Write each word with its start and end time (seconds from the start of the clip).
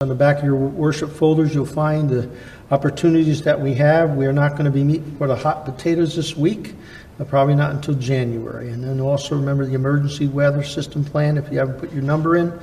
On 0.00 0.08
the 0.08 0.14
back 0.14 0.38
of 0.38 0.44
your 0.44 0.54
worship 0.54 1.10
folders, 1.10 1.52
you'll 1.52 1.66
find 1.66 2.08
the 2.08 2.30
opportunities 2.70 3.42
that 3.42 3.60
we 3.60 3.74
have. 3.74 4.14
We 4.14 4.26
are 4.26 4.32
not 4.32 4.52
going 4.52 4.66
to 4.66 4.70
be 4.70 4.84
meeting 4.84 5.16
for 5.16 5.26
the 5.26 5.34
hot 5.34 5.64
potatoes 5.64 6.14
this 6.14 6.36
week, 6.36 6.76
probably 7.26 7.56
not 7.56 7.72
until 7.72 7.94
January. 7.94 8.70
And 8.70 8.84
then 8.84 9.00
also 9.00 9.34
remember 9.34 9.66
the 9.66 9.74
emergency 9.74 10.28
weather 10.28 10.62
system 10.62 11.04
plan. 11.04 11.36
If 11.36 11.50
you 11.50 11.58
haven't 11.58 11.80
put 11.80 11.92
your 11.92 12.04
number 12.04 12.36
in, 12.36 12.56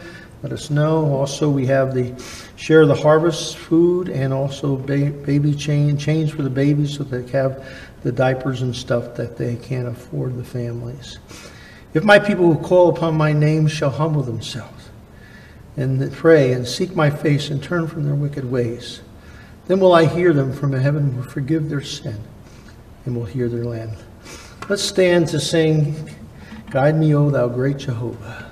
let 0.44 0.54
us 0.54 0.70
know. 0.70 1.14
Also, 1.14 1.50
we 1.50 1.66
have 1.66 1.94
the 1.94 2.14
share 2.56 2.86
the 2.86 2.96
harvest 2.96 3.58
food 3.58 4.08
and 4.08 4.32
also 4.32 4.78
ba- 4.78 5.12
baby 5.12 5.54
change 5.54 6.32
for 6.32 6.42
the 6.42 6.50
babies 6.50 6.96
so 6.96 7.04
they 7.04 7.30
have 7.38 7.68
the 8.04 8.14
diapers 8.14 8.62
and 8.62 8.74
stuff 8.74 9.14
that 9.16 9.36
they 9.36 9.58
can't 9.58 9.90
afford, 9.90 10.38
the 10.38 10.44
families. 10.46 11.20
If 11.94 12.06
my 12.06 12.18
people 12.18 12.54
who 12.54 12.66
call 12.66 12.96
upon 12.96 13.18
my 13.18 13.34
name 13.34 13.68
shall 13.68 13.90
humble 13.90 14.22
themselves 14.22 14.75
and 15.78 16.12
pray 16.14 16.54
and 16.54 16.68
seek 16.68 16.96
my 16.96 17.10
face 17.10 17.50
and 17.50 17.62
turn 17.62 17.88
from 17.88 18.06
their 18.06 18.16
wicked 18.16 18.50
ways. 18.50 19.02
Then 19.68 19.80
will 19.80 19.94
I 19.94 20.06
hear 20.06 20.34
them 20.34 20.54
from 20.54 20.72
heaven 20.74 21.04
and 21.04 21.18
will 21.18 21.24
forgive 21.24 21.70
their 21.70 21.82
sin 21.82 22.18
and 23.06 23.16
will 23.16 23.26
hear 23.26 23.50
their 23.50 23.66
land. 23.66 23.98
Let's 24.70 24.84
stand 24.84 25.28
to 25.30 25.40
sing, 25.40 26.10
Guide 26.72 26.98
me, 26.98 27.14
O 27.14 27.30
thou 27.30 27.48
great 27.48 27.78
Jehovah. 27.78 28.45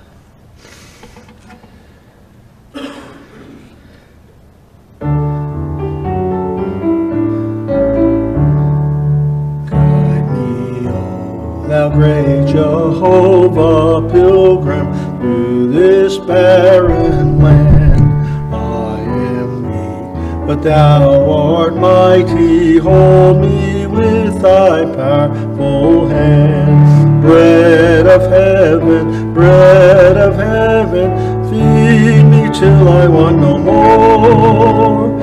Thou 20.64 21.30
art 21.30 21.76
mighty. 21.76 22.78
Hold 22.78 23.42
me 23.42 23.86
with 23.86 24.40
thy 24.40 24.84
powerful 24.96 26.08
hand. 26.08 27.20
Bread 27.20 28.06
of 28.06 28.22
heaven, 28.30 29.34
bread 29.34 30.16
of 30.16 30.36
heaven, 30.36 31.10
feed 31.50 32.24
me 32.24 32.50
till 32.58 32.88
I 32.88 33.06
want 33.06 33.38
no 33.38 33.58
more. 33.58 35.20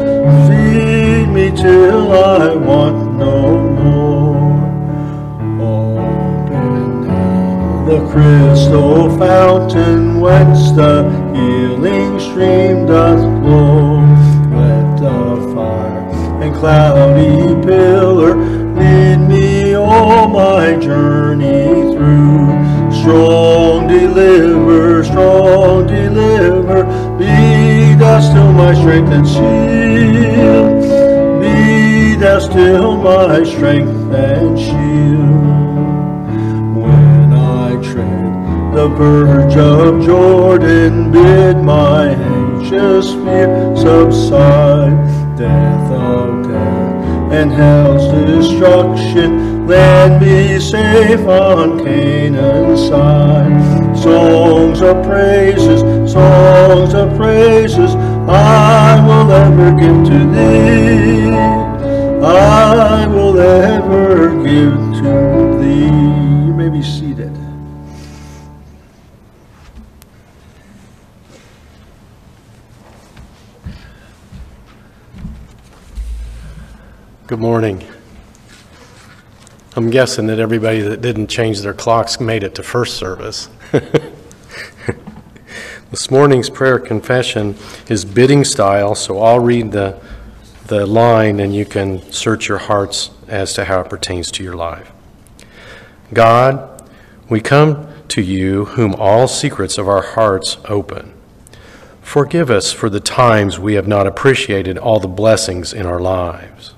Feed 0.48 1.28
me 1.28 1.50
till 1.50 2.11
I 2.14 2.55
want 2.55 3.17
no 3.17 3.58
more. 3.80 4.61
Open 5.59 7.08
now 7.08 7.86
the 7.89 8.00
crystal 8.11 9.17
fountain 9.17 10.20
whence 10.20 10.72
the 10.72 10.94
healing 11.33 12.20
stream 12.20 12.86
doth 12.86 13.22
flow. 13.42 13.81
Cloudy 16.62 17.59
pillar 17.66 18.36
lead 18.76 19.17
me 19.17 19.73
all 19.73 20.28
my 20.28 20.76
journey 20.76 21.66
through. 21.95 22.45
Strong 23.02 23.88
deliver, 23.88 25.04
strong 25.04 25.88
deliver, 25.88 26.84
be 27.17 27.95
thou 27.95 28.20
still 28.20 28.54
my 28.54 28.76
strength 28.76 29.09
and 29.09 29.28
shield. 29.28 30.84
Be 31.42 32.14
thou 32.22 32.38
still 32.38 32.95
my 32.95 33.44
strength 33.44 34.14
and 34.14 34.59
shield. 34.59 35.48
When 36.78 37.34
I 37.34 37.70
tread 37.82 38.76
the 38.76 38.88
verge 38.88 39.58
of 39.58 40.06
Jordan, 40.06 41.12
bid 41.12 41.58
my 41.58 42.09
anxious 42.09 43.14
fear 43.14 43.76
subside. 43.76 45.22
Death 45.36 45.92
of 45.92 46.41
and 47.34 47.52
hell's 47.52 48.08
destruction, 48.28 49.66
land 49.68 50.22
me 50.22 50.60
safe 50.60 51.26
on 51.28 51.80
Canaan's 51.80 52.88
side. 52.88 53.98
Songs 53.98 54.82
of 54.82 55.05
praises, 55.05 55.82
songs 56.11 56.94
of 56.94 57.16
praises, 57.16 57.95
I 58.28 59.04
will 59.08 59.32
ever 59.32 59.72
give 59.80 60.05
to 60.11 60.20
thee. 60.33 61.30
I 62.23 63.08
will 63.08 63.39
ever 63.39 64.44
give 64.44 65.02
to 65.02 65.36
thee. 65.36 65.41
Good 77.31 77.39
morning. 77.39 77.81
I'm 79.77 79.89
guessing 79.89 80.27
that 80.27 80.37
everybody 80.37 80.81
that 80.81 80.99
didn't 80.99 81.27
change 81.27 81.61
their 81.61 81.73
clocks 81.73 82.19
made 82.19 82.43
it 82.43 82.55
to 82.55 82.61
first 82.61 82.97
service. 82.97 83.47
This 85.92 86.11
morning's 86.11 86.49
prayer 86.49 86.77
confession 86.77 87.55
is 87.87 88.03
bidding 88.03 88.43
style, 88.43 88.95
so 88.95 89.21
I'll 89.21 89.39
read 89.39 89.71
the, 89.71 90.02
the 90.65 90.86
line 90.86 91.39
and 91.39 91.55
you 91.55 91.64
can 91.64 92.02
search 92.11 92.49
your 92.49 92.58
hearts 92.58 93.11
as 93.30 93.53
to 93.53 93.63
how 93.63 93.80
it 93.80 93.89
pertains 93.89 94.30
to 94.31 94.43
your 94.43 94.58
life. 94.58 94.92
God, 96.13 96.86
we 97.30 97.39
come 97.39 97.87
to 98.09 98.21
you 98.21 98.65
whom 98.65 98.93
all 98.95 99.30
secrets 99.30 99.77
of 99.77 99.87
our 99.87 100.02
hearts 100.02 100.58
open. 100.65 101.13
Forgive 102.02 102.52
us 102.52 102.73
for 102.73 102.89
the 102.89 102.99
times 102.99 103.58
we 103.58 103.75
have 103.75 103.87
not 103.87 104.05
appreciated 104.05 104.77
all 104.77 104.99
the 104.99 105.08
blessings 105.08 105.71
in 105.71 105.86
our 105.86 106.02
lives. 106.02 106.73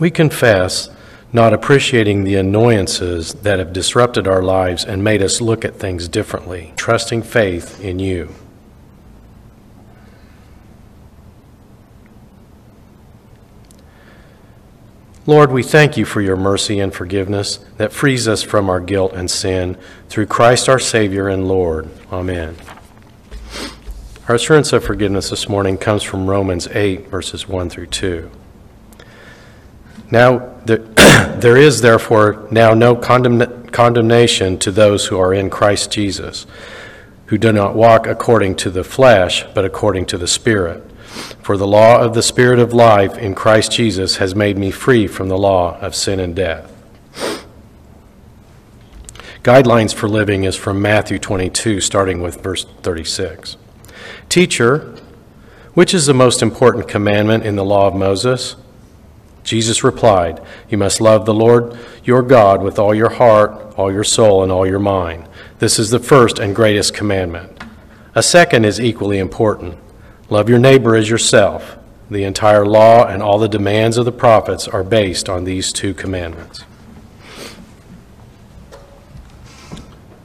We 0.00 0.10
confess 0.10 0.88
not 1.30 1.52
appreciating 1.52 2.24
the 2.24 2.36
annoyances 2.36 3.34
that 3.34 3.58
have 3.58 3.72
disrupted 3.72 4.26
our 4.26 4.42
lives 4.42 4.82
and 4.82 5.04
made 5.04 5.22
us 5.22 5.40
look 5.40 5.64
at 5.64 5.76
things 5.76 6.08
differently, 6.08 6.72
trusting 6.74 7.22
faith 7.22 7.80
in 7.80 7.98
you. 7.98 8.34
Lord, 15.26 15.52
we 15.52 15.62
thank 15.62 15.98
you 15.98 16.06
for 16.06 16.22
your 16.22 16.34
mercy 16.34 16.80
and 16.80 16.92
forgiveness 16.92 17.58
that 17.76 17.92
frees 17.92 18.26
us 18.26 18.42
from 18.42 18.70
our 18.70 18.80
guilt 18.80 19.12
and 19.12 19.30
sin 19.30 19.76
through 20.08 20.26
Christ 20.26 20.68
our 20.68 20.80
Savior 20.80 21.28
and 21.28 21.46
Lord. 21.46 21.90
Amen. 22.10 22.56
Our 24.28 24.36
assurance 24.36 24.72
of 24.72 24.82
forgiveness 24.82 25.28
this 25.28 25.48
morning 25.48 25.76
comes 25.76 26.02
from 26.02 26.28
Romans 26.28 26.66
8, 26.68 27.08
verses 27.08 27.46
1 27.46 27.68
through 27.68 27.88
2. 27.88 28.30
Now, 30.10 30.54
there, 30.64 30.78
there 31.38 31.56
is 31.56 31.80
therefore 31.80 32.46
now 32.50 32.74
no 32.74 32.96
condemn, 32.96 33.68
condemnation 33.68 34.58
to 34.58 34.70
those 34.70 35.06
who 35.06 35.18
are 35.18 35.32
in 35.32 35.50
Christ 35.50 35.90
Jesus, 35.90 36.46
who 37.26 37.38
do 37.38 37.52
not 37.52 37.74
walk 37.74 38.06
according 38.06 38.56
to 38.56 38.70
the 38.70 38.84
flesh, 38.84 39.44
but 39.54 39.64
according 39.64 40.06
to 40.06 40.18
the 40.18 40.26
Spirit. 40.26 40.84
For 41.42 41.56
the 41.56 41.66
law 41.66 42.00
of 42.00 42.14
the 42.14 42.22
Spirit 42.22 42.58
of 42.58 42.72
life 42.72 43.18
in 43.18 43.34
Christ 43.34 43.72
Jesus 43.72 44.16
has 44.16 44.34
made 44.34 44.58
me 44.58 44.70
free 44.70 45.06
from 45.06 45.28
the 45.28 45.38
law 45.38 45.78
of 45.80 45.94
sin 45.94 46.20
and 46.20 46.34
death. 46.34 46.70
Guidelines 49.42 49.94
for 49.94 50.08
living 50.08 50.44
is 50.44 50.54
from 50.54 50.82
Matthew 50.82 51.18
22, 51.18 51.80
starting 51.80 52.20
with 52.20 52.42
verse 52.42 52.66
36. 52.82 53.56
Teacher, 54.28 54.96
which 55.72 55.94
is 55.94 56.06
the 56.06 56.14
most 56.14 56.42
important 56.42 56.88
commandment 56.88 57.44
in 57.44 57.56
the 57.56 57.64
law 57.64 57.86
of 57.86 57.94
Moses? 57.94 58.56
Jesus 59.44 59.82
replied, 59.82 60.40
You 60.68 60.78
must 60.78 61.00
love 61.00 61.26
the 61.26 61.34
Lord 61.34 61.78
your 62.04 62.22
God 62.22 62.62
with 62.62 62.78
all 62.78 62.94
your 62.94 63.10
heart, 63.10 63.74
all 63.76 63.92
your 63.92 64.04
soul, 64.04 64.42
and 64.42 64.52
all 64.52 64.66
your 64.66 64.78
mind. 64.78 65.28
This 65.58 65.78
is 65.78 65.90
the 65.90 65.98
first 65.98 66.38
and 66.38 66.54
greatest 66.54 66.94
commandment. 66.94 67.62
A 68.14 68.22
second 68.22 68.64
is 68.64 68.80
equally 68.80 69.18
important 69.18 69.78
love 70.28 70.48
your 70.48 70.58
neighbor 70.58 70.94
as 70.94 71.10
yourself. 71.10 71.76
The 72.08 72.24
entire 72.24 72.66
law 72.66 73.06
and 73.06 73.22
all 73.22 73.38
the 73.38 73.48
demands 73.48 73.96
of 73.96 74.04
the 74.04 74.12
prophets 74.12 74.66
are 74.66 74.82
based 74.82 75.28
on 75.28 75.44
these 75.44 75.72
two 75.72 75.94
commandments. 75.94 76.64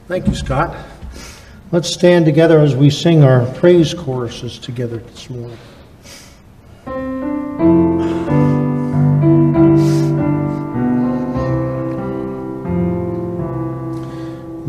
Thank 0.08 0.26
you, 0.28 0.34
Scott. 0.34 0.76
Let's 1.72 1.88
stand 1.88 2.24
together 2.26 2.60
as 2.60 2.76
we 2.76 2.90
sing 2.90 3.24
our 3.24 3.44
praise 3.54 3.92
choruses 3.92 4.58
together 4.58 4.98
this 4.98 5.28
morning. 5.28 5.58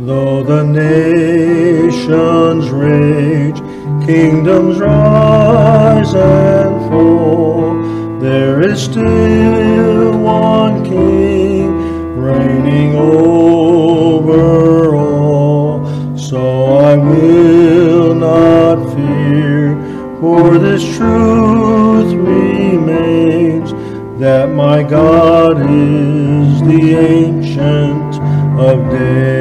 Though 0.07 0.42
the 0.42 0.63
nations 0.63 2.69
rage, 2.69 3.59
kingdoms 4.07 4.80
rise 4.80 6.13
and 6.13 6.89
fall, 6.89 8.19
there 8.21 8.62
is 8.62 8.81
still 8.81 10.18
one 10.18 10.86
King 10.86 12.15
reigning 12.15 12.95
over 12.95 14.95
all. 14.95 16.18
So 16.18 16.77
I 16.77 16.95
will 16.95 18.15
not 18.15 18.77
fear, 18.95 19.75
for 20.21 20.57
this 20.57 20.86
truth 20.95 22.13
remains 22.13 23.74
that 24.21 24.48
my 24.48 24.83
God 24.83 25.60
is 25.60 26.62
the 26.62 26.95
Ancient 26.95 28.15
of 28.57 28.89
Days 28.89 29.37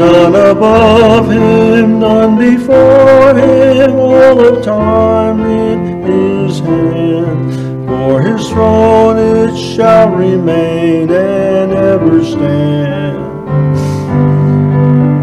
none 0.00 0.34
above 0.34 1.30
him, 1.30 2.00
none 2.00 2.38
before 2.38 3.34
him, 3.34 3.90
all 3.96 4.40
of 4.46 4.64
time 4.64 5.40
in 5.40 5.78
his 6.10 6.58
hand. 6.60 7.86
For 7.86 8.22
his 8.22 8.48
throne 8.48 9.18
it 9.18 9.54
shall 9.54 10.08
remain 10.10 11.10
and 11.10 11.72
ever 11.72 12.24
stand. 12.24 13.18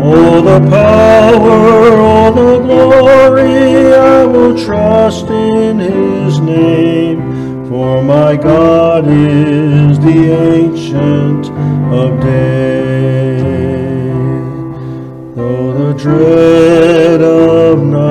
All 0.03 0.41
the 0.43 0.59
power, 0.69 1.93
all 1.99 2.31
the 2.31 2.59
glory, 2.59 3.93
I 3.93 4.25
will 4.25 4.55
trust 4.63 5.27
in 5.27 5.79
his 5.79 6.39
name. 6.39 7.67
For 7.67 8.03
my 8.03 8.35
God 8.35 9.05
is 9.07 9.99
the 9.99 10.19
ancient 10.53 11.49
of 11.91 12.21
days. 12.21 12.76
dread 15.97 17.21
of 17.21 17.83
night. 17.83 18.06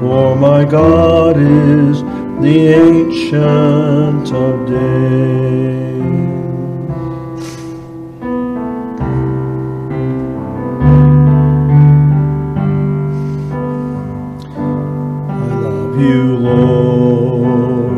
For 0.00 0.36
my 0.36 0.64
God 0.64 1.36
is 1.36 2.02
the 2.40 2.56
ancient 2.68 4.32
of 4.32 4.66
days. 4.66 4.80
I 15.28 15.54
love 15.66 16.00
you, 16.00 16.36
Lord. 16.38 17.90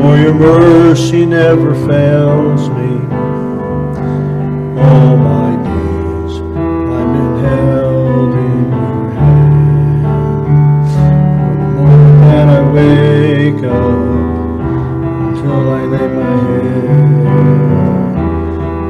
For 0.00 0.14
your 0.18 0.34
mercy 0.34 1.24
never 1.26 1.74
fails 1.86 2.68
me. 2.70 2.83
know 13.64 14.60
until 15.26 15.70
I 15.70 15.82
lay 15.84 16.08
my 16.20 16.34
head. 16.44 16.64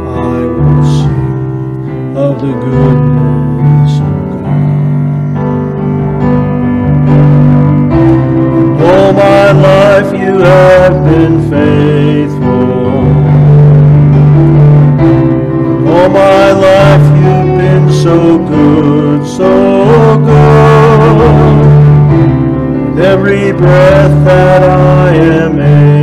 I 0.07 0.39
will 0.55 0.85
sing 0.97 2.17
of 2.17 2.35
the 2.45 2.53
goodness 2.65 3.95
of 4.09 4.17
God. 4.31 4.45
All 8.89 9.11
my 9.13 9.47
life 9.69 10.11
you 10.13 10.35
have 10.39 10.97
been 11.09 11.37
faithful. 11.51 12.65
All 15.93 16.09
my 16.09 16.47
life 16.69 17.07
you've 17.23 17.53
been 17.63 17.87
so 17.93 18.17
good, 18.39 19.21
so 19.27 19.94
every 22.99 23.53
breath 23.53 24.25
that 24.25 24.63
I 24.63 25.15
am 25.15 25.59
in. 25.59 25.94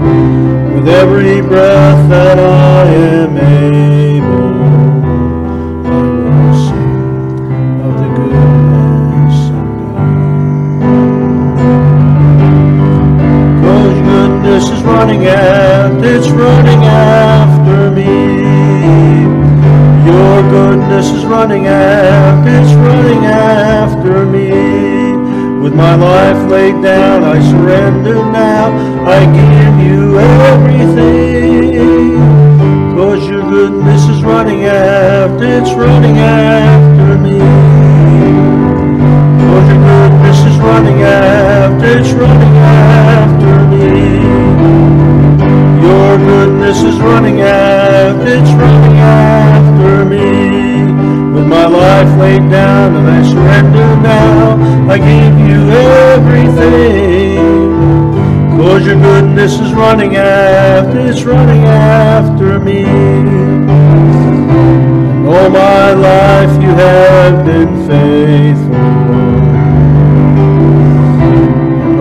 with 0.73 0.87
every 0.87 1.41
breath 1.41 2.09
that 2.09 2.37
I 2.39 2.60
my 25.97 26.31
life 26.31 26.49
laid 26.49 26.81
down. 26.81 27.23
I 27.23 27.41
surrender 27.51 28.15
now. 28.15 28.71
I 29.05 29.25
give 29.25 29.75
you 29.85 30.19
everything. 30.19 31.75
Cause 32.95 33.27
your 33.27 33.41
goodness 33.41 34.07
is 34.07 34.23
running 34.23 34.63
after, 34.65 35.43
it's 35.43 35.71
running 35.73 36.17
after 36.17 37.17
me. 37.17 37.39
Cause 39.49 39.67
your 39.69 39.81
goodness 39.91 40.39
is 40.45 40.57
running 40.59 41.01
after, 41.01 41.85
it's 41.99 42.11
running 42.11 42.57
after 42.57 43.65
me. 43.71 43.87
Your 45.85 46.17
goodness 46.17 46.83
is 46.83 46.99
running 47.01 47.41
after, 47.41 48.27
it's 48.27 48.51
running 48.51 48.97
after 48.97 49.40
with 51.41 51.49
my 51.49 51.65
life 51.65 52.19
laid 52.19 52.51
down 52.51 52.95
and 52.97 53.07
I 53.09 53.23
surrender 53.27 53.95
now, 53.99 54.61
I 54.87 54.97
give 54.99 55.39
you 55.49 55.71
everything. 56.11 57.39
Cause 58.59 58.85
your 58.85 58.95
goodness 59.01 59.53
is 59.59 59.73
running 59.73 60.17
after, 60.17 60.99
it's 60.99 61.23
running 61.23 61.63
after 61.63 62.59
me. 62.59 62.85
All 65.25 65.49
my 65.49 65.93
life 65.93 66.61
you 66.61 66.75
have 66.75 67.43
been 67.43 67.87
faithful. 67.87 68.75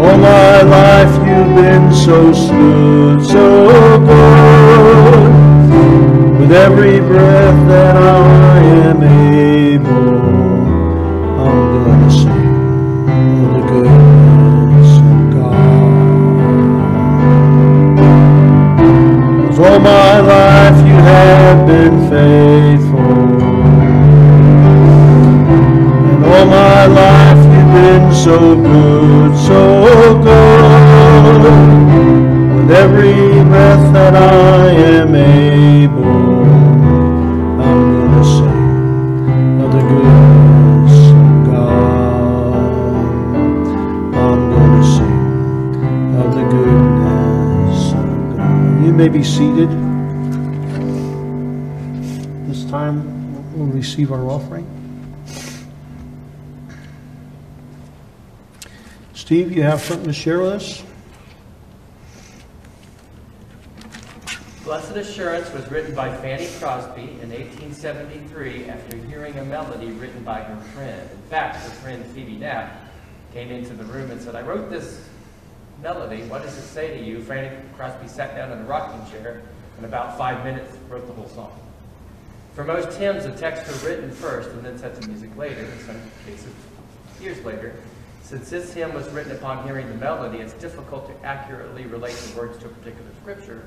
All 0.05 0.19
my 0.19 0.61
life 0.61 1.15
you've 1.27 1.55
been 1.57 1.91
so 1.95 2.31
good, 2.31 3.25
so 3.25 3.99
good. 4.01 5.40
With 6.51 6.59
every 6.59 6.99
breath 6.99 7.69
that 7.69 7.97
I 7.97 8.59
am 8.91 9.03
able, 9.05 10.19
I'm 11.47 11.85
gonna 11.85 12.11
sing 12.11 13.45
of 13.45 13.51
the 13.55 13.61
goodness 13.71 14.93
of 14.99 15.19
God. 15.37 15.71
God. 17.95 19.47
'Cause 19.47 19.59
all 19.61 19.79
my 19.79 20.15
life 20.35 20.79
you 20.91 20.99
have 21.13 21.59
been 21.69 21.97
faithful. 22.11 23.15
And 26.11 26.25
all 26.33 26.47
my 26.47 26.83
life 27.03 27.43
you've 27.53 27.73
been 27.81 28.07
so 28.27 28.39
good, 28.57 29.31
so 29.37 29.63
good. 30.29 31.43
With 32.55 32.71
every 32.85 33.45
breath 33.51 33.85
that 33.93 34.15
I 34.17 34.71
am 34.99 35.15
able, 35.15 36.00
be 49.13 49.25
seated. 49.25 49.69
This 52.47 52.65
time 52.71 53.59
we'll 53.59 53.67
receive 53.67 54.13
our 54.13 54.25
offering. 54.31 54.65
Steve, 59.13 59.51
you 59.51 59.63
have 59.63 59.81
something 59.81 60.07
to 60.07 60.13
share 60.13 60.39
with 60.39 60.51
us? 60.51 60.85
Blessed 64.63 64.97
Assurance 64.97 65.53
was 65.53 65.69
written 65.73 65.93
by 65.97 66.17
Fanny 66.19 66.47
Crosby 66.61 67.03
in 67.21 67.31
1873 67.31 68.67
after 68.67 68.97
hearing 68.97 69.37
a 69.39 69.45
melody 69.45 69.91
written 69.91 70.23
by 70.23 70.41
her 70.43 70.61
friend. 70.73 71.11
In 71.11 71.23
fact, 71.29 71.57
her 71.57 71.71
friend 71.71 72.07
Phoebe 72.07 72.37
Knapp 72.37 72.77
came 73.33 73.51
into 73.51 73.75
the 73.75 73.85
room 73.85 74.13
and 74.13 74.21
said, 74.21 74.37
I 74.37 74.43
wrote 74.43 74.71
this 74.71 75.10
melody. 75.83 76.23
What 76.25 76.43
does 76.43 76.57
it 76.57 76.63
say 76.63 76.97
to 76.97 77.03
you? 77.03 77.23
Fanny 77.23 77.57
Crosby 77.77 78.09
sat 78.09 78.35
down 78.35 78.53
in 78.53 78.59
a 78.59 78.65
rocking 78.65 79.11
chair 79.11 79.43
and 79.77 79.87
about 79.87 80.19
five 80.19 80.45
minutes 80.45 80.77
wrote 80.89 81.07
the 81.07 81.13
whole 81.13 81.29
song. 81.29 81.53
For 82.55 82.65
most 82.65 82.99
hymns, 82.99 83.25
the 83.25 83.33
texts 83.33 83.71
are 83.71 83.89
written 83.89 84.11
first 84.11 84.51
and 84.51 84.65
then 84.65 84.77
set 84.77 85.01
to 85.01 85.09
music 85.09 85.35
later, 85.37 85.61
in 85.65 85.79
some 85.81 86.01
cases 86.27 86.53
years 87.21 87.43
later. 87.45 87.75
Since 88.23 88.51
this 88.51 88.73
hymn 88.73 88.95
was 88.95 89.09
written 89.11 89.33
upon 89.33 89.65
hearing 89.65 89.89
the 89.89 89.95
melody, 89.95 90.39
it's 90.39 90.53
difficult 90.55 91.07
to 91.09 91.27
accurately 91.27 91.87
relate 91.87 92.15
the 92.15 92.39
words 92.39 92.59
to 92.59 92.67
a 92.67 92.69
particular 92.69 93.11
scripture. 93.21 93.65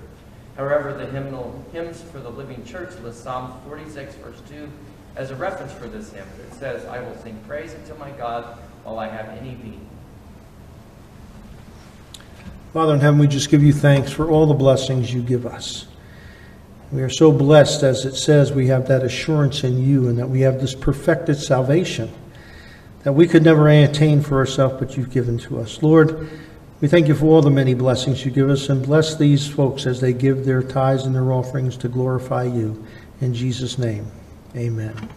However, 0.58 0.94
the 0.94 1.06
hymnal 1.08 1.66
Hymns 1.72 2.02
for 2.02 2.20
the 2.20 2.30
Living 2.30 2.64
Church 2.64 2.94
lists 3.00 3.24
Psalm 3.24 3.60
46, 3.68 4.16
verse 4.16 4.42
2, 4.50 4.70
as 5.16 5.32
a 5.32 5.36
reference 5.36 5.74
for 5.74 5.88
this 5.88 6.12
hymn. 6.12 6.28
It 6.48 6.54
says, 6.54 6.86
I 6.86 7.00
will 7.00 7.16
sing 7.18 7.40
praise 7.48 7.74
unto 7.74 7.96
my 7.96 8.12
God 8.12 8.58
while 8.84 9.00
I 9.00 9.08
have 9.08 9.30
any 9.30 9.56
being. 9.56 9.88
Father 12.74 12.96
in 12.96 13.00
heaven, 13.02 13.20
we 13.20 13.28
just 13.28 13.52
give 13.52 13.62
you 13.62 13.72
thanks 13.72 14.12
for 14.12 14.32
all 14.32 14.48
the 14.48 14.54
blessings 14.56 15.14
you 15.14 15.22
give 15.22 15.46
us. 15.46 15.86
We 16.92 17.04
are 17.04 17.10
so 17.10 17.32
blessed, 17.32 17.84
as 17.84 18.04
it 18.04 18.16
says, 18.16 18.52
we 18.52 18.68
have 18.68 18.88
that 18.88 19.04
assurance 19.04 19.64
in 19.64 19.84
you 19.84 20.08
and 20.08 20.18
that 20.18 20.28
we 20.28 20.42
have 20.42 20.60
this 20.60 20.74
perfected 20.74 21.38
salvation 21.38 22.12
that 23.04 23.14
we 23.14 23.28
could 23.28 23.44
never 23.44 23.70
attain 23.70 24.22
for 24.22 24.38
ourselves, 24.38 24.76
but 24.80 24.98
you've 24.98 25.12
given 25.12 25.38
to 25.38 25.60
us. 25.60 25.84
Lord, 25.84 26.28
we 26.82 26.88
thank 26.88 27.08
you 27.08 27.14
for 27.14 27.28
all 27.28 27.42
the 27.44 27.52
many 27.52 27.76
blessings 27.76 28.26
you 28.26 28.32
give 28.32 28.50
us 28.50 28.70
and 28.70 28.84
bless 28.84 29.16
these 29.16 29.48
folks 29.48 29.86
as 29.86 30.02
they 30.02 30.14
give 30.14 30.44
their 30.44 30.64
tithes 30.64 31.06
and 31.06 31.14
their 31.14 31.32
offerings 31.32 31.78
to 31.78 31.88
glorify 31.88 32.44
you. 32.44 32.84
In 33.22 33.36
Jesus' 33.36 33.78
name, 33.78 34.08
amen. 34.56 35.10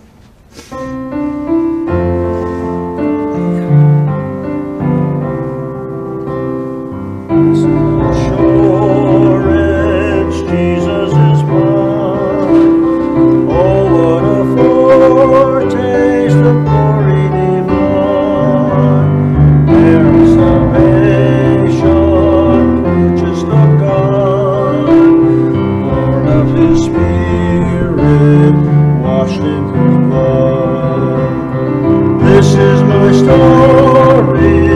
This 29.26 29.38
is 32.54 32.82
my 32.82 33.12
story, 33.12 34.75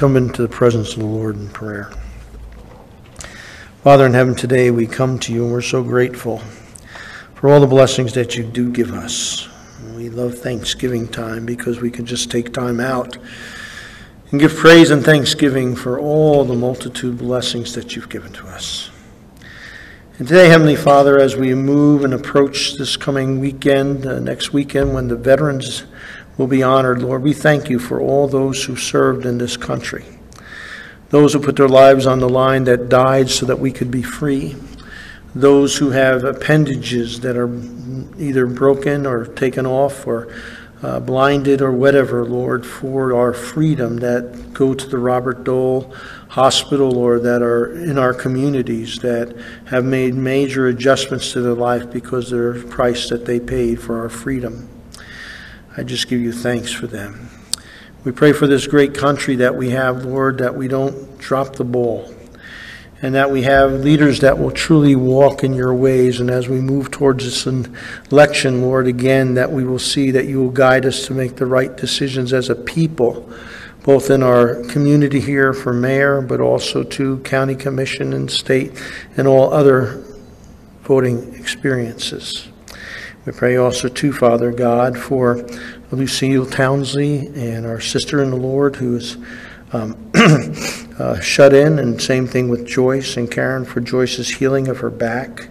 come 0.00 0.16
into 0.16 0.40
the 0.40 0.48
presence 0.48 0.94
of 0.94 1.00
the 1.00 1.04
Lord 1.04 1.36
in 1.36 1.50
prayer. 1.50 1.92
Father 3.82 4.06
in 4.06 4.14
heaven, 4.14 4.34
today 4.34 4.70
we 4.70 4.86
come 4.86 5.18
to 5.18 5.30
you 5.30 5.44
and 5.44 5.52
we're 5.52 5.60
so 5.60 5.82
grateful 5.82 6.38
for 7.34 7.50
all 7.50 7.60
the 7.60 7.66
blessings 7.66 8.14
that 8.14 8.34
you 8.34 8.42
do 8.42 8.72
give 8.72 8.94
us. 8.94 9.46
We 9.94 10.08
love 10.08 10.38
Thanksgiving 10.38 11.06
time 11.06 11.44
because 11.44 11.82
we 11.82 11.90
can 11.90 12.06
just 12.06 12.30
take 12.30 12.54
time 12.54 12.80
out 12.80 13.18
and 14.30 14.40
give 14.40 14.56
praise 14.56 14.90
and 14.90 15.04
thanksgiving 15.04 15.76
for 15.76 16.00
all 16.00 16.46
the 16.46 16.54
multitude 16.54 17.18
blessings 17.18 17.74
that 17.74 17.94
you've 17.94 18.08
given 18.08 18.32
to 18.32 18.46
us. 18.46 18.88
And 20.18 20.26
today, 20.26 20.48
Heavenly 20.48 20.76
Father, 20.76 21.20
as 21.20 21.36
we 21.36 21.54
move 21.54 22.04
and 22.04 22.14
approach 22.14 22.76
this 22.78 22.96
coming 22.96 23.38
weekend, 23.38 24.06
uh, 24.06 24.18
next 24.18 24.54
weekend, 24.54 24.94
when 24.94 25.08
the 25.08 25.16
veterans 25.16 25.84
will 26.40 26.46
be 26.46 26.62
honored, 26.62 27.02
Lord, 27.02 27.22
we 27.22 27.34
thank 27.34 27.68
you 27.68 27.78
for 27.78 28.00
all 28.00 28.26
those 28.26 28.64
who 28.64 28.74
served 28.74 29.26
in 29.26 29.36
this 29.36 29.58
country, 29.58 30.06
those 31.10 31.34
who 31.34 31.38
put 31.38 31.56
their 31.56 31.68
lives 31.68 32.06
on 32.06 32.18
the 32.18 32.30
line 32.30 32.64
that 32.64 32.88
died 32.88 33.28
so 33.28 33.44
that 33.44 33.58
we 33.58 33.70
could 33.70 33.90
be 33.90 34.02
free, 34.02 34.56
those 35.34 35.76
who 35.76 35.90
have 35.90 36.24
appendages 36.24 37.20
that 37.20 37.36
are 37.36 37.52
either 38.18 38.46
broken 38.46 39.04
or 39.04 39.26
taken 39.26 39.66
off 39.66 40.06
or 40.06 40.34
uh, 40.82 40.98
blinded 40.98 41.60
or 41.60 41.72
whatever, 41.72 42.24
Lord, 42.24 42.64
for 42.64 43.14
our 43.14 43.34
freedom 43.34 43.98
that 43.98 44.54
go 44.54 44.72
to 44.72 44.88
the 44.88 44.96
Robert 44.96 45.44
Dole 45.44 45.94
Hospital 46.28 46.96
or 46.96 47.18
that 47.18 47.42
are 47.42 47.70
in 47.74 47.98
our 47.98 48.14
communities 48.14 48.96
that 49.00 49.36
have 49.66 49.84
made 49.84 50.14
major 50.14 50.68
adjustments 50.68 51.32
to 51.34 51.42
their 51.42 51.52
life 51.52 51.90
because 51.90 52.32
of 52.32 52.62
the 52.62 52.66
price 52.70 53.10
that 53.10 53.26
they 53.26 53.38
paid 53.38 53.78
for 53.78 54.00
our 54.00 54.08
freedom. 54.08 54.70
I 55.76 55.84
just 55.84 56.08
give 56.08 56.20
you 56.20 56.32
thanks 56.32 56.72
for 56.72 56.88
them. 56.88 57.30
We 58.02 58.10
pray 58.10 58.32
for 58.32 58.46
this 58.46 58.66
great 58.66 58.92
country 58.92 59.36
that 59.36 59.54
we 59.54 59.70
have, 59.70 60.04
Lord, 60.04 60.38
that 60.38 60.56
we 60.56 60.66
don't 60.66 61.18
drop 61.18 61.56
the 61.56 61.64
ball 61.64 62.12
and 63.02 63.14
that 63.14 63.30
we 63.30 63.42
have 63.42 63.72
leaders 63.72 64.20
that 64.20 64.38
will 64.38 64.50
truly 64.50 64.96
walk 64.96 65.42
in 65.44 65.54
your 65.54 65.74
ways. 65.74 66.20
And 66.20 66.28
as 66.28 66.48
we 66.48 66.60
move 66.60 66.90
towards 66.90 67.24
this 67.24 67.46
election, 68.10 68.62
Lord, 68.62 68.86
again, 68.86 69.34
that 69.34 69.52
we 69.52 69.64
will 69.64 69.78
see 69.78 70.10
that 70.10 70.26
you 70.26 70.40
will 70.40 70.50
guide 70.50 70.84
us 70.84 71.06
to 71.06 71.14
make 71.14 71.36
the 71.36 71.46
right 71.46 71.74
decisions 71.76 72.32
as 72.32 72.50
a 72.50 72.54
people, 72.54 73.30
both 73.84 74.10
in 74.10 74.22
our 74.22 74.62
community 74.64 75.20
here 75.20 75.54
for 75.54 75.72
mayor, 75.72 76.20
but 76.20 76.40
also 76.40 76.82
to 76.82 77.20
county 77.20 77.54
commission 77.54 78.12
and 78.12 78.30
state 78.30 78.72
and 79.16 79.26
all 79.26 79.52
other 79.52 80.04
voting 80.82 81.34
experiences. 81.34 82.49
We 83.26 83.32
pray 83.32 83.56
also, 83.56 83.88
too, 83.88 84.14
Father 84.14 84.50
God, 84.50 84.96
for 84.96 85.46
Lucille 85.90 86.46
Townsley 86.46 87.26
and 87.26 87.66
our 87.66 87.78
sister 87.78 88.22
in 88.22 88.30
the 88.30 88.36
Lord 88.36 88.76
who 88.76 88.96
is 88.96 89.18
um, 89.74 90.10
uh, 90.98 91.20
shut 91.20 91.52
in, 91.52 91.78
and 91.78 92.00
same 92.00 92.26
thing 92.26 92.48
with 92.48 92.66
Joyce 92.66 93.18
and 93.18 93.30
Karen 93.30 93.66
for 93.66 93.80
Joyce's 93.80 94.30
healing 94.30 94.68
of 94.68 94.78
her 94.78 94.88
back. 94.88 95.50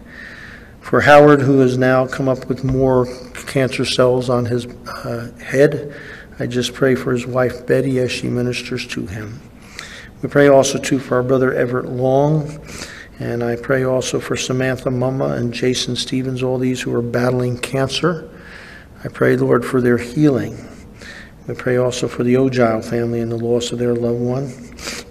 For 0.82 1.02
Howard, 1.02 1.42
who 1.42 1.60
has 1.60 1.78
now 1.78 2.08
come 2.08 2.28
up 2.28 2.48
with 2.48 2.64
more 2.64 3.06
cancer 3.46 3.86
cells 3.86 4.32
on 4.32 4.46
his 4.46 4.66
uh, 4.66 5.30
head, 5.40 5.94
I 6.40 6.48
just 6.48 6.74
pray 6.74 6.96
for 6.96 7.12
his 7.12 7.28
wife 7.28 7.68
Betty 7.68 8.00
as 8.00 8.12
she 8.12 8.30
ministers 8.30 8.88
to 8.88 9.06
him. 9.06 9.42
We 10.24 10.30
pray 10.30 10.48
also 10.48 10.80
too 10.80 10.98
for 10.98 11.18
our 11.18 11.24
brother 11.24 11.54
Everett 11.54 11.90
Long, 11.90 12.60
and 13.20 13.44
I 13.44 13.58
pray 13.58 13.84
also 13.84 14.20
for 14.20 14.38
Samantha 14.38 14.90
Mama 14.90 15.34
and 15.34 15.54
Jason 15.54 15.96
Stevens, 15.96 16.42
all 16.42 16.58
these 16.58 16.82
who 16.82 16.96
are 16.96 17.02
battling 17.02 17.58
cancer. 17.58 18.30
I 19.04 19.10
pray, 19.10 19.36
Lord, 19.36 19.66
for 19.66 19.82
their 19.82 19.98
healing. 19.98 20.58
We 21.48 21.54
pray 21.56 21.78
also 21.78 22.08
for 22.08 22.24
the 22.24 22.38
Ogile 22.38 22.82
family 22.82 23.20
and 23.20 23.32
the 23.32 23.38
loss 23.38 23.72
of 23.72 23.80
their 23.80 23.94
loved 23.94 24.22
one, 24.22 24.54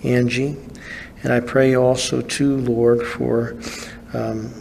Angie. 0.05 0.57
And 1.23 1.33
I 1.33 1.41
pray 1.41 1.75
also, 1.75 2.23
too, 2.23 2.59
Lord, 2.59 3.03
for 3.03 3.57
um, 4.15 4.53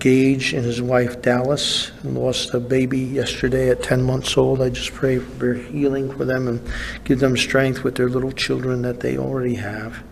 Gage 0.00 0.52
and 0.52 0.64
his 0.64 0.82
wife 0.82 1.22
Dallas, 1.22 1.86
who 2.02 2.08
lost 2.08 2.54
a 2.54 2.60
baby 2.60 2.98
yesterday 2.98 3.70
at 3.70 3.84
10 3.84 4.02
months 4.02 4.36
old. 4.36 4.60
I 4.60 4.68
just 4.70 4.92
pray 4.94 5.18
for 5.20 5.30
their 5.38 5.54
healing 5.54 6.12
for 6.12 6.24
them 6.24 6.48
and 6.48 6.60
give 7.04 7.20
them 7.20 7.36
strength 7.36 7.84
with 7.84 7.94
their 7.94 8.08
little 8.08 8.32
children 8.32 8.82
that 8.82 8.98
they 8.98 9.16
already 9.16 9.54
have. 9.54 10.02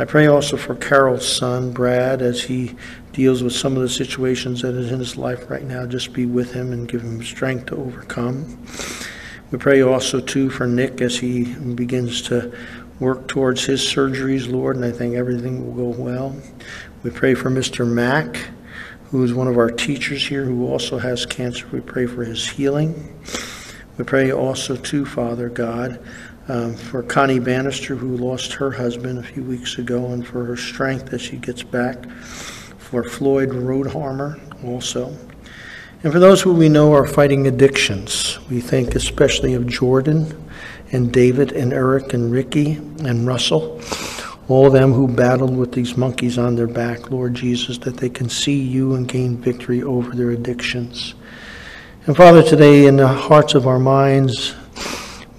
I 0.00 0.06
pray 0.06 0.28
also 0.28 0.56
for 0.56 0.74
Carol's 0.76 1.30
son, 1.30 1.72
Brad, 1.72 2.22
as 2.22 2.42
he 2.42 2.74
deals 3.12 3.42
with 3.42 3.52
some 3.52 3.76
of 3.76 3.82
the 3.82 3.88
situations 3.90 4.62
that 4.62 4.74
is 4.74 4.90
in 4.90 4.98
his 4.98 5.18
life 5.18 5.50
right 5.50 5.62
now. 5.62 5.84
Just 5.84 6.14
be 6.14 6.24
with 6.24 6.54
him 6.54 6.72
and 6.72 6.88
give 6.88 7.02
him 7.02 7.22
strength 7.22 7.66
to 7.66 7.76
overcome. 7.76 8.64
We 9.50 9.58
pray 9.58 9.82
also, 9.82 10.18
too, 10.18 10.48
for 10.48 10.66
Nick 10.66 11.02
as 11.02 11.18
he 11.18 11.52
begins 11.52 12.22
to 12.22 12.50
work 12.98 13.28
towards 13.28 13.66
his 13.66 13.82
surgeries, 13.82 14.50
Lord, 14.50 14.76
and 14.76 14.86
I 14.86 14.90
think 14.90 15.16
everything 15.16 15.66
will 15.66 15.92
go 15.92 16.02
well. 16.02 16.34
We 17.02 17.10
pray 17.10 17.34
for 17.34 17.50
Mr. 17.50 17.86
Mack, 17.86 18.38
who 19.10 19.22
is 19.22 19.34
one 19.34 19.48
of 19.48 19.58
our 19.58 19.70
teachers 19.70 20.26
here 20.26 20.44
who 20.44 20.66
also 20.66 20.96
has 20.96 21.26
cancer. 21.26 21.66
We 21.70 21.80
pray 21.80 22.06
for 22.06 22.24
his 22.24 22.48
healing. 22.48 23.20
We 23.98 24.04
pray 24.04 24.32
also, 24.32 24.76
too, 24.76 25.04
Father 25.04 25.50
God, 25.50 26.02
um, 26.50 26.74
for 26.74 27.02
Connie 27.04 27.38
Bannister, 27.38 27.94
who 27.94 28.16
lost 28.16 28.52
her 28.54 28.72
husband 28.72 29.20
a 29.20 29.22
few 29.22 29.44
weeks 29.44 29.78
ago, 29.78 30.06
and 30.06 30.26
for 30.26 30.44
her 30.44 30.56
strength 30.56 31.12
as 31.12 31.22
she 31.22 31.36
gets 31.36 31.62
back. 31.62 32.10
For 32.10 33.04
Floyd 33.04 33.50
Roadharmer 33.50 34.64
also. 34.64 35.16
And 36.02 36.12
for 36.12 36.18
those 36.18 36.42
who 36.42 36.52
we 36.52 36.68
know 36.68 36.92
are 36.92 37.06
fighting 37.06 37.46
addictions, 37.46 38.40
we 38.50 38.60
think 38.60 38.96
especially 38.96 39.54
of 39.54 39.68
Jordan 39.68 40.48
and 40.90 41.12
David 41.12 41.52
and 41.52 41.72
Eric 41.72 42.14
and 42.14 42.32
Ricky 42.32 42.72
and 43.04 43.28
Russell, 43.28 43.80
all 44.48 44.70
them 44.70 44.92
who 44.92 45.06
battled 45.06 45.56
with 45.56 45.70
these 45.70 45.96
monkeys 45.96 46.36
on 46.36 46.56
their 46.56 46.66
back, 46.66 47.12
Lord 47.12 47.34
Jesus, 47.34 47.78
that 47.78 47.98
they 47.98 48.08
can 48.08 48.28
see 48.28 48.60
you 48.60 48.94
and 48.94 49.06
gain 49.06 49.36
victory 49.36 49.84
over 49.84 50.16
their 50.16 50.30
addictions. 50.30 51.14
And 52.06 52.16
Father, 52.16 52.42
today 52.42 52.86
in 52.86 52.96
the 52.96 53.06
hearts 53.06 53.54
of 53.54 53.68
our 53.68 53.78
minds, 53.78 54.56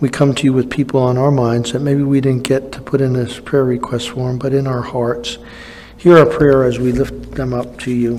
we 0.01 0.09
come 0.09 0.33
to 0.33 0.43
you 0.43 0.51
with 0.51 0.67
people 0.71 0.99
on 0.99 1.15
our 1.15 1.29
minds 1.29 1.73
that 1.73 1.79
maybe 1.79 2.01
we 2.01 2.19
didn't 2.19 2.41
get 2.41 2.71
to 2.71 2.81
put 2.81 3.01
in 3.01 3.13
this 3.13 3.39
prayer 3.39 3.63
request 3.63 4.09
form, 4.09 4.39
but 4.39 4.51
in 4.51 4.65
our 4.65 4.81
hearts. 4.81 5.37
Hear 5.95 6.17
our 6.17 6.25
prayer 6.25 6.63
as 6.63 6.79
we 6.79 6.91
lift 6.91 7.33
them 7.33 7.53
up 7.53 7.77
to 7.81 7.91
you. 7.91 8.17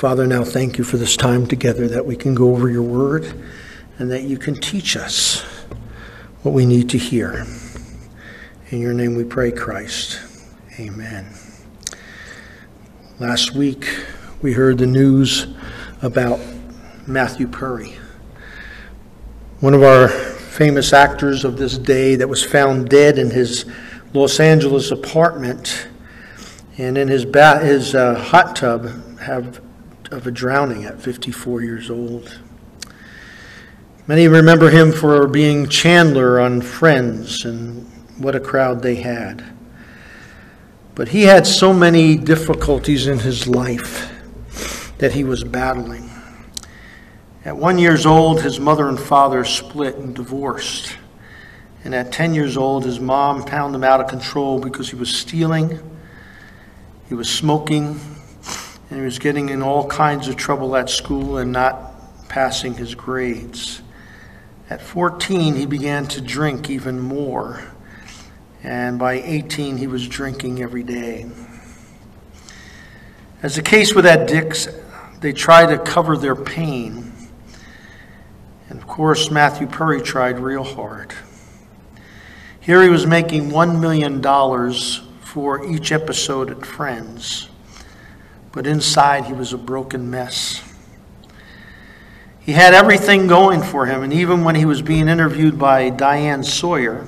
Father, 0.00 0.26
now 0.26 0.42
thank 0.42 0.76
you 0.76 0.82
for 0.82 0.96
this 0.96 1.16
time 1.16 1.46
together 1.46 1.86
that 1.86 2.04
we 2.04 2.16
can 2.16 2.34
go 2.34 2.50
over 2.50 2.68
your 2.68 2.82
word 2.82 3.32
and 3.98 4.10
that 4.10 4.24
you 4.24 4.38
can 4.38 4.54
teach 4.54 4.96
us 4.96 5.42
what 6.42 6.52
we 6.52 6.66
need 6.66 6.90
to 6.90 6.98
hear. 6.98 7.46
In 8.70 8.82
your 8.82 8.92
name 8.92 9.14
we 9.14 9.24
pray, 9.24 9.50
Christ. 9.50 10.20
Amen. 10.78 11.26
Last 13.18 13.54
week, 13.54 13.88
we 14.42 14.52
heard 14.52 14.76
the 14.76 14.86
news 14.86 15.46
about 16.02 16.38
Matthew 17.06 17.48
Perry, 17.48 17.94
one 19.60 19.72
of 19.72 19.82
our 19.82 20.08
famous 20.08 20.92
actors 20.92 21.46
of 21.46 21.56
this 21.56 21.78
day 21.78 22.14
that 22.16 22.28
was 22.28 22.44
found 22.44 22.90
dead 22.90 23.18
in 23.18 23.30
his 23.30 23.64
Los 24.12 24.38
Angeles 24.38 24.90
apartment 24.90 25.88
and 26.76 26.98
in 26.98 27.08
his, 27.08 27.24
ba- 27.24 27.60
his 27.60 27.94
uh, 27.94 28.16
hot 28.16 28.54
tub 28.54 29.18
have 29.20 29.62
of 30.10 30.26
a 30.26 30.30
drowning 30.30 30.84
at 30.84 31.00
54 31.00 31.62
years 31.62 31.88
old. 31.88 32.38
Many 34.06 34.28
remember 34.28 34.68
him 34.68 34.92
for 34.92 35.26
being 35.26 35.70
Chandler 35.70 36.38
on 36.38 36.60
Friends, 36.60 37.46
and 37.46 37.90
what 38.18 38.34
a 38.34 38.40
crowd 38.40 38.82
they 38.82 38.96
had. 38.96 39.44
But 40.94 41.08
he 41.08 41.22
had 41.22 41.46
so 41.46 41.72
many 41.72 42.16
difficulties 42.16 43.06
in 43.06 43.20
his 43.20 43.46
life 43.46 44.12
that 44.98 45.12
he 45.12 45.24
was 45.24 45.44
battling. 45.44 46.10
At 47.44 47.56
one 47.56 47.78
years 47.78 48.04
old, 48.04 48.42
his 48.42 48.58
mother 48.58 48.88
and 48.88 48.98
father 48.98 49.44
split 49.44 49.94
and 49.96 50.14
divorced. 50.14 50.96
And 51.84 51.94
at 51.94 52.12
10 52.12 52.34
years 52.34 52.56
old, 52.56 52.84
his 52.84 52.98
mom 52.98 53.46
found 53.46 53.74
him 53.74 53.84
out 53.84 54.00
of 54.00 54.08
control 54.08 54.60
because 54.60 54.90
he 54.90 54.96
was 54.96 55.08
stealing, 55.14 55.78
he 57.08 57.14
was 57.14 57.30
smoking, 57.30 57.98
And 58.90 58.98
he 58.98 59.04
was 59.04 59.18
getting 59.18 59.50
in 59.50 59.62
all 59.62 59.86
kinds 59.86 60.28
of 60.28 60.36
trouble 60.36 60.74
at 60.74 60.90
school 60.90 61.38
and 61.38 61.52
not 61.52 62.28
passing 62.28 62.74
his 62.74 62.94
grades. 62.94 63.82
At 64.70 64.82
14, 64.82 65.54
he 65.54 65.66
began 65.66 66.06
to 66.08 66.20
drink 66.20 66.70
even 66.70 66.98
more. 66.98 67.62
And 68.62 68.98
by 68.98 69.14
18, 69.14 69.76
he 69.76 69.86
was 69.86 70.08
drinking 70.08 70.62
every 70.62 70.82
day. 70.82 71.26
As 73.42 73.54
the 73.54 73.62
case 73.62 73.94
with 73.94 74.04
addicts, 74.04 74.68
they 75.20 75.32
try 75.32 75.64
to 75.66 75.78
cover 75.78 76.16
their 76.16 76.34
pain. 76.34 77.12
And 78.68 78.78
of 78.78 78.86
course, 78.86 79.30
Matthew 79.30 79.66
Perry 79.66 80.02
tried 80.02 80.40
real 80.40 80.64
hard. 80.64 81.14
Here 82.60 82.82
he 82.82 82.88
was 82.88 83.06
making 83.06 83.50
$1 83.50 83.80
million 83.80 84.20
for 85.20 85.64
each 85.64 85.92
episode 85.92 86.50
at 86.50 86.66
Friends, 86.66 87.48
but 88.52 88.66
inside 88.66 89.24
he 89.24 89.32
was 89.32 89.52
a 89.52 89.58
broken 89.58 90.10
mess. 90.10 90.62
He 92.40 92.52
had 92.52 92.74
everything 92.74 93.26
going 93.26 93.62
for 93.62 93.86
him, 93.86 94.02
and 94.02 94.12
even 94.12 94.42
when 94.42 94.54
he 94.54 94.64
was 94.64 94.82
being 94.82 95.08
interviewed 95.08 95.58
by 95.58 95.90
Diane 95.90 96.42
Sawyer, 96.42 97.06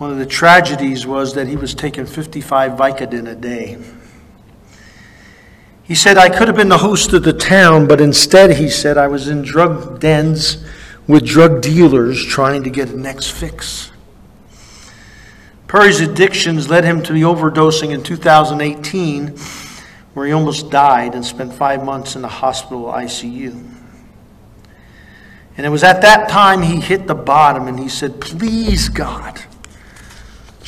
one 0.00 0.10
of 0.10 0.16
the 0.16 0.24
tragedies 0.24 1.06
was 1.06 1.34
that 1.34 1.46
he 1.46 1.56
was 1.56 1.74
taking 1.74 2.06
55 2.06 2.72
Vicodin 2.72 3.30
a 3.30 3.34
day. 3.34 3.76
He 5.82 5.94
said, 5.94 6.16
I 6.16 6.30
could 6.30 6.48
have 6.48 6.56
been 6.56 6.70
the 6.70 6.78
host 6.78 7.12
of 7.12 7.22
the 7.22 7.34
town, 7.34 7.86
but 7.86 8.00
instead, 8.00 8.56
he 8.56 8.70
said, 8.70 8.96
I 8.96 9.08
was 9.08 9.28
in 9.28 9.42
drug 9.42 10.00
dens 10.00 10.64
with 11.06 11.26
drug 11.26 11.60
dealers 11.60 12.24
trying 12.24 12.62
to 12.62 12.70
get 12.70 12.88
a 12.88 12.96
next 12.96 13.32
fix. 13.32 13.92
Perry's 15.68 16.00
addictions 16.00 16.70
led 16.70 16.84
him 16.84 17.02
to 17.02 17.12
the 17.12 17.22
overdosing 17.22 17.90
in 17.90 18.02
2018, 18.02 19.36
where 20.14 20.26
he 20.26 20.32
almost 20.32 20.70
died 20.70 21.14
and 21.14 21.22
spent 21.22 21.52
five 21.52 21.84
months 21.84 22.16
in 22.16 22.22
the 22.22 22.28
hospital 22.28 22.84
ICU. 22.84 23.70
And 25.58 25.66
it 25.66 25.68
was 25.68 25.84
at 25.84 26.00
that 26.00 26.30
time 26.30 26.62
he 26.62 26.80
hit 26.80 27.06
the 27.06 27.14
bottom 27.14 27.68
and 27.68 27.78
he 27.78 27.90
said, 27.90 28.18
Please, 28.18 28.88
God, 28.88 29.44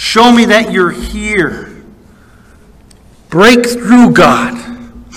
show 0.02 0.32
me 0.32 0.46
that 0.46 0.72
you're 0.72 0.90
here. 0.90 1.80
Break 3.30 3.64
through, 3.64 4.10
God. 4.10 4.52
And 4.52 5.10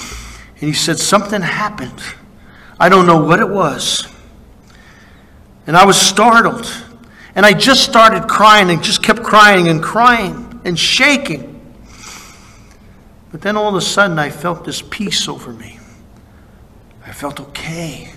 he 0.60 0.74
said, 0.74 1.00
Something 1.00 1.42
happened. 1.42 2.02
I 2.80 2.88
don't 2.88 3.08
know 3.08 3.20
what 3.20 3.40
it 3.40 3.50
was. 3.50 4.08
And 5.66 5.76
I 5.76 5.86
was 5.86 6.00
startled. 6.00 6.72
And 7.34 7.46
I 7.46 7.52
just 7.52 7.84
started 7.84 8.30
crying 8.30 8.70
and 8.70 8.82
just 8.82 9.02
kept 9.02 9.24
crying 9.24 9.68
and 9.68 9.82
crying 9.82 10.62
and 10.64 10.78
shaking. 10.78 11.52
But 13.32 13.42
then 13.42 13.58
all 13.58 13.68
of 13.68 13.76
a 13.76 13.82
sudden, 13.82 14.20
I 14.20 14.30
felt 14.30 14.64
this 14.64 14.82
peace 14.82 15.28
over 15.28 15.52
me. 15.52 15.80
I 17.06 17.12
felt 17.12 17.40
okay. 17.40 18.14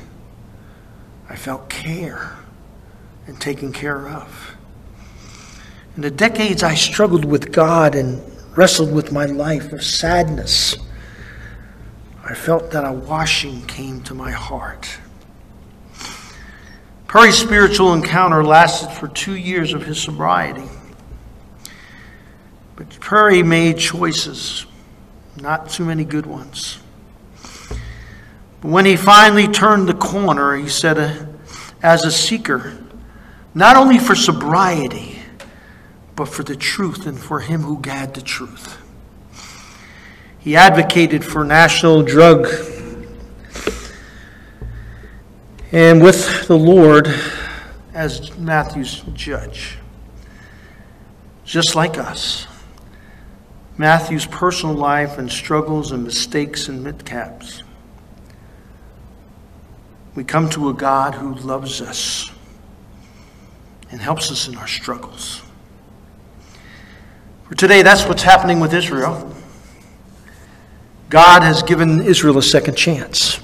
I 1.29 1.35
felt 1.35 1.69
care 1.71 2.37
and 3.27 3.41
taken 3.41 3.73
care 3.73 4.09
of. 4.09 4.58
In 5.99 6.03
the 6.03 6.13
decades 6.13 6.63
I 6.63 6.77
struggled 6.77 7.25
with 7.25 7.51
God 7.51 7.97
and 7.97 8.23
wrestled 8.57 8.93
with 8.93 9.11
my 9.11 9.25
life 9.25 9.73
of 9.73 9.83
sadness, 9.83 10.77
I 12.25 12.35
felt 12.35 12.71
that 12.71 12.85
a 12.85 12.93
washing 12.93 13.67
came 13.67 14.01
to 14.03 14.15
my 14.15 14.31
heart. 14.31 14.97
Perry's 17.09 17.37
spiritual 17.37 17.95
encounter 17.95 18.45
lasted 18.45 18.91
for 18.91 19.09
two 19.09 19.35
years 19.35 19.75
of 19.75 19.87
his 19.87 20.01
sobriety. 20.01 20.69
But 22.77 23.01
Perry 23.01 23.43
made 23.43 23.79
choices, 23.79 24.67
not 25.41 25.69
too 25.69 25.85
many 25.85 26.05
good 26.05 26.27
ones. 26.27 26.79
But 28.61 28.71
when 28.71 28.85
he 28.85 28.95
finally 28.95 29.49
turned 29.49 29.89
the 29.89 29.95
corner, 29.95 30.55
he 30.55 30.69
said, 30.69 30.97
uh, 30.97 31.27
as 31.83 32.05
a 32.05 32.13
seeker, 32.13 32.79
not 33.53 33.77
only 33.77 33.99
for 33.99 34.15
sobriety, 34.15 35.18
but 36.19 36.27
for 36.27 36.43
the 36.43 36.57
truth 36.57 37.07
and 37.07 37.17
for 37.17 37.39
him 37.39 37.63
who 37.63 37.81
had 37.89 38.13
the 38.13 38.21
truth. 38.21 38.77
He 40.41 40.57
advocated 40.57 41.25
for 41.25 41.45
national 41.45 42.03
drug 42.03 42.49
and 45.71 46.03
with 46.03 46.49
the 46.49 46.59
Lord 46.59 47.07
as 47.95 48.37
Matthew's 48.37 49.03
judge. 49.13 49.79
Just 51.45 51.77
like 51.77 51.97
us, 51.97 52.49
Matthew's 53.77 54.27
personal 54.27 54.75
life 54.75 55.19
and 55.19 55.31
struggles 55.31 55.93
and 55.93 56.03
mistakes 56.03 56.67
and 56.67 56.85
miscaps. 56.85 57.63
We 60.17 60.25
come 60.25 60.51
to 60.51 60.69
a 60.71 60.75
God 60.75 61.15
who 61.15 61.35
loves 61.35 61.81
us 61.81 62.33
and 63.93 64.01
helps 64.01 64.33
us 64.33 64.49
in 64.49 64.57
our 64.57 64.67
struggles. 64.67 65.43
For 67.49 67.55
today, 67.55 67.81
that's 67.83 68.05
what's 68.05 68.23
happening 68.23 68.61
with 68.61 68.75
Israel. 68.75 69.35
God 71.09 71.43
has 71.43 71.63
given 71.63 72.03
Israel 72.03 72.37
a 72.37 72.43
second 72.43 72.77
chance. 72.77 73.41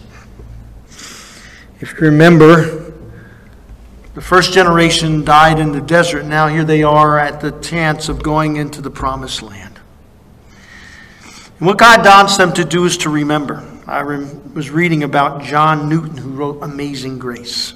If 1.81 1.95
you 1.95 2.01
remember, 2.01 2.93
the 4.13 4.21
first 4.21 4.53
generation 4.53 5.25
died 5.25 5.59
in 5.59 5.73
the 5.73 5.81
desert. 5.81 6.27
Now 6.27 6.49
here 6.49 6.65
they 6.65 6.83
are 6.83 7.19
at 7.19 7.41
the 7.41 7.53
chance 7.63 8.11
of 8.11 8.23
going 8.23 8.57
into 8.57 8.83
the 8.83 8.91
promised 8.91 9.43
land. 9.43 9.81
And 11.59 11.67
what 11.67 11.79
God 11.79 12.05
wants 12.05 12.37
them 12.37 12.53
to 12.53 12.65
do 12.65 12.85
is 12.85 12.99
to 12.99 13.09
remember. 13.09 13.67
I 13.87 14.03
was 14.03 14.69
reading 14.69 15.03
about 15.03 15.43
John 15.43 15.89
Newton, 15.89 16.19
who 16.19 16.31
wrote 16.31 16.63
Amazing 16.63 17.19
Grace. 17.19 17.73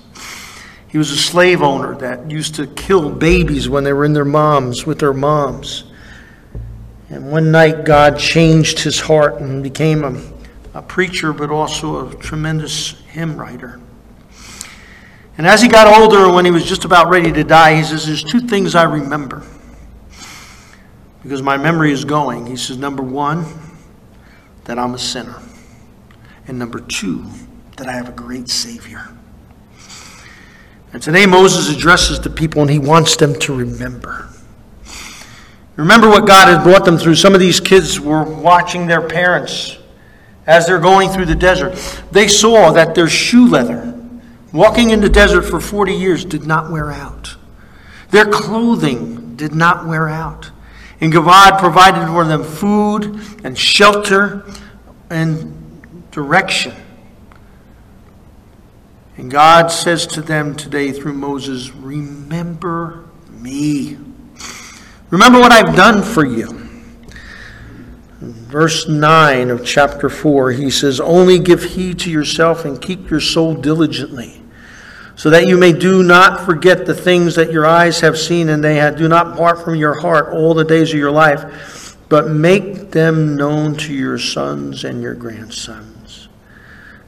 He 0.89 0.99
was 0.99 1.11
a 1.11 1.17
slave 1.17 1.63
owner 1.63 1.97
that 1.97 2.31
used 2.31 2.55
to 2.57 2.67
kill 2.67 3.11
babies 3.11 3.67
when 3.69 3.85
they 3.85 3.95
were 3.95 4.05
in 4.05 4.13
their 4.13 4.27
moms, 4.27 4.85
with 4.85 4.99
their 4.99 5.15
moms. 5.15 5.85
And 7.11 7.31
one 7.31 7.51
night, 7.51 7.85
God 7.85 8.19
changed 8.19 8.81
his 8.81 9.01
heart 9.01 9.41
and 9.41 9.63
became 9.63 10.05
a, 10.05 10.21
a 10.75 10.83
preacher, 10.83 11.33
but 11.33 11.51
also 11.51 12.09
a 12.09 12.15
tremendous 12.17 13.01
hymn 13.09 13.37
writer. 13.37 13.81
And 15.39 15.47
as 15.47 15.63
he 15.63 15.69
got 15.69 15.87
older, 15.87 16.31
when 16.33 16.45
he 16.45 16.51
was 16.51 16.65
just 16.65 16.85
about 16.85 17.09
ready 17.09 17.33
to 17.33 17.45
die, 17.45 17.77
he 17.77 17.83
says, 17.83 18.07
There's 18.07 18.25
two 18.25 18.41
things 18.41 18.75
I 18.75 18.83
remember. 18.83 19.43
Because 21.23 21.43
my 21.43 21.57
memory 21.57 21.93
is 21.93 22.05
going. 22.05 22.47
He 22.47 22.57
says, 22.57 22.77
Number 22.77 23.03
one, 23.03 23.47
that 24.65 24.79
I'm 24.79 24.95
a 24.95 24.99
sinner. 24.99 25.41
And 26.47 26.59
number 26.59 26.81
two, 26.81 27.27
that 27.77 27.89
I 27.89 27.93
have 27.93 28.09
a 28.09 28.13
great 28.13 28.49
Savior. 28.49 29.09
And 30.93 31.03
today 31.03 31.27
Moses 31.27 31.75
addresses 31.75 32.21
the 32.21 32.31
people 32.31 32.63
and 32.63 32.71
he 32.71 32.79
wants 32.79 33.17
them 33.17 33.39
to 33.41 33.55
remember. 33.55 34.29
Remember 35.79 36.09
what 36.09 36.27
God 36.27 36.49
has 36.49 36.61
brought 36.65 36.85
them 36.85 36.99
through. 36.99 37.15
Some 37.15 37.35
of 37.35 37.41
these 37.41 37.61
kids 37.61 38.01
were 38.01 38.25
watching 38.25 38.89
their 38.89 39.01
parents 39.01 39.79
as 40.45 40.67
they're 40.67 40.81
going 40.81 41.09
through 41.09 41.27
the 41.27 41.37
desert. 41.37 41.77
They 42.11 42.27
saw 42.27 42.73
that 42.73 42.97
their 42.97 43.09
shoe 43.09 43.47
leather, 43.47 43.95
walking 44.53 44.91
in 44.91 45.01
the 45.01 45.09
desert 45.09 45.43
for 45.43 45.61
40 45.61 45.95
years, 45.95 46.25
did 46.25 46.45
not 46.45 46.73
wear 46.73 46.91
out. 46.91 47.37
Their 48.11 48.25
clothing 48.25 49.37
did 49.37 49.55
not 49.55 49.87
wear 49.87 50.09
out. 50.09 50.51
And 51.01 51.13
God 51.13 51.61
provided 51.61 52.09
for 52.09 52.25
them 52.25 52.43
food 52.43 53.21
and 53.45 53.57
shelter 53.57 54.45
and 55.11 56.11
direction. 56.11 56.75
And 59.17 59.31
God 59.31 59.69
says 59.69 60.09
to 60.09 60.23
them 60.23 60.57
today 60.57 60.91
through 60.91 61.13
Moses, 61.13 61.71
Remember 61.71 63.05
me. 63.31 63.97
Remember 65.11 65.39
what 65.41 65.53
I've 65.53 65.75
done 65.75 66.03
for 66.03 66.25
you. 66.25 66.59
Verse 68.21 68.89
9 68.89 69.51
of 69.51 69.65
chapter 69.65 70.11
4, 70.11 70.53
he 70.53 70.71
says, 70.71 71.01
Only 71.01 71.39
give 71.39 71.63
heed 71.63 71.99
to 72.01 72.11
yourself 72.11 72.65
and 72.65 72.81
keep 72.81 73.11
your 73.11 73.21
soul 73.21 73.55
diligently, 73.55 74.43
so 75.17 75.31
that 75.31 75.47
you 75.47 75.57
may 75.57 75.73
do 75.73 76.03
not 76.03 76.45
forget 76.45 76.85
the 76.85 76.95
things 76.95 77.37
that 77.37 77.53
your 77.53 77.65
eyes 77.65 78.01
have 78.01 78.19
seen, 78.19 78.49
and 78.49 78.63
they 78.63 78.77
have, 78.77 78.97
do 78.97 79.09
not 79.09 79.37
part 79.37 79.63
from 79.63 79.77
your 79.77 80.01
heart 80.01 80.35
all 80.35 80.53
the 80.53 80.65
days 80.65 80.93
of 80.93 80.99
your 80.99 81.11
life, 81.11 81.97
but 82.09 82.31
make 82.31 82.91
them 82.91 83.37
known 83.37 83.77
to 83.77 83.95
your 83.95 84.19
sons 84.19 84.85
and 84.85 85.01
your 85.01 85.15
grandsons. 85.15 86.29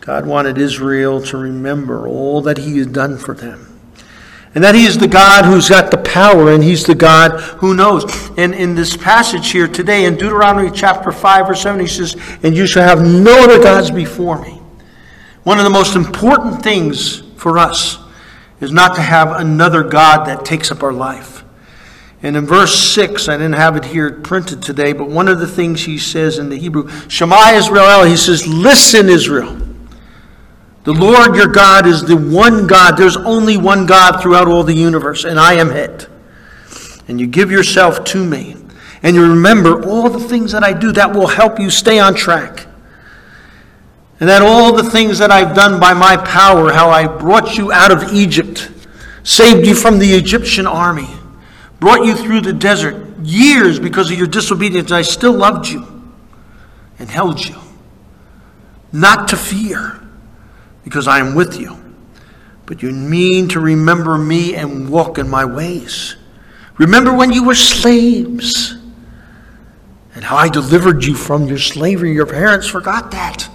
God 0.01 0.27
wanted 0.27 0.59
Israel 0.59 1.21
to 1.23 1.37
remember 1.37 2.09
all 2.09 2.41
that 2.43 2.59
He 2.59 2.79
had 2.79 2.93
done 2.93 3.19
for 3.19 3.35
them. 3.35 3.69
And 4.55 4.65
that 4.65 4.75
He 4.75 4.85
is 4.85 4.99
the 4.99 5.09
God 5.09 5.45
who's 5.45 5.69
got 5.69 5.91
the 5.91 5.99
power, 5.99 6.53
and 6.53 6.63
He's 6.63 6.85
the 6.85 6.95
God 6.95 7.41
who 7.59 7.75
knows. 7.75 8.05
And 8.37 8.55
in 8.55 8.75
this 8.75 8.97
passage 8.97 9.51
here 9.51 9.69
today, 9.69 10.07
in 10.07 10.17
Deuteronomy 10.17 10.71
chapter 10.73 11.13
5, 11.13 11.47
verse 11.47 11.63
7, 11.63 11.81
He 11.81 11.87
says, 11.87 12.17
And 12.43 12.57
you 12.57 12.67
shall 12.67 12.83
have 12.83 13.07
no 13.07 13.45
other 13.45 13.63
gods 13.63 13.91
before 13.91 14.41
me. 14.43 14.61
One 15.45 15.59
of 15.59 15.65
the 15.65 15.71
most 15.71 15.97
important 15.97 16.63
things 16.63 17.23
for 17.37 17.59
us 17.59 17.99
is 18.61 18.73
not 18.73 18.95
to 18.97 19.01
have 19.01 19.33
another 19.33 19.83
God 19.83 20.27
that 20.27 20.45
takes 20.45 20.71
up 20.71 20.83
our 20.83 20.93
life. 20.93 21.45
And 22.23 22.37
in 22.37 22.45
verse 22.45 22.75
6, 22.93 23.29
I 23.29 23.37
didn't 23.37 23.55
have 23.55 23.77
it 23.77 23.85
here 23.87 24.11
printed 24.11 24.63
today, 24.63 24.93
but 24.93 25.09
one 25.09 25.29
of 25.29 25.39
the 25.39 25.47
things 25.47 25.85
he 25.85 25.97
says 25.97 26.39
in 26.39 26.51
the 26.51 26.59
Hebrew, 26.59 26.89
Shema 27.09 27.53
Israel, 27.53 28.05
he 28.05 28.17
says, 28.17 28.47
Listen, 28.47 29.09
Israel. 29.09 29.60
The 30.85 30.93
Lord 30.93 31.37
your 31.37 31.49
God 31.49 31.87
is 31.87 32.05
the 32.05 32.16
one 32.16 32.66
God. 32.66 32.97
There's 32.97 33.16
only 33.16 33.57
one 33.57 33.87
God 33.87 34.23
throughout 34.23 34.49
all 34.49 34.64
the 34.64 34.75
universe, 34.75 35.25
and 35.25 35.38
I 35.38 35.55
am 35.55 35.71
it. 35.71 36.09
And 37.07 37.21
you 37.21 37.27
give 37.27 37.51
yourself 37.51 38.05
to 38.05 38.25
me. 38.25 38.57
And 39.03 39.16
you 39.16 39.23
remember 39.23 39.85
all 39.87 40.09
the 40.09 40.21
things 40.21 40.53
that 40.53 40.62
I 40.62 40.73
do 40.73 40.93
that 40.93 41.14
will 41.14 41.27
help 41.27 41.59
you 41.59 41.71
stay 41.71 41.99
on 41.99 42.14
track. 42.14 42.66
And 44.21 44.29
that 44.29 44.43
all 44.43 44.75
the 44.75 44.83
things 44.83 45.19
that 45.19 45.31
I've 45.31 45.55
done 45.55 45.81
by 45.81 45.95
my 45.95 46.16
power, 46.16 46.73
how 46.73 46.90
I 46.90 47.07
brought 47.07 47.57
you 47.57 47.73
out 47.73 47.90
of 47.90 48.12
Egypt, 48.12 48.71
saved 49.23 49.66
you 49.66 49.75
from 49.75 49.99
the 49.99 50.12
Egyptian 50.12 50.66
army, 50.66 51.09
brought 51.79 52.05
you 52.05 52.14
through 52.14 52.43
the 52.43 52.53
desert 52.53 53.11
years 53.23 53.79
because 53.79 54.11
of 54.11 54.19
your 54.19 54.27
disobedience, 54.27 54.93
I 54.93 55.03
still 55.03 55.33
loved 55.33 55.69
you 55.69 55.87
and 56.99 57.09
held 57.09 57.45
you. 57.45 57.57
Not 58.93 59.29
to 59.29 59.37
fear, 59.37 60.00
because 60.85 61.09
I 61.09 61.19
am 61.19 61.35
with 61.35 61.59
you. 61.59 61.77
But 62.66 62.83
you 62.83 62.90
mean 62.93 63.49
to 63.49 63.61
remember 63.61 64.16
me 64.16 64.55
and 64.55 64.90
walk 64.90 65.19
in 65.19 65.29
my 65.29 65.45
ways. 65.45 66.16
Remember 66.79 67.12
when 67.12 67.33
you 67.33 67.45
were 67.45 67.55
slaves 67.55 68.77
and 70.14 70.25
how 70.25 70.37
I 70.37 70.49
delivered 70.49 71.05
you 71.05 71.14
from 71.14 71.47
your 71.47 71.59
slavery. 71.59 72.12
Your 72.12 72.27
parents 72.27 72.66
forgot 72.66 73.11
that. 73.11 73.49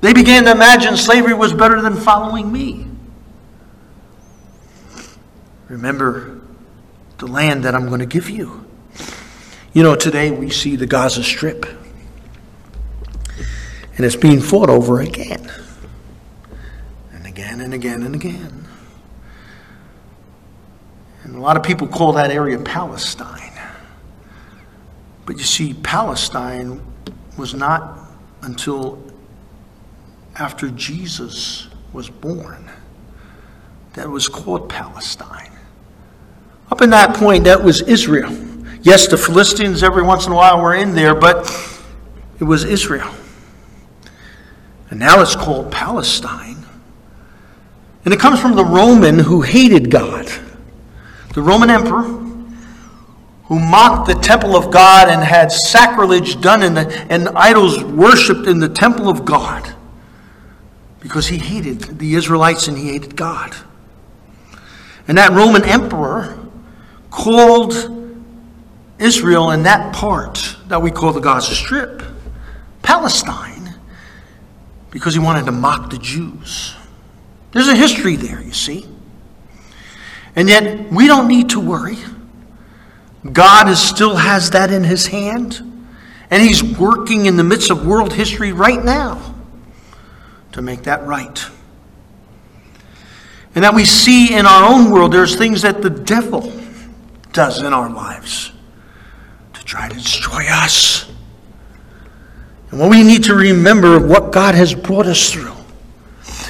They 0.00 0.12
began 0.12 0.44
to 0.44 0.50
imagine 0.50 0.96
slavery 0.96 1.34
was 1.34 1.52
better 1.52 1.80
than 1.80 1.96
following 1.96 2.50
me. 2.52 2.86
Remember 5.68 6.40
the 7.18 7.26
land 7.26 7.64
that 7.64 7.74
I'm 7.74 7.86
going 7.86 8.00
to 8.00 8.06
give 8.06 8.28
you. 8.28 8.66
You 9.72 9.82
know, 9.82 9.94
today 9.94 10.30
we 10.30 10.50
see 10.50 10.76
the 10.76 10.86
Gaza 10.86 11.22
Strip, 11.22 11.64
and 13.96 14.04
it's 14.04 14.16
being 14.16 14.40
fought 14.40 14.68
over 14.68 15.00
again, 15.00 15.50
again, 17.42 17.60
and 17.60 17.74
again, 17.74 18.02
and 18.04 18.14
again. 18.14 18.64
And 21.24 21.34
a 21.34 21.40
lot 21.40 21.56
of 21.56 21.64
people 21.64 21.88
call 21.88 22.12
that 22.12 22.30
area 22.30 22.58
Palestine. 22.58 23.52
But 25.26 25.38
you 25.38 25.44
see, 25.44 25.74
Palestine 25.74 26.80
was 27.36 27.52
not 27.52 27.98
until 28.42 29.02
after 30.36 30.68
Jesus 30.68 31.68
was 31.92 32.08
born 32.08 32.70
that 33.94 34.08
was 34.08 34.28
called 34.28 34.68
Palestine. 34.68 35.50
Up 36.70 36.80
in 36.80 36.90
that 36.90 37.16
point, 37.16 37.44
that 37.44 37.62
was 37.62 37.82
Israel. 37.82 38.32
Yes, 38.82 39.08
the 39.08 39.16
Philistines 39.16 39.82
every 39.82 40.02
once 40.02 40.26
in 40.26 40.32
a 40.32 40.36
while 40.36 40.60
were 40.62 40.74
in 40.74 40.94
there, 40.94 41.14
but 41.14 41.50
it 42.38 42.44
was 42.44 42.64
Israel. 42.64 43.12
And 44.90 44.98
now 44.98 45.20
it's 45.20 45.36
called 45.36 45.70
Palestine. 45.70 46.51
And 48.04 48.12
it 48.12 48.20
comes 48.20 48.40
from 48.40 48.56
the 48.56 48.64
Roman 48.64 49.18
who 49.18 49.42
hated 49.42 49.90
God. 49.90 50.30
The 51.34 51.42
Roman 51.42 51.70
emperor 51.70 52.02
who 53.52 53.58
mocked 53.58 54.08
the 54.08 54.14
temple 54.14 54.56
of 54.56 54.70
God 54.70 55.08
and 55.08 55.22
had 55.22 55.52
sacrilege 55.52 56.40
done 56.40 56.62
in 56.62 56.74
the, 56.74 56.88
and 57.10 57.28
idols 57.30 57.84
worshipped 57.84 58.46
in 58.46 58.60
the 58.60 58.68
temple 58.68 59.08
of 59.08 59.24
God 59.24 59.74
because 61.00 61.26
he 61.26 61.36
hated 61.36 61.98
the 61.98 62.14
Israelites 62.14 62.68
and 62.68 62.78
he 62.78 62.88
hated 62.92 63.16
God. 63.16 63.54
And 65.06 65.18
that 65.18 65.32
Roman 65.32 65.64
emperor 65.64 66.38
called 67.10 67.74
Israel 68.98 69.50
in 69.50 69.64
that 69.64 69.92
part 69.92 70.56
that 70.68 70.80
we 70.80 70.90
call 70.90 71.12
the 71.12 71.20
Gaza 71.20 71.54
Strip 71.54 72.02
Palestine 72.82 73.74
because 74.90 75.12
he 75.12 75.20
wanted 75.20 75.44
to 75.46 75.52
mock 75.52 75.90
the 75.90 75.98
Jews. 75.98 76.74
There's 77.52 77.68
a 77.68 77.76
history 77.76 78.16
there, 78.16 78.42
you 78.42 78.52
see. 78.52 78.86
And 80.34 80.48
yet, 80.48 80.90
we 80.90 81.06
don't 81.06 81.28
need 81.28 81.50
to 81.50 81.60
worry. 81.60 81.98
God 83.30 83.68
is, 83.68 83.80
still 83.80 84.16
has 84.16 84.50
that 84.50 84.72
in 84.72 84.82
his 84.82 85.06
hand, 85.06 85.60
and 86.30 86.42
he's 86.42 86.62
working 86.62 87.26
in 87.26 87.36
the 87.36 87.44
midst 87.44 87.70
of 87.70 87.86
world 87.86 88.12
history 88.12 88.52
right 88.52 88.82
now 88.82 89.34
to 90.52 90.62
make 90.62 90.84
that 90.84 91.04
right. 91.06 91.44
And 93.54 93.64
that 93.64 93.74
we 93.74 93.84
see 93.84 94.34
in 94.34 94.46
our 94.46 94.72
own 94.72 94.90
world, 94.90 95.12
there's 95.12 95.36
things 95.36 95.62
that 95.62 95.82
the 95.82 95.90
devil 95.90 96.52
does 97.32 97.62
in 97.62 97.72
our 97.72 97.90
lives 97.90 98.50
to 99.52 99.64
try 99.64 99.88
to 99.88 99.94
destroy 99.94 100.46
us. 100.48 101.10
And 102.70 102.80
what 102.80 102.90
we 102.90 103.02
need 103.02 103.24
to 103.24 103.34
remember 103.34 104.04
what 104.04 104.32
God 104.32 104.54
has 104.54 104.74
brought 104.74 105.06
us 105.06 105.30
through. 105.30 105.52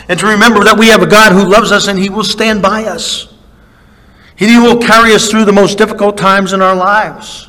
And 0.09 0.19
to 0.19 0.27
remember 0.27 0.65
that 0.65 0.79
we 0.79 0.89
have 0.89 1.03
a 1.03 1.07
God 1.07 1.33
who 1.33 1.49
loves 1.49 1.73
us 1.73 1.89
and 1.89 1.99
he 1.99 2.09
will 2.09 2.25
stand 2.25 2.63
by 2.63 2.85
us. 2.85 3.33
He 4.37 4.59
will 4.59 4.79
carry 4.79 5.15
us 5.15 5.31
through 5.31 5.45
the 5.45 5.53
most 5.53 5.79
difficult 5.79 6.17
times 6.17 6.53
in 6.53 6.61
our 6.61 6.75
lives. 6.75 7.49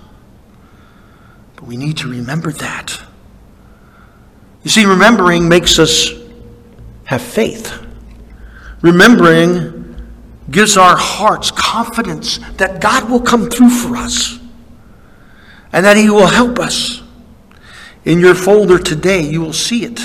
But 1.56 1.66
we 1.66 1.78
need 1.78 1.98
to 1.98 2.10
remember 2.10 2.52
that. 2.52 3.02
You 4.64 4.70
see, 4.70 4.86
remembering 4.86 5.50
makes 5.50 5.80
us 5.80 6.12
have 7.06 7.22
faith. 7.22 7.80
Remembering 8.82 9.96
gives 10.52 10.78
our 10.78 10.96
hearts 10.96 11.52
confidence 11.52 12.38
that 12.58 12.82
God 12.82 13.10
will 13.10 13.22
come 13.22 13.50
through 13.50 13.70
for 13.70 13.96
us 13.96 14.40
and 15.72 15.86
that 15.86 15.98
He 15.98 16.10
will 16.10 16.28
help 16.28 16.60
us. 16.60 17.02
In 18.06 18.20
your 18.20 18.36
folder 18.36 18.78
today, 18.78 19.22
you 19.22 19.42
will 19.42 19.54
see 19.54 19.86
it. 19.86 20.00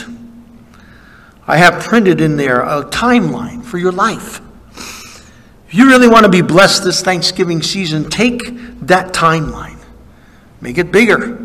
I 1.48 1.56
have 1.56 1.82
printed 1.82 2.20
in 2.20 2.36
there 2.36 2.60
a 2.60 2.84
timeline 2.84 3.64
for 3.64 3.78
your 3.78 3.90
life. 3.90 4.42
If 4.76 5.74
you 5.74 5.86
really 5.86 6.06
want 6.06 6.24
to 6.24 6.30
be 6.30 6.42
blessed 6.42 6.84
this 6.84 7.02
Thanksgiving 7.02 7.62
season, 7.62 8.10
take 8.10 8.42
that 8.86 9.14
timeline, 9.14 9.78
make 10.60 10.76
it 10.76 10.92
bigger. 10.92 11.38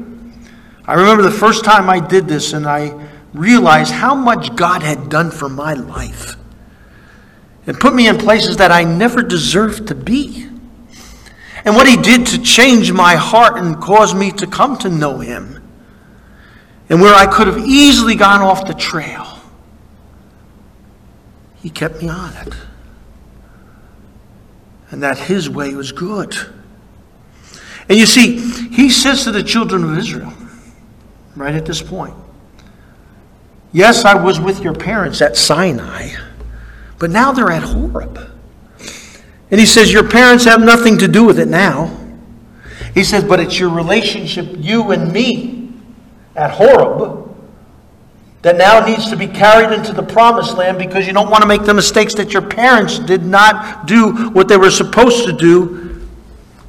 I 0.85 0.95
remember 0.95 1.23
the 1.23 1.31
first 1.31 1.63
time 1.63 1.89
I 1.89 2.05
did 2.05 2.27
this 2.27 2.51
and 2.51 2.67
I 2.67 3.07
realized 3.33 3.93
how 3.93 4.13
much 4.13 4.55
God 4.57 4.83
had 4.83 5.07
done 5.07 5.31
for 5.31 5.47
my 5.47 5.73
life 5.73 6.35
and 7.65 7.79
put 7.79 7.95
me 7.95 8.09
in 8.09 8.17
places 8.17 8.57
that 8.57 8.71
I 8.71 8.83
never 8.83 9.21
deserved 9.21 9.87
to 9.87 9.95
be. 9.95 10.49
And 11.63 11.75
what 11.75 11.87
He 11.87 11.95
did 11.95 12.27
to 12.27 12.41
change 12.41 12.91
my 12.91 13.15
heart 13.15 13.57
and 13.57 13.79
cause 13.79 14.13
me 14.13 14.31
to 14.33 14.47
come 14.47 14.77
to 14.79 14.89
know 14.89 15.19
Him. 15.19 15.63
And 16.89 16.99
where 16.99 17.15
I 17.15 17.25
could 17.25 17.47
have 17.47 17.59
easily 17.59 18.15
gone 18.15 18.41
off 18.41 18.67
the 18.67 18.73
trail, 18.73 19.32
He 21.63 21.69
kept 21.69 22.01
me 22.01 22.09
on 22.09 22.33
it. 22.33 22.53
And 24.91 25.01
that 25.01 25.17
His 25.17 25.49
way 25.49 25.73
was 25.73 25.91
good. 25.93 26.35
And 27.89 27.97
you 27.97 28.05
see, 28.05 28.37
He 28.69 28.89
says 28.89 29.23
to 29.23 29.31
the 29.31 29.41
children 29.41 29.83
of 29.83 29.97
Israel, 29.97 30.33
right 31.35 31.55
at 31.55 31.65
this 31.65 31.81
point, 31.81 32.13
Yes, 33.71 34.05
I 34.05 34.13
was 34.13 34.39
with 34.39 34.59
your 34.59 34.75
parents 34.75 35.19
at 35.21 35.35
Sinai, 35.35 36.09
but 36.99 37.09
now 37.09 37.31
they're 37.31 37.49
at 37.49 37.63
Horeb. 37.63 38.19
And 39.49 39.59
he 39.59 39.65
says, 39.65 39.91
Your 39.91 40.07
parents 40.07 40.45
have 40.45 40.61
nothing 40.61 40.97
to 40.99 41.07
do 41.07 41.23
with 41.23 41.39
it 41.39 41.47
now. 41.47 41.97
He 42.93 43.03
says, 43.03 43.23
But 43.23 43.39
it's 43.39 43.57
your 43.57 43.69
relationship, 43.69 44.47
you 44.57 44.91
and 44.91 45.11
me, 45.11 45.71
at 46.35 46.51
Horeb, 46.51 47.22
that 48.43 48.57
now 48.57 48.85
needs 48.85 49.09
to 49.09 49.15
be 49.15 49.25
carried 49.25 49.71
into 49.71 49.93
the 49.93 50.03
promised 50.03 50.57
land 50.57 50.77
because 50.77 51.07
you 51.07 51.13
don't 51.13 51.31
want 51.31 51.41
to 51.41 51.47
make 51.47 51.63
the 51.63 51.73
mistakes 51.73 52.13
that 52.15 52.33
your 52.33 52.41
parents 52.41 52.99
did 52.99 53.25
not 53.25 53.87
do 53.87 54.29
what 54.31 54.49
they 54.49 54.57
were 54.57 54.69
supposed 54.69 55.25
to 55.25 55.31
do. 55.31 56.05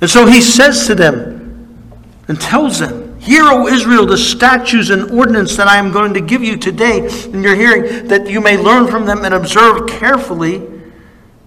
And 0.00 0.08
so 0.08 0.24
he 0.24 0.40
says 0.40 0.86
to 0.86 0.94
them 0.94 1.84
and 2.28 2.40
tells 2.40 2.78
them, 2.78 3.18
Hear, 3.18 3.42
O 3.44 3.66
Israel, 3.66 4.06
the 4.06 4.18
statutes 4.18 4.90
and 4.90 5.10
ordinance 5.10 5.56
that 5.56 5.66
I 5.66 5.78
am 5.78 5.90
going 5.90 6.14
to 6.14 6.20
give 6.20 6.44
you 6.44 6.56
today 6.56 7.08
in 7.24 7.42
your 7.42 7.56
hearing, 7.56 8.06
that 8.06 8.28
you 8.28 8.40
may 8.40 8.56
learn 8.56 8.86
from 8.86 9.04
them 9.04 9.24
and 9.24 9.34
observe 9.34 9.88
carefully. 9.88 10.58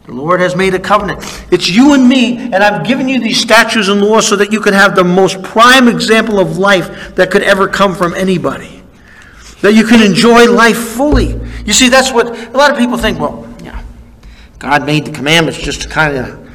The 0.05 0.11
Lord 0.11 0.39
has 0.41 0.55
made 0.55 0.73
a 0.73 0.79
covenant. 0.79 1.19
It's 1.51 1.69
you 1.69 1.93
and 1.93 2.09
me, 2.09 2.37
and 2.37 2.55
I've 2.55 2.85
given 2.85 3.07
you 3.07 3.21
these 3.21 3.39
statutes 3.39 3.89
and 3.89 4.01
laws 4.01 4.27
so 4.27 4.35
that 4.37 4.51
you 4.51 4.59
can 4.59 4.73
have 4.73 4.95
the 4.95 5.03
most 5.03 5.41
prime 5.43 5.87
example 5.87 6.39
of 6.39 6.57
life 6.57 7.15
that 7.15 7.29
could 7.29 7.43
ever 7.43 7.67
come 7.67 7.93
from 7.95 8.13
anybody. 8.15 8.76
That 9.62 9.74
you 9.74 9.86
can 9.86 10.02
enjoy 10.02 10.52
life 10.52 10.78
fully. 10.78 11.39
You 11.65 11.74
see, 11.74 11.89
that's 11.89 12.12
what 12.12 12.28
a 12.28 12.58
lot 12.58 12.72
of 12.72 12.78
people 12.78 12.98
think, 12.98 13.20
well, 13.20 13.48
yeah, 13.63 13.84
God 14.60 14.86
made 14.86 15.06
the 15.06 15.12
commandments 15.12 15.60
just 15.60 15.82
to 15.82 15.89
kind 15.89 16.15
of 16.15 16.50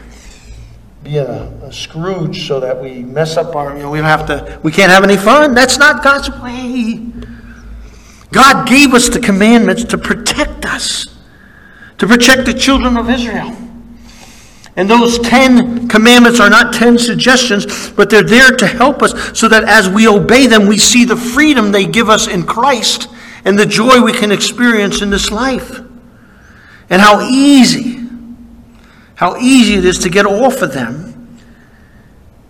be 1.03 1.17
a, 1.17 1.49
a, 1.65 1.73
Scrooge 1.73 2.47
so 2.47 2.61
that 2.61 2.81
we 2.81 3.03
mess 3.03 3.37
up 3.37 3.57
our, 3.57 3.77
you 3.77 3.83
know, 3.83 3.91
we 3.91 3.99
don't 3.99 4.07
have 4.07 4.27
to, 4.27 4.61
we 4.62 4.71
can't 4.71 4.93
have 4.93 5.03
any 5.03 5.17
fun. 5.17 5.53
That's 5.55 5.79
not 5.79 6.05
God's 6.05 6.31
way. 6.41 7.05
God 8.31 8.69
gave 8.69 8.95
us 8.95 9.09
the 9.09 9.19
commandments 9.19 9.85
to 9.85 9.99
protect 9.99 10.65
us, 10.65 11.07
to 11.99 12.07
protect 12.07 12.47
the 12.47 12.55
children 12.55 12.97
of 12.97 13.11
Israel. 13.11 13.57
And 14.76 14.88
those 14.88 15.18
10 15.18 15.88
commandments 15.88 16.40
are 16.40 16.48
not 16.48 16.72
10 16.72 16.96
suggestions, 16.98 17.90
but 17.90 18.08
they're 18.08 18.22
there 18.22 18.50
to 18.56 18.66
help 18.66 19.02
us 19.02 19.38
so 19.38 19.48
that 19.48 19.64
as 19.64 19.88
we 19.88 20.08
obey 20.08 20.46
them, 20.46 20.66
we 20.66 20.78
see 20.78 21.04
the 21.04 21.16
freedom 21.16 21.72
they 21.72 21.85
give 21.85 22.08
us 22.08 22.26
in 22.26 22.44
Christ 22.44 23.08
and 23.44 23.58
the 23.58 23.66
joy 23.66 24.00
we 24.00 24.12
can 24.12 24.32
experience 24.32 25.02
in 25.02 25.11
this 25.11 25.30
life. 25.30 25.80
And 26.88 27.02
how 27.02 27.20
easy, 27.20 28.00
how 29.14 29.37
easy 29.37 29.74
it 29.74 29.85
is 29.85 29.98
to 30.00 30.08
get 30.08 30.24
off 30.24 30.62
of 30.62 30.72
them. 30.72 31.38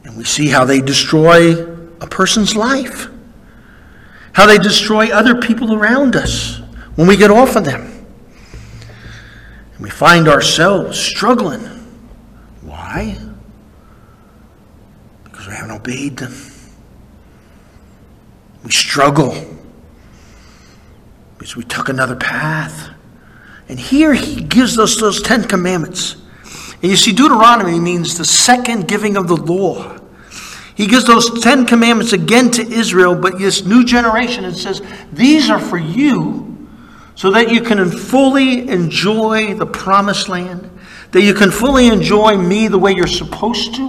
And 0.04 0.16
we 0.16 0.24
see 0.24 0.48
how 0.48 0.64
they 0.64 0.80
destroy 0.80 1.64
a 2.00 2.06
person's 2.06 2.54
life, 2.54 3.08
how 4.32 4.46
they 4.46 4.58
destroy 4.58 5.10
other 5.10 5.40
people 5.40 5.74
around 5.74 6.14
us 6.14 6.60
when 6.94 7.08
we 7.08 7.16
get 7.16 7.32
off 7.32 7.56
of 7.56 7.64
them. 7.64 8.06
And 9.74 9.80
we 9.80 9.90
find 9.90 10.28
ourselves 10.28 11.00
struggling 11.00 11.81
why? 12.92 13.18
Because 15.24 15.46
we 15.46 15.54
haven't 15.54 15.70
obeyed 15.70 16.18
them. 16.18 16.34
We 18.64 18.70
struggle 18.70 19.34
because 21.38 21.56
we 21.56 21.64
took 21.64 21.88
another 21.88 22.16
path. 22.16 22.90
And 23.68 23.80
here 23.80 24.12
he 24.12 24.42
gives 24.42 24.78
us 24.78 25.00
those 25.00 25.22
Ten 25.22 25.44
Commandments. 25.44 26.16
And 26.82 26.90
you 26.90 26.96
see, 26.96 27.12
Deuteronomy 27.12 27.80
means 27.80 28.18
the 28.18 28.24
second 28.24 28.88
giving 28.88 29.16
of 29.16 29.26
the 29.26 29.36
law. 29.36 29.98
He 30.74 30.86
gives 30.86 31.06
those 31.06 31.42
Ten 31.42 31.66
Commandments 31.66 32.12
again 32.12 32.50
to 32.52 32.62
Israel, 32.62 33.14
but 33.14 33.38
this 33.38 33.64
new 33.64 33.84
generation, 33.84 34.44
it 34.44 34.54
says, 34.54 34.82
These 35.12 35.48
are 35.48 35.58
for 35.58 35.78
you 35.78 36.68
so 37.14 37.30
that 37.30 37.50
you 37.50 37.62
can 37.62 37.90
fully 37.90 38.68
enjoy 38.68 39.54
the 39.54 39.66
promised 39.66 40.28
land 40.28 40.71
that 41.12 41.22
you 41.22 41.34
can 41.34 41.50
fully 41.50 41.86
enjoy 41.88 42.36
me 42.36 42.68
the 42.68 42.78
way 42.78 42.92
you're 42.92 43.06
supposed 43.06 43.74
to 43.76 43.88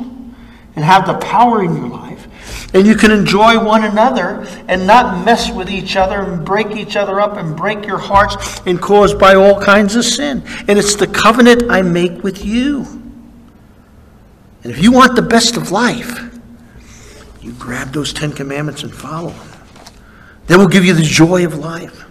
and 0.76 0.84
have 0.84 1.08
the 1.08 1.16
power 1.16 1.64
in 1.64 1.76
your 1.76 1.88
life. 1.88 2.28
And 2.76 2.88
you 2.88 2.96
can 2.96 3.12
enjoy 3.12 3.64
one 3.64 3.84
another 3.84 4.46
and 4.68 4.88
not 4.88 5.24
mess 5.24 5.52
with 5.52 5.70
each 5.70 5.96
other 5.96 6.22
and 6.22 6.46
break 6.46 6.72
each 6.72 6.96
other 6.96 7.22
up 7.22 7.38
and 7.38 7.56
break 7.56 7.86
your 7.86 8.00
hearts 8.00 8.62
and 8.66 8.82
cause 8.82 9.14
by 9.14 9.36
all 9.36 9.60
kinds 9.62 9.96
of 9.96 10.04
sin. 10.04 10.44
And 10.68 10.78
it's 10.80 10.96
the 10.96 11.08
covenant 11.08 11.70
I 11.70 11.82
make 11.82 12.24
with 12.24 12.44
you. 12.44 12.82
And 14.64 14.72
if 14.72 14.82
you 14.82 14.92
want 14.92 15.16
the 15.16 15.22
best 15.22 15.56
of 15.56 15.72
life, 15.72 16.20
you 17.42 17.54
grab 17.54 17.94
those 17.94 18.12
Ten 18.12 18.32
Commandments 18.32 18.84
and 18.84 18.94
follow 18.94 19.30
them. 19.30 19.50
They 20.48 20.58
will 20.58 20.68
give 20.68 20.84
you 20.84 20.94
the 20.94 21.04
joy 21.04 21.46
of 21.46 21.56
life. 21.56 22.06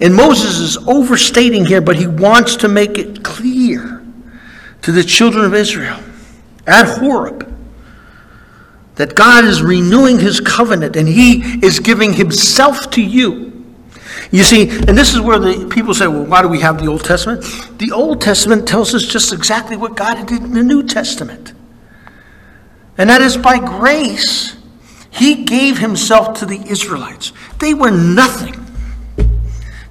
And 0.00 0.14
Moses 0.14 0.58
is 0.58 0.76
overstating 0.86 1.66
here, 1.66 1.80
but 1.80 1.96
he 1.96 2.06
wants 2.06 2.56
to 2.56 2.68
make 2.68 2.98
it 2.98 3.24
clear 3.24 4.04
to 4.82 4.92
the 4.92 5.02
children 5.02 5.44
of 5.44 5.54
Israel 5.54 5.98
at 6.66 6.98
Horeb 6.98 7.54
that 8.94 9.14
God 9.14 9.44
is 9.44 9.62
renewing 9.62 10.18
his 10.18 10.40
covenant 10.40 10.96
and 10.96 11.08
he 11.08 11.40
is 11.64 11.80
giving 11.80 12.12
himself 12.12 12.90
to 12.90 13.02
you. 13.02 13.48
You 14.30 14.42
see, 14.42 14.68
and 14.68 14.98
this 14.98 15.14
is 15.14 15.20
where 15.20 15.38
the 15.38 15.68
people 15.72 15.94
say, 15.94 16.06
well, 16.06 16.24
why 16.24 16.42
do 16.42 16.48
we 16.48 16.60
have 16.60 16.80
the 16.80 16.86
Old 16.86 17.04
Testament? 17.04 17.42
The 17.78 17.92
Old 17.92 18.20
Testament 18.20 18.68
tells 18.68 18.94
us 18.94 19.04
just 19.04 19.32
exactly 19.32 19.76
what 19.76 19.96
God 19.96 20.26
did 20.26 20.42
in 20.42 20.52
the 20.52 20.62
New 20.62 20.82
Testament. 20.82 21.54
And 22.98 23.08
that 23.08 23.22
is 23.22 23.36
by 23.36 23.58
grace, 23.58 24.56
he 25.10 25.44
gave 25.44 25.78
himself 25.78 26.38
to 26.40 26.46
the 26.46 26.60
Israelites. 26.68 27.32
They 27.60 27.74
were 27.74 27.90
nothing. 27.90 28.67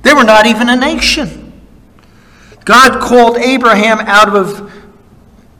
They 0.07 0.13
were 0.13 0.23
not 0.23 0.45
even 0.45 0.69
a 0.69 0.75
nation. 0.77 1.51
God 2.63 3.01
called 3.01 3.35
Abraham 3.39 3.99
out 3.99 4.33
of 4.33 4.71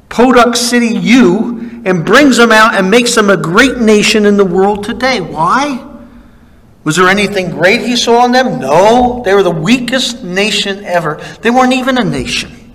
Podunk 0.08 0.56
City, 0.56 0.96
Ur, 0.96 1.82
and 1.84 2.06
brings 2.06 2.38
them 2.38 2.54
out 2.54 2.74
and 2.74 2.90
makes 2.90 3.14
them 3.14 3.30
a 3.30 3.36
great 3.36 3.80
nation 3.80 4.26
in 4.26 4.38
the 4.38 4.46
world 4.46 4.86
today. 4.86 5.20
Why? 5.20 5.86
Was 6.86 6.96
there 6.96 7.10
anything 7.10 7.52
great 7.52 7.82
he 7.82 7.98
saw 7.98 8.24
in 8.24 8.32
them? 8.32 8.62
No. 8.62 9.22
They 9.26 9.34
were 9.34 9.44
the 9.44 9.52
weakest 9.52 10.24
nation 10.24 10.86
ever. 10.86 11.16
They 11.42 11.50
weren't 11.50 11.74
even 11.74 11.98
a 11.98 12.06
nation. 12.06 12.74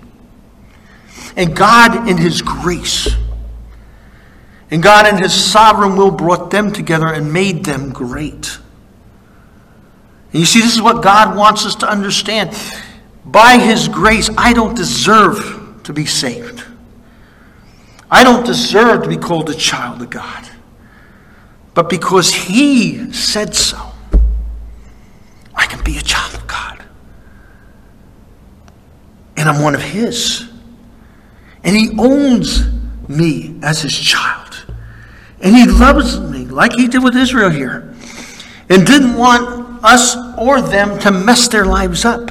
And 1.35 1.55
God, 1.55 2.07
in 2.07 2.17
His 2.17 2.43
grace, 2.43 3.09
and 4.69 4.83
God, 4.83 5.07
in 5.07 5.17
His 5.17 5.33
sovereign 5.33 5.95
will, 5.95 6.11
brought 6.11 6.51
them 6.51 6.71
together 6.71 7.07
and 7.07 7.33
made 7.33 7.65
them 7.65 7.89
great. 7.89 8.59
And 10.33 10.39
you 10.39 10.45
see, 10.47 10.61
this 10.61 10.73
is 10.73 10.81
what 10.81 11.03
God 11.03 11.37
wants 11.37 11.63
us 11.63 11.75
to 11.75 11.89
understand. 11.89 12.57
By 13.23 13.59
His 13.59 13.87
grace, 13.87 14.31
I 14.35 14.51
don't 14.51 14.75
deserve 14.75 15.81
to 15.83 15.93
be 15.93 16.05
saved. 16.05 16.63
I 18.09 18.23
don't 18.23 18.45
deserve 18.45 19.03
to 19.03 19.09
be 19.09 19.17
called 19.17 19.49
a 19.51 19.53
child 19.53 20.01
of 20.01 20.09
God. 20.09 20.49
But 21.75 21.87
because 21.87 22.33
He 22.33 23.13
said 23.13 23.55
so, 23.55 23.91
I 25.53 25.67
can 25.67 25.83
be 25.83 25.97
a 25.97 26.01
child 26.01 26.33
of 26.33 26.47
God. 26.47 26.83
And 29.37 29.47
I'm 29.47 29.61
one 29.61 29.75
of 29.75 29.81
His. 29.81 30.49
And 31.63 31.75
He 31.75 31.91
owns 31.99 32.67
me 33.07 33.59
as 33.61 33.83
His 33.83 33.97
child. 33.97 34.65
And 35.41 35.55
He 35.55 35.65
loves 35.65 36.19
me 36.19 36.45
like 36.45 36.73
He 36.73 36.87
did 36.87 37.03
with 37.03 37.15
Israel 37.15 37.51
here. 37.51 37.93
And 38.69 38.87
didn't 38.87 39.15
want 39.15 39.83
us 39.83 40.15
or 40.37 40.61
them 40.61 40.99
to 40.99 41.11
mess 41.11 41.47
their 41.47 41.65
lives 41.65 42.05
up. 42.05 42.29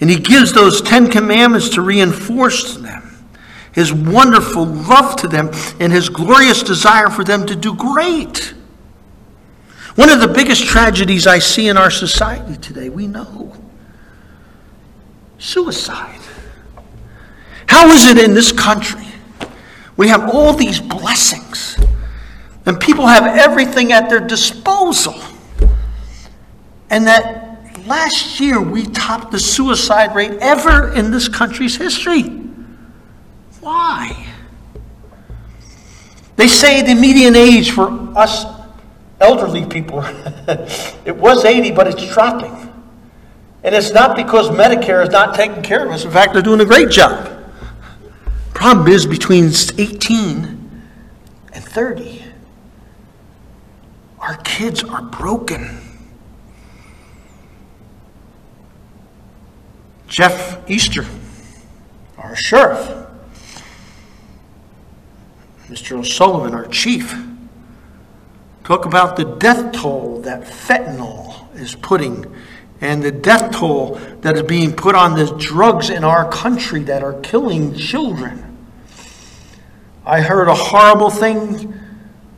And 0.00 0.10
he 0.10 0.18
gives 0.18 0.52
those 0.52 0.82
Ten 0.82 1.10
Commandments 1.10 1.70
to 1.70 1.82
reinforce 1.82 2.76
them 2.76 3.04
his 3.74 3.92
wonderful 3.92 4.64
love 4.64 5.16
to 5.16 5.28
them 5.28 5.50
and 5.80 5.92
his 5.92 6.08
glorious 6.08 6.62
desire 6.62 7.10
for 7.10 7.24
them 7.24 7.44
to 7.46 7.56
do 7.56 7.74
great. 7.74 8.54
One 9.96 10.08
of 10.08 10.20
the 10.20 10.28
biggest 10.28 10.64
tragedies 10.64 11.26
I 11.26 11.40
see 11.40 11.68
in 11.68 11.76
our 11.76 11.90
society 11.90 12.56
today, 12.56 12.88
we 12.88 13.06
know 13.06 13.52
suicide. 15.38 16.20
How 17.66 17.88
is 17.88 18.06
it 18.06 18.18
in 18.18 18.34
this 18.34 18.52
country? 18.52 19.06
We 19.96 20.08
have 20.08 20.30
all 20.32 20.52
these 20.52 20.80
blessings, 20.80 21.76
and 22.66 22.78
people 22.78 23.06
have 23.06 23.38
everything 23.38 23.92
at 23.92 24.08
their 24.08 24.20
disposal. 24.20 25.14
And 26.94 27.08
that 27.08 27.88
last 27.88 28.38
year 28.38 28.60
we 28.60 28.86
topped 28.86 29.32
the 29.32 29.38
suicide 29.40 30.14
rate 30.14 30.30
ever 30.40 30.92
in 30.92 31.10
this 31.10 31.26
country's 31.26 31.74
history. 31.74 32.22
Why? 33.60 34.32
They 36.36 36.46
say 36.46 36.82
the 36.82 36.94
median 36.94 37.34
age 37.34 37.72
for 37.72 37.88
us 38.16 38.44
elderly 39.20 39.66
people, 39.66 40.04
it 41.04 41.16
was 41.16 41.44
80, 41.44 41.72
but 41.72 41.88
it's 41.88 42.14
dropping. 42.14 42.72
And 43.64 43.74
it's 43.74 43.90
not 43.90 44.14
because 44.14 44.50
Medicare 44.50 45.02
is 45.02 45.10
not 45.10 45.34
taking 45.34 45.64
care 45.64 45.84
of 45.84 45.90
us. 45.90 46.04
In 46.04 46.12
fact, 46.12 46.32
they're 46.32 46.42
doing 46.42 46.60
a 46.60 46.64
great 46.64 46.90
job. 46.90 47.28
Problem 48.52 48.86
is 48.86 49.04
between 49.04 49.46
18 49.46 50.80
and 51.54 51.64
30, 51.64 52.22
our 54.20 54.36
kids 54.44 54.84
are 54.84 55.02
broken. 55.02 55.80
Jeff 60.08 60.68
Easter, 60.70 61.04
our 62.18 62.36
sheriff, 62.36 63.08
Mr. 65.68 65.98
O'Sullivan, 65.98 66.54
our 66.54 66.66
chief, 66.66 67.14
talk 68.64 68.84
about 68.84 69.16
the 69.16 69.24
death 69.24 69.72
toll 69.72 70.20
that 70.20 70.42
fentanyl 70.42 71.54
is 71.56 71.74
putting 71.74 72.24
and 72.80 73.02
the 73.02 73.10
death 73.10 73.52
toll 73.52 73.94
that 74.20 74.36
is 74.36 74.42
being 74.42 74.74
put 74.74 74.94
on 74.94 75.14
the 75.14 75.26
drugs 75.38 75.88
in 75.88 76.04
our 76.04 76.30
country 76.30 76.82
that 76.84 77.02
are 77.02 77.18
killing 77.20 77.74
children. 77.74 78.66
I 80.04 80.20
heard 80.20 80.48
a 80.48 80.54
horrible 80.54 81.08
thing 81.08 81.72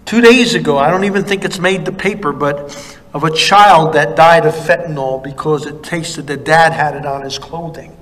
two 0.05 0.21
days 0.21 0.55
ago. 0.55 0.79
I 0.79 0.91
don't 0.91 1.03
even 1.03 1.25
think 1.25 1.45
it's 1.45 1.59
made 1.59 1.85
the 1.85 1.91
paper, 1.91 2.33
but 2.33 2.96
of 3.17 3.25
a 3.25 3.31
child 3.31 3.95
that 3.95 4.15
died 4.15 4.45
of 4.45 4.53
fentanyl 4.53 5.25
because 5.25 5.65
it 5.65 5.83
tasted 5.83 6.27
that 6.27 6.45
dad 6.45 6.71
had 6.71 6.95
it 6.95 7.07
on 7.07 7.23
his 7.23 7.39
clothing 7.39 7.97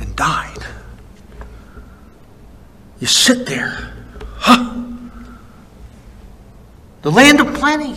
and 0.00 0.16
died. 0.16 0.64
You 3.00 3.06
sit 3.06 3.44
there, 3.44 3.92
huh? 4.36 4.82
The 7.02 7.10
land 7.10 7.40
of 7.40 7.52
plenty. 7.52 7.94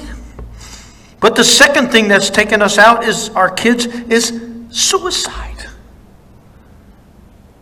But 1.22 1.38
the 1.38 1.46
second 1.46 1.94
thing 1.94 2.10
that's 2.10 2.30
taken 2.30 2.62
us 2.62 2.78
out 2.78 3.06
is 3.06 3.30
our 3.30 3.50
kids 3.50 3.86
is 3.86 4.38
suicide. 4.72 5.66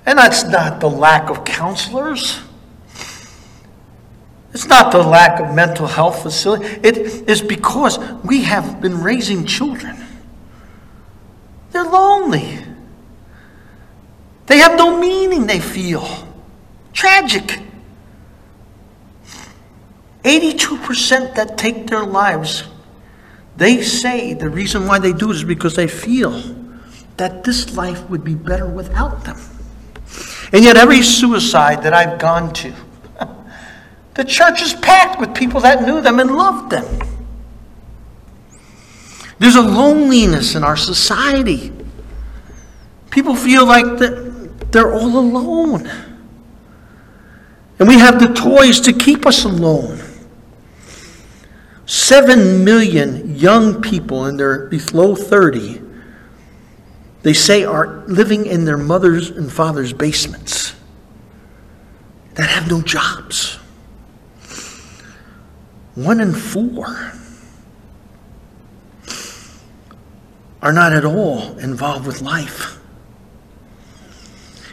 And 0.07 0.17
that's 0.17 0.43
not 0.43 0.79
the 0.79 0.89
lack 0.89 1.29
of 1.29 1.45
counselors. 1.45 2.39
It's 4.53 4.67
not 4.67 4.91
the 4.91 5.01
lack 5.01 5.39
of 5.39 5.55
mental 5.55 5.87
health 5.87 6.21
facility. 6.21 6.65
It 6.83 6.97
is 7.29 7.41
because 7.41 7.97
we 8.23 8.43
have 8.43 8.79
been 8.81 9.01
raising 9.01 9.45
children. 9.45 9.97
They're 11.71 11.83
lonely. 11.83 12.59
They 14.45 14.57
have 14.59 14.77
no 14.77 14.99
meaning, 14.99 15.47
they 15.47 15.59
feel. 15.59 16.07
Tragic. 16.93 17.59
82% 20.23 21.35
that 21.35 21.57
take 21.57 21.87
their 21.87 22.05
lives, 22.05 22.63
they 23.57 23.81
say 23.81 24.33
the 24.33 24.49
reason 24.49 24.85
why 24.85 24.99
they 24.99 25.13
do 25.13 25.31
is 25.31 25.43
because 25.43 25.75
they 25.75 25.87
feel 25.87 26.31
that 27.17 27.43
this 27.43 27.75
life 27.75 28.07
would 28.09 28.23
be 28.23 28.35
better 28.35 28.67
without 28.67 29.23
them. 29.25 29.39
And 30.51 30.63
yet, 30.63 30.77
every 30.77 31.01
suicide 31.01 31.81
that 31.83 31.93
I've 31.93 32.19
gone 32.19 32.53
to, 32.53 32.73
the 34.15 34.23
church 34.23 34.61
is 34.61 34.73
packed 34.73 35.19
with 35.19 35.33
people 35.33 35.61
that 35.61 35.83
knew 35.83 36.01
them 36.01 36.19
and 36.19 36.35
loved 36.35 36.71
them. 36.71 36.85
There's 39.39 39.55
a 39.55 39.61
loneliness 39.61 40.55
in 40.55 40.63
our 40.63 40.77
society. 40.77 41.73
People 43.09 43.35
feel 43.35 43.65
like 43.65 43.97
that 43.97 44.71
they're 44.71 44.93
all 44.93 45.17
alone. 45.17 45.89
And 47.79 47.87
we 47.87 47.99
have 47.99 48.19
the 48.19 48.33
toys 48.33 48.79
to 48.81 48.93
keep 48.93 49.25
us 49.25 49.43
alone. 49.43 49.99
Seven 51.85 52.63
million 52.63 53.35
young 53.35 53.81
people 53.81 54.27
in 54.27 54.37
their 54.37 54.67
below 54.67 55.15
30, 55.15 55.81
they 57.23 57.33
say, 57.33 57.65
are 57.65 58.03
living 58.07 58.45
in 58.45 58.65
their 58.65 58.77
mothers 58.77 59.29
and 59.29 59.51
fathers' 59.51 59.91
basements 59.91 60.75
that 62.35 62.49
have 62.49 62.69
no 62.69 62.81
jobs. 62.81 63.59
One 65.95 66.19
in 66.19 66.33
four 66.33 67.13
are 70.61 70.73
not 70.73 70.93
at 70.93 71.05
all 71.05 71.57
involved 71.59 72.07
with 72.07 72.21
life. 72.21 72.79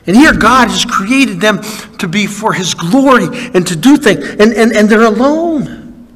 And 0.06 0.16
here 0.16 0.32
God 0.32 0.68
has 0.68 0.84
created 0.84 1.40
them 1.40 1.60
to 1.98 2.08
be 2.08 2.26
for 2.26 2.52
His 2.52 2.74
glory 2.74 3.26
and 3.54 3.66
to 3.66 3.76
do 3.76 3.96
things, 3.96 4.26
and, 4.28 4.52
and, 4.54 4.72
and 4.72 4.88
they're 4.88 5.04
alone. 5.04 6.08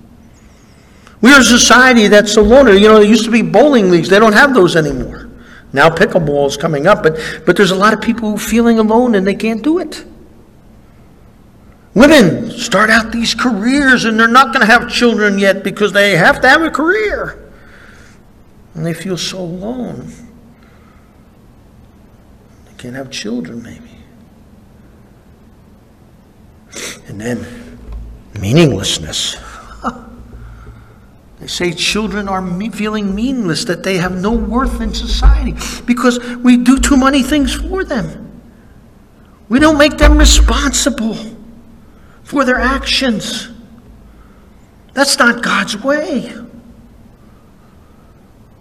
We 1.20 1.32
are 1.32 1.40
a 1.40 1.44
society 1.44 2.08
that's 2.08 2.36
alone. 2.36 2.68
You 2.68 2.88
know, 2.88 2.94
there 2.94 3.04
used 3.04 3.24
to 3.24 3.30
be 3.30 3.42
bowling 3.42 3.90
leagues, 3.90 4.08
they 4.08 4.18
don't 4.18 4.32
have 4.32 4.54
those 4.54 4.76
anymore. 4.76 5.28
Now 5.72 5.90
pickleball 5.90 6.46
is 6.46 6.56
coming 6.56 6.86
up, 6.86 7.02
but, 7.02 7.18
but 7.44 7.56
there's 7.56 7.72
a 7.72 7.76
lot 7.76 7.92
of 7.92 8.00
people 8.00 8.38
feeling 8.38 8.78
alone 8.78 9.16
and 9.16 9.26
they 9.26 9.34
can't 9.34 9.62
do 9.62 9.80
it. 9.80 10.04
Women 11.94 12.50
start 12.50 12.90
out 12.90 13.12
these 13.12 13.34
careers 13.34 14.04
and 14.04 14.18
they're 14.18 14.26
not 14.26 14.48
going 14.48 14.66
to 14.66 14.66
have 14.66 14.90
children 14.90 15.38
yet 15.38 15.62
because 15.62 15.92
they 15.92 16.16
have 16.16 16.40
to 16.40 16.48
have 16.48 16.62
a 16.62 16.70
career. 16.70 17.52
And 18.74 18.84
they 18.84 18.94
feel 18.94 19.16
so 19.16 19.38
alone. 19.38 20.12
They 22.66 22.74
can't 22.76 22.96
have 22.96 23.10
children, 23.12 23.62
maybe. 23.62 23.90
And 27.06 27.20
then 27.20 27.78
meaninglessness. 28.38 29.36
They 31.40 31.48
say 31.48 31.72
children 31.72 32.26
are 32.26 32.40
me- 32.40 32.70
feeling 32.70 33.14
meaningless, 33.14 33.66
that 33.66 33.82
they 33.82 33.98
have 33.98 34.18
no 34.18 34.32
worth 34.32 34.80
in 34.80 34.94
society 34.94 35.54
because 35.84 36.18
we 36.36 36.56
do 36.56 36.78
too 36.78 36.96
many 36.96 37.22
things 37.22 37.52
for 37.52 37.84
them. 37.84 38.40
We 39.50 39.58
don't 39.58 39.76
make 39.76 39.98
them 39.98 40.16
responsible 40.16 41.33
for 42.24 42.44
their 42.44 42.58
actions. 42.58 43.50
That's 44.94 45.18
not 45.18 45.42
God's 45.42 45.76
way. 45.76 46.34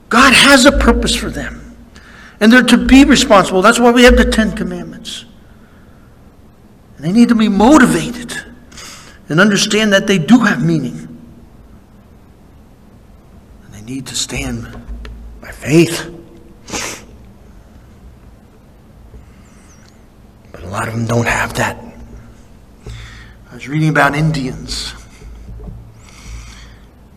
God 0.09 0.33
has 0.33 0.65
a 0.65 0.71
purpose 0.71 1.15
for 1.15 1.29
them, 1.31 1.75
and 2.39 2.53
they're 2.53 2.61
to 2.61 2.77
be 2.77 3.03
responsible. 3.03 3.63
That's 3.63 3.79
why 3.79 3.91
we 3.91 4.03
have 4.03 4.15
the 4.15 4.29
Ten 4.29 4.55
Commandments. 4.55 5.25
And 6.97 7.05
they 7.05 7.11
need 7.11 7.29
to 7.29 7.35
be 7.35 7.49
motivated 7.49 8.31
and 9.29 9.39
understand 9.39 9.93
that 9.93 10.05
they 10.05 10.19
do 10.19 10.39
have 10.39 10.63
meaning. 10.63 11.07
And 13.65 13.73
they 13.73 13.81
need 13.81 14.05
to 14.07 14.15
stand 14.15 14.67
by 15.41 15.51
faith. 15.51 16.13
But 20.51 20.63
a 20.63 20.67
lot 20.67 20.87
of 20.87 20.93
them 20.93 21.07
don't 21.07 21.27
have 21.27 21.55
that. 21.55 21.92
I 23.53 23.55
was 23.55 23.67
reading 23.67 23.89
about 23.89 24.15
Indians. 24.15 24.93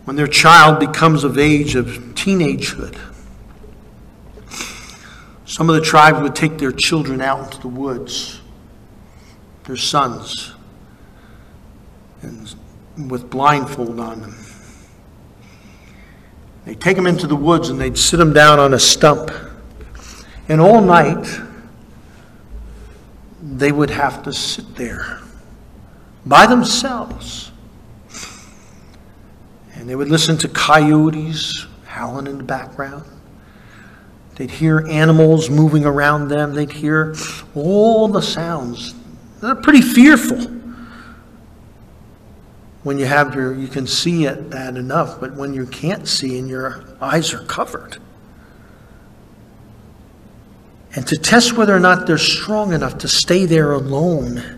When 0.05 0.15
their 0.15 0.27
child 0.27 0.79
becomes 0.79 1.23
of 1.23 1.39
age 1.39 1.73
of 1.73 1.87
teenagehood, 2.13 2.95
some 5.47 5.67
of 5.67 5.75
the 5.75 5.81
tribes 5.81 6.21
would 6.21 6.35
take 6.35 6.59
their 6.59 6.71
children 6.71 7.21
out 7.21 7.45
into 7.45 7.59
the 7.61 7.67
woods, 7.67 8.39
their 9.63 9.77
sons, 9.77 10.53
and 12.21 12.53
with 13.09 13.31
blindfold 13.31 13.99
on 13.99 14.21
them. 14.21 14.35
They'd 16.65 16.79
take 16.79 16.97
them 16.97 17.07
into 17.07 17.25
the 17.25 17.35
woods 17.35 17.69
and 17.69 17.81
they'd 17.81 17.97
sit 17.97 18.17
them 18.17 18.31
down 18.31 18.59
on 18.59 18.75
a 18.75 18.79
stump. 18.79 19.31
And 20.47 20.61
all 20.61 20.81
night, 20.81 21.27
they 23.41 23.71
would 23.71 23.89
have 23.89 24.21
to 24.21 24.31
sit 24.31 24.75
there 24.75 25.21
by 26.27 26.47
themselves. 26.47 27.51
And 29.73 29.89
they 29.89 29.95
would 29.95 30.09
listen 30.09 30.37
to 30.39 30.47
coyotes 30.47 31.65
howling 31.85 32.27
in 32.27 32.37
the 32.37 32.43
background. 32.43 33.03
They'd 34.35 34.51
hear 34.51 34.85
animals 34.87 35.49
moving 35.49 35.85
around 35.85 36.27
them. 36.27 36.53
They'd 36.53 36.71
hear 36.71 37.15
all 37.55 38.07
the 38.07 38.21
sounds. 38.21 38.93
They're 39.41 39.55
pretty 39.55 39.81
fearful 39.81 40.57
when 42.87 42.97
you 42.97 43.05
have 43.05 43.35
your 43.35 43.53
you 43.53 43.67
can 43.67 43.85
see 43.85 44.23
it 44.23 44.49
that 44.49 44.77
enough 44.77 45.19
but 45.19 45.35
when 45.35 45.53
you 45.53 45.65
can't 45.65 46.07
see 46.07 46.39
and 46.39 46.47
your 46.47 46.85
eyes 47.01 47.33
are 47.33 47.43
covered 47.43 47.97
and 50.95 51.05
to 51.05 51.17
test 51.17 51.57
whether 51.57 51.75
or 51.75 51.81
not 51.81 52.07
they're 52.07 52.17
strong 52.17 52.71
enough 52.71 52.97
to 52.97 53.07
stay 53.09 53.45
there 53.45 53.73
alone 53.73 54.56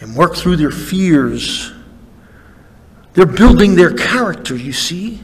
and 0.00 0.16
work 0.16 0.36
through 0.36 0.56
their 0.56 0.70
fears 0.70 1.72
they're 3.12 3.26
building 3.26 3.74
their 3.74 3.92
character 3.92 4.56
you 4.56 4.72
see 4.72 5.20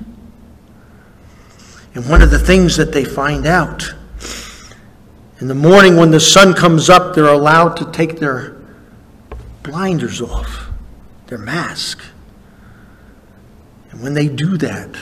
and 1.95 2.09
one 2.09 2.23
of 2.23 2.31
the 2.31 2.39
things 2.39 2.77
that 2.77 2.93
they 2.93 3.05
find 3.05 3.47
out 3.47 3.95
in 5.41 5.49
the 5.49 5.55
morning 5.55 5.97
when 5.97 6.11
the 6.11 6.21
sun 6.21 6.55
comes 6.55 6.91
up 6.91 7.15
they're 7.15 7.27
allowed 7.27 7.77
to 7.77 7.91
take 7.93 8.19
their 8.19 8.57
blinders 9.63 10.21
off 10.23 10.67
their 11.27 11.39
mask. 11.39 12.03
And 13.91 14.03
when 14.03 14.15
they 14.15 14.29
do 14.29 14.57
that, 14.59 14.97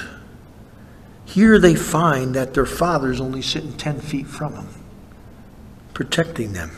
here 1.25 1.59
they 1.59 1.75
find 1.75 2.35
that 2.35 2.55
their 2.55 2.67
father's 2.67 3.21
only 3.21 3.43
sitting 3.43 3.77
10 3.77 4.01
feet 4.01 4.27
from 4.27 4.55
them, 4.55 4.69
protecting 5.93 6.53
them 6.53 6.71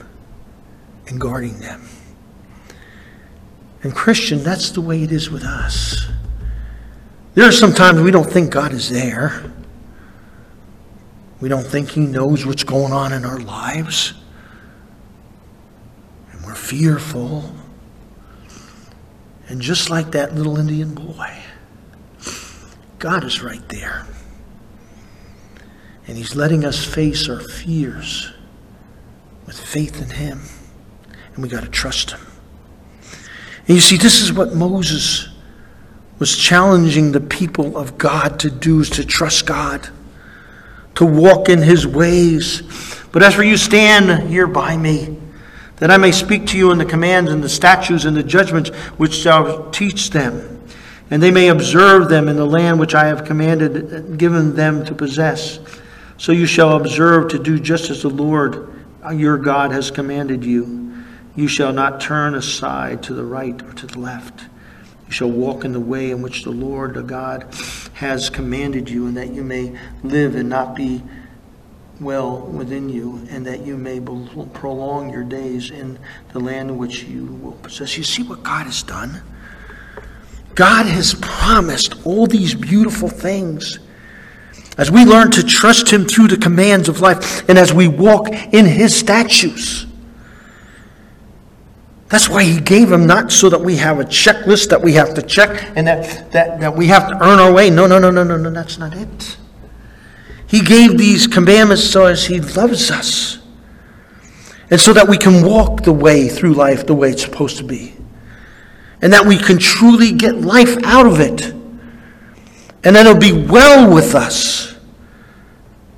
and 1.07 1.20
guarding 1.20 1.61
them. 1.61 1.82
And, 3.87 3.95
Christian, 3.95 4.43
that's 4.43 4.70
the 4.70 4.80
way 4.80 5.05
it 5.05 5.12
is 5.12 5.30
with 5.30 5.45
us. 5.45 6.09
There 7.34 7.49
are 7.49 7.53
some 7.53 7.72
times 7.72 8.01
we 8.01 8.11
don't 8.11 8.28
think 8.28 8.51
God 8.51 8.72
is 8.72 8.91
there. 8.91 9.49
We 11.41 11.49
don't 11.49 11.64
think 11.64 11.91
He 11.91 12.01
knows 12.01 12.45
what's 12.45 12.64
going 12.64 12.93
on 12.93 13.12
in 13.12 13.24
our 13.24 13.39
lives. 13.39 14.14
And 16.32 16.45
we're 16.45 16.57
fearful. 16.57 17.55
And 19.47 19.62
just 19.62 19.89
like 19.89 20.11
that 20.11 20.34
little 20.34 20.59
Indian 20.59 20.93
boy, 20.93 21.39
God 22.99 23.22
is 23.22 23.41
right 23.41 23.68
there. 23.68 24.05
And 26.09 26.16
He's 26.16 26.34
letting 26.34 26.64
us 26.64 26.84
face 26.84 27.28
our 27.28 27.39
fears 27.39 28.32
with 29.47 29.57
faith 29.57 30.03
in 30.03 30.11
Him. 30.11 30.41
And 31.34 31.45
we 31.45 31.49
got 31.49 31.62
to 31.62 31.70
trust 31.70 32.11
Him. 32.11 32.26
And 33.69 33.75
you 33.75 33.81
see, 33.81 33.97
this 33.97 34.21
is 34.21 34.33
what 34.33 34.55
Moses 34.55 35.29
was 36.19 36.37
challenging 36.37 37.12
the 37.12 37.21
people 37.21 37.77
of 37.77 37.99
God 37.99 38.39
to 38.41 38.51
do 38.51 38.81
is 38.81 38.91
to 38.91 39.05
trust 39.05 39.47
God, 39.47 39.89
to 40.95 41.05
walk 41.05 41.49
in 41.49 41.61
His 41.62 41.87
ways. 41.87 42.62
But 43.12 43.23
as 43.23 43.35
for 43.35 43.43
you, 43.43 43.57
stand 43.57 44.29
here 44.29 44.47
by 44.47 44.77
me 44.77 45.19
that 45.77 45.91
I 45.91 45.99
may 45.99 46.12
speak 46.12 46.47
to 46.47 46.59
you 46.59 46.71
in 46.71 46.79
the 46.79 46.85
commands 46.85 47.31
and 47.31 47.43
the 47.43 47.49
statutes 47.49 48.05
and 48.05 48.17
the 48.17 48.23
judgments 48.23 48.71
which 48.97 49.14
shall 49.14 49.71
teach 49.71 50.11
them, 50.11 50.62
and 51.11 51.23
they 51.23 51.31
may 51.31 51.49
observe 51.49 52.09
them 52.09 52.29
in 52.29 52.37
the 52.37 52.47
land 52.47 52.81
which 52.81 52.95
I 52.95 53.07
have 53.07 53.25
commanded, 53.25 54.17
given 54.17 54.55
them 54.55 54.85
to 54.87 54.95
possess. 54.95 55.59
So 56.19 56.33
you 56.33 56.47
shall 56.47 56.77
observe 56.77 57.29
to 57.29 57.39
do 57.39 57.59
just 57.59 57.91
as 57.91 58.03
the 58.03 58.09
Lord 58.09 58.73
your 59.12 59.37
God 59.37 59.71
has 59.73 59.91
commanded 59.91 60.45
you. 60.45 60.86
You 61.37 61.49
shall 61.49 61.72
not 61.72 62.01
turn 62.01 62.34
aside 62.34 63.03
to 63.05 63.14
the 63.14 63.24
right 63.24 63.62
or 63.62 63.72
to 63.74 63.87
the 63.87 63.99
left. 63.99 64.47
You 65.07 65.12
shall 65.12 65.30
walk 65.30 65.64
in 65.64 65.72
the 65.72 65.80
way 65.80 66.11
in 66.11 66.22
which 66.22 66.43
the 66.43 66.51
Lord 66.51 66.95
the 66.95 67.03
God 67.03 67.47
has 67.93 68.30
commanded 68.30 68.89
you, 68.89 69.07
and 69.07 69.16
that 69.16 69.32
you 69.32 69.45
may 69.45 69.78
live 70.03 70.34
and 70.34 70.49
not 70.49 70.74
be 70.74 71.03
well 72.01 72.41
within 72.41 72.89
you, 72.89 73.26
and 73.30 73.47
that 73.47 73.61
you 73.61 73.76
may 73.76 74.01
prolong 74.01 75.11
your 75.11 75.24
days 75.24 75.70
in 75.70 75.99
the 76.32 76.41
land 76.41 76.78
which 76.78 77.05
you 77.05 77.26
will 77.26 77.53
possess. 77.53 77.97
You 77.97 78.05
see 78.05 78.22
what 78.22 78.43
God 78.43 78.66
has 78.66 78.82
done? 78.82 79.22
God 80.55 80.87
has 80.87 81.14
promised 81.20 81.95
all 82.07 82.26
these 82.26 82.55
beautiful 82.55 83.09
things. 83.09 83.78
As 84.78 84.91
we 84.91 85.05
learn 85.05 85.30
to 85.32 85.43
trust 85.43 85.91
Him 85.91 86.07
through 86.07 86.28
the 86.28 86.37
commands 86.37 86.89
of 86.89 87.01
life, 87.01 87.49
and 87.49 87.59
as 87.59 87.72
we 87.72 87.89
walk 87.89 88.28
in 88.28 88.64
His 88.64 88.97
statutes. 88.97 89.87
That's 92.09 92.29
why 92.29 92.45
He 92.45 92.61
gave 92.61 92.89
them, 92.89 93.07
not 93.07 93.33
so 93.33 93.49
that 93.49 93.61
we 93.61 93.77
have 93.77 93.99
a 93.99 94.05
checklist 94.05 94.69
that 94.71 94.81
we 94.81 94.93
have 94.93 95.15
to 95.15 95.23
check 95.23 95.73
and 95.77 95.87
that, 95.87 96.31
that, 96.33 96.61
that 96.61 96.77
we 96.77 96.87
have 96.87 97.09
to 97.09 97.15
earn 97.15 97.39
our 97.39 97.53
way. 97.53 97.71
No, 97.71 97.87
no, 97.87 97.99
no, 97.99 98.11
no, 98.11 98.23
no, 98.23 98.37
no, 98.37 98.51
that's 98.51 98.79
not 98.79 98.95
it. 98.95 99.37
He 100.47 100.61
gave 100.61 100.97
these 100.97 101.27
commandments 101.27 101.85
so 101.85 102.07
as 102.07 102.27
He 102.27 102.41
loves 102.41 102.91
us. 102.91 103.39
And 104.71 104.81
so 104.81 104.93
that 104.93 105.09
we 105.09 105.17
can 105.17 105.45
walk 105.45 105.83
the 105.83 105.93
way 105.93 106.29
through 106.29 106.55
life 106.55 106.87
the 106.87 106.95
way 106.95 107.11
it's 107.11 107.23
supposed 107.23 107.59
to 107.59 107.65
be. 107.65 107.95
And 109.01 109.13
that 109.13 109.27
we 109.27 109.37
can 109.39 109.59
truly 109.59 110.13
get 110.13 110.37
life 110.37 110.77
out 110.85 111.07
of 111.07 111.21
it. 111.21 111.43
And 112.83 112.95
that 112.95 113.07
it'll 113.07 113.19
be 113.19 113.33
well 113.33 113.93
with 113.93 114.15
us. 114.15 114.76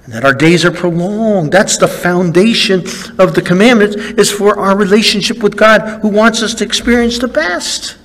And 0.08 0.14
that 0.14 0.24
our 0.24 0.32
days 0.32 0.64
are 0.64 0.70
prolonged. 0.70 1.52
That's 1.52 1.76
the 1.76 1.86
foundation 1.86 2.78
of 3.18 3.34
the 3.34 3.42
commandments, 3.44 3.94
is 3.94 4.32
for 4.32 4.58
our 4.58 4.74
relationship 4.74 5.42
with 5.42 5.54
God 5.54 6.00
who 6.00 6.08
wants 6.08 6.42
us 6.42 6.54
to 6.54 6.64
experience 6.64 7.18
the 7.18 7.28
best. 7.28 7.98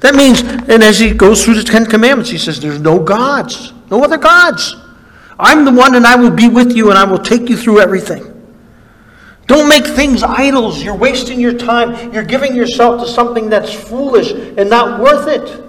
That 0.00 0.14
means, 0.14 0.42
and 0.42 0.82
as 0.82 0.98
he 0.98 1.14
goes 1.14 1.42
through 1.42 1.54
the 1.54 1.62
Ten 1.62 1.86
Commandments, 1.86 2.28
he 2.28 2.36
says, 2.36 2.60
There's 2.60 2.80
no 2.80 3.02
gods, 3.02 3.72
no 3.90 4.04
other 4.04 4.18
gods. 4.18 4.76
I'm 5.38 5.64
the 5.64 5.72
one 5.72 5.94
and 5.94 6.06
I 6.06 6.16
will 6.16 6.30
be 6.30 6.48
with 6.48 6.76
you 6.76 6.90
and 6.90 6.98
I 6.98 7.04
will 7.04 7.18
take 7.18 7.48
you 7.48 7.56
through 7.56 7.80
everything. 7.80 8.28
Don't 9.46 9.70
make 9.70 9.86
things 9.86 10.22
idols. 10.22 10.82
You're 10.82 10.94
wasting 10.94 11.40
your 11.40 11.54
time. 11.54 12.12
You're 12.12 12.24
giving 12.24 12.54
yourself 12.54 13.00
to 13.00 13.08
something 13.08 13.48
that's 13.48 13.72
foolish 13.72 14.32
and 14.32 14.68
not 14.68 15.00
worth 15.00 15.28
it. 15.28 15.61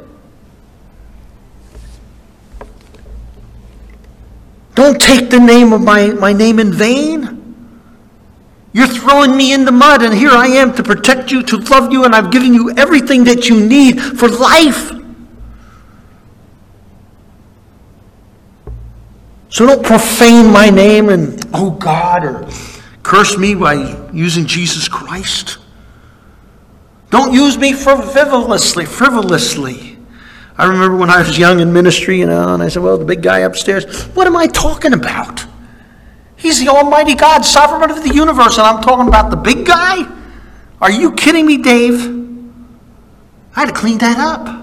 Don't 4.76 4.99
take 4.99 5.30
the 5.30 5.39
name 5.39 5.71
of 5.71 5.82
my, 5.82 6.07
my 6.07 6.34
name 6.34 6.59
in 6.59 6.71
vain. 6.74 7.39
You're 8.74 8.88
throwing 8.88 9.38
me 9.38 9.53
in 9.53 9.65
the 9.65 9.71
mud, 9.71 10.01
and 10.01 10.13
here 10.13 10.32
I 10.32 10.47
am 10.47 10.74
to 10.76 10.84
protect 10.84 11.32
you, 11.32 11.43
to 11.43 11.57
love 11.57 11.91
you, 11.91 12.05
and 12.05 12.15
I've 12.15 12.32
given 12.32 12.53
you 12.53 12.71
everything 12.71 13.24
that 13.26 13.47
you 13.47 13.63
need 13.63 14.01
for 14.01 14.28
life. 14.28 14.91
So 19.49 19.67
don't 19.67 19.86
profane 19.86 20.51
my 20.51 20.71
name 20.71 21.09
and, 21.09 21.45
oh 21.53 21.69
God, 21.69 22.26
or 22.26 22.49
curse 23.03 23.38
me 23.38 23.53
by 23.53 24.09
using 24.11 24.47
Jesus 24.47 24.88
Christ. 24.88 25.59
Don't 27.11 27.32
use 27.32 27.59
me 27.59 27.74
frivolously, 27.74 28.86
frivolously. 28.86 29.92
I 30.57 30.65
remember 30.65 30.97
when 30.97 31.09
I 31.09 31.19
was 31.19 31.37
young 31.37 31.59
in 31.59 31.73
ministry, 31.73 32.19
you 32.19 32.27
know, 32.27 32.53
and 32.53 32.61
I 32.61 32.67
said, 32.67 32.83
well, 32.83 32.97
the 32.97 33.05
big 33.05 33.23
guy 33.23 33.39
upstairs, 33.39 34.05
what 34.07 34.27
am 34.27 34.37
I 34.37 34.47
talking 34.47 34.93
about? 34.93 35.45
He's 36.35 36.59
the 36.59 36.67
Almighty 36.67 37.15
God, 37.15 37.43
sovereign 37.43 37.89
of 37.89 38.03
the 38.03 38.13
universe, 38.13 38.57
and 38.57 38.67
I'm 38.67 38.83
talking 38.83 39.07
about 39.07 39.31
the 39.31 39.37
big 39.37 39.65
guy? 39.65 40.05
Are 40.81 40.91
you 40.91 41.13
kidding 41.13 41.45
me, 41.45 41.57
Dave? 41.57 42.05
I 43.55 43.61
had 43.61 43.69
to 43.69 43.73
clean 43.73 43.97
that 43.99 44.17
up 44.17 44.61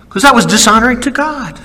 because 0.00 0.22
that 0.22 0.34
was 0.34 0.44
dishonoring 0.44 1.00
to 1.02 1.10
God. 1.10 1.60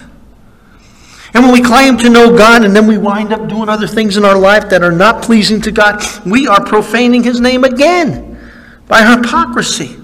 And 1.34 1.44
when 1.44 1.52
we 1.52 1.62
claim 1.62 1.98
to 1.98 2.10
know 2.10 2.38
God 2.38 2.64
and 2.64 2.76
then 2.76 2.86
we 2.86 2.98
wind 2.98 3.34
up 3.34 3.50
doing 3.50 3.70
other 3.70 3.88
things 3.88 4.18
in 4.18 4.24
our 4.24 4.38
life 4.38 4.70
that 4.70 4.84
are 4.84 4.92
not 4.92 5.24
pleasing 5.24 5.60
to 5.62 5.72
God, 5.72 6.04
we 6.26 6.48
are 6.48 6.64
profaning 6.64 7.24
His 7.24 7.40
name 7.40 7.64
again 7.64 8.40
by 8.88 9.04
hypocrisy. 9.04 9.98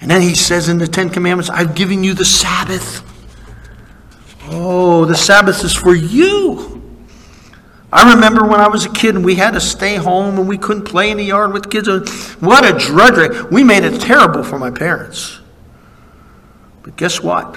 And 0.00 0.10
then 0.10 0.20
He 0.20 0.34
says 0.34 0.68
in 0.68 0.78
the 0.78 0.86
Ten 0.86 1.10
Commandments, 1.10 1.50
I've 1.50 1.74
given 1.74 2.04
you 2.04 2.14
the 2.14 2.24
Sabbath. 2.24 3.02
Oh, 4.48 5.04
the 5.04 5.16
Sabbath 5.16 5.64
is 5.64 5.74
for 5.74 5.94
you. 5.94 6.82
I 7.92 8.14
remember 8.14 8.46
when 8.46 8.60
I 8.60 8.68
was 8.68 8.84
a 8.84 8.90
kid 8.90 9.14
and 9.14 9.24
we 9.24 9.36
had 9.36 9.52
to 9.52 9.60
stay 9.60 9.96
home 9.96 10.38
and 10.38 10.48
we 10.48 10.58
couldn't 10.58 10.84
play 10.84 11.10
in 11.10 11.16
the 11.16 11.24
yard 11.24 11.52
with 11.52 11.70
kids. 11.70 11.88
What 12.40 12.64
a 12.64 12.76
drudgery. 12.76 13.44
We 13.50 13.64
made 13.64 13.84
it 13.84 14.00
terrible 14.00 14.42
for 14.42 14.58
my 14.58 14.70
parents. 14.70 15.40
But 16.82 16.96
guess 16.96 17.22
what? 17.22 17.56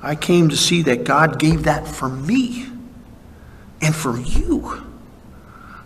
I 0.00 0.14
came 0.14 0.48
to 0.48 0.56
see 0.56 0.82
that 0.82 1.04
God 1.04 1.38
gave 1.38 1.64
that 1.64 1.86
for 1.86 2.08
me 2.08 2.68
and 3.80 3.94
for 3.94 4.18
you. 4.18 4.82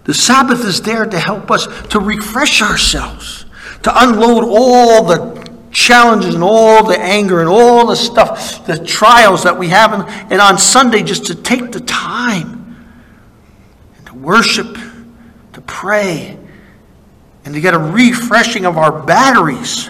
The 0.04 0.14
Sabbath 0.14 0.64
is 0.64 0.82
there 0.82 1.04
to 1.04 1.18
help 1.18 1.50
us 1.50 1.66
to 1.88 1.98
refresh 1.98 2.62
ourselves, 2.62 3.45
to 3.82 4.02
unload 4.02 4.44
all 4.44 5.04
the 5.04 5.46
challenges 5.70 6.34
and 6.34 6.42
all 6.42 6.84
the 6.84 6.98
anger 6.98 7.40
and 7.40 7.48
all 7.48 7.86
the 7.86 7.94
stuff, 7.94 8.66
the 8.66 8.82
trials 8.84 9.42
that 9.42 9.58
we 9.58 9.68
have, 9.68 9.92
and, 9.92 10.32
and 10.32 10.40
on 10.40 10.58
Sunday 10.58 11.02
just 11.02 11.26
to 11.26 11.34
take 11.34 11.70
the 11.70 11.80
time 11.80 12.86
and 13.96 14.06
to 14.06 14.14
worship, 14.14 14.78
to 15.52 15.60
pray, 15.66 16.38
and 17.44 17.54
to 17.54 17.60
get 17.60 17.74
a 17.74 17.78
refreshing 17.78 18.64
of 18.64 18.76
our 18.78 19.04
batteries 19.04 19.88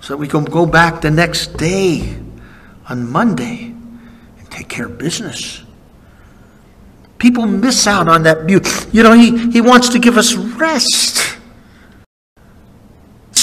so 0.00 0.14
that 0.14 0.16
we 0.16 0.28
can 0.28 0.44
go 0.44 0.64
back 0.64 1.00
the 1.00 1.10
next 1.10 1.58
day 1.58 2.16
on 2.88 3.10
Monday 3.10 3.64
and 4.38 4.50
take 4.50 4.68
care 4.68 4.86
of 4.86 4.96
business. 4.96 5.62
People 7.18 7.46
miss 7.46 7.86
out 7.86 8.08
on 8.08 8.22
that 8.22 8.46
beauty. 8.46 8.70
You 8.92 9.02
know, 9.02 9.12
he, 9.12 9.50
he 9.50 9.60
wants 9.60 9.88
to 9.90 9.98
give 9.98 10.16
us 10.16 10.34
rest. 10.34 11.27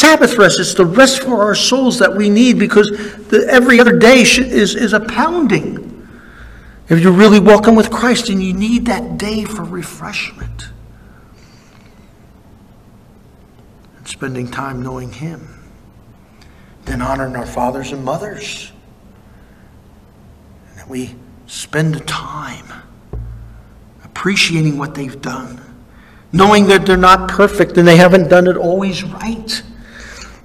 Sabbath 0.05 0.37
rest. 0.37 0.59
It's 0.59 0.75
the 0.75 0.85
rest 0.85 1.23
for 1.23 1.41
our 1.41 1.55
souls 1.55 1.97
that 1.97 2.15
we 2.15 2.29
need 2.29 2.59
because 2.59 2.91
the, 3.29 3.47
every 3.49 3.79
other 3.79 3.97
day 3.97 4.21
is, 4.21 4.75
is 4.75 4.93
a 4.93 4.99
pounding. 4.99 6.07
If 6.89 6.99
you're 6.99 7.11
really 7.11 7.39
walking 7.39 7.73
with 7.73 7.89
Christ 7.89 8.29
and 8.29 8.41
you 8.41 8.53
need 8.53 8.85
that 8.85 9.17
day 9.17 9.45
for 9.45 9.63
refreshment. 9.63 10.69
And 13.97 14.07
spending 14.07 14.51
time 14.51 14.83
knowing 14.83 15.11
Him, 15.11 15.59
then 16.83 17.01
honoring 17.01 17.35
our 17.35 17.47
fathers 17.47 17.91
and 17.91 18.05
mothers. 18.05 18.71
That 20.75 20.87
we 20.87 21.15
spend 21.47 21.95
the 21.95 22.01
time 22.01 22.67
appreciating 24.03 24.77
what 24.77 24.93
they've 24.93 25.19
done, 25.19 25.59
knowing 26.31 26.67
that 26.67 26.85
they're 26.85 26.95
not 26.95 27.27
perfect 27.27 27.75
and 27.79 27.87
they 27.87 27.97
haven't 27.97 28.29
done 28.29 28.45
it 28.45 28.55
always 28.55 29.03
right, 29.03 29.63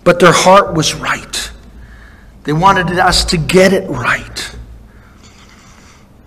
but 0.04 0.20
their 0.20 0.32
heart 0.32 0.74
was 0.74 0.94
right. 0.94 1.50
They 2.44 2.52
wanted 2.52 2.98
us 2.98 3.24
to 3.26 3.36
get 3.36 3.72
it 3.72 3.88
right. 3.88 4.56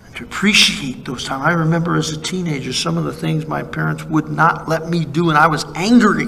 And 0.06 0.16
to 0.16 0.24
appreciate 0.24 1.06
those 1.06 1.26
times. 1.26 1.44
I 1.46 1.54
remember 1.54 1.96
as 1.96 2.12
a 2.12 2.22
teenager 2.22 2.72
some 2.72 2.98
of 2.98 3.04
the 3.04 3.14
things 3.14 3.48
my 3.48 3.64
parents 3.64 4.04
would 4.04 4.30
not 4.30 4.70
let 4.70 4.90
me 4.90 5.06
do, 5.06 5.30
and 5.30 5.38
I 5.38 5.48
was 5.48 5.66
angry. 5.76 6.28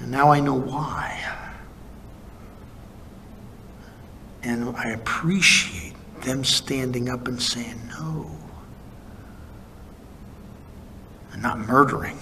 And 0.00 0.10
now 0.10 0.30
I 0.30 0.40
know 0.40 0.54
why. 0.54 1.18
And 4.42 4.74
I 4.74 4.90
appreciate 4.90 5.94
them 6.22 6.44
standing 6.44 7.10
up 7.10 7.28
and 7.28 7.40
saying 7.40 7.78
no. 7.88 8.30
And 11.32 11.42
not 11.42 11.58
murdering. 11.58 12.18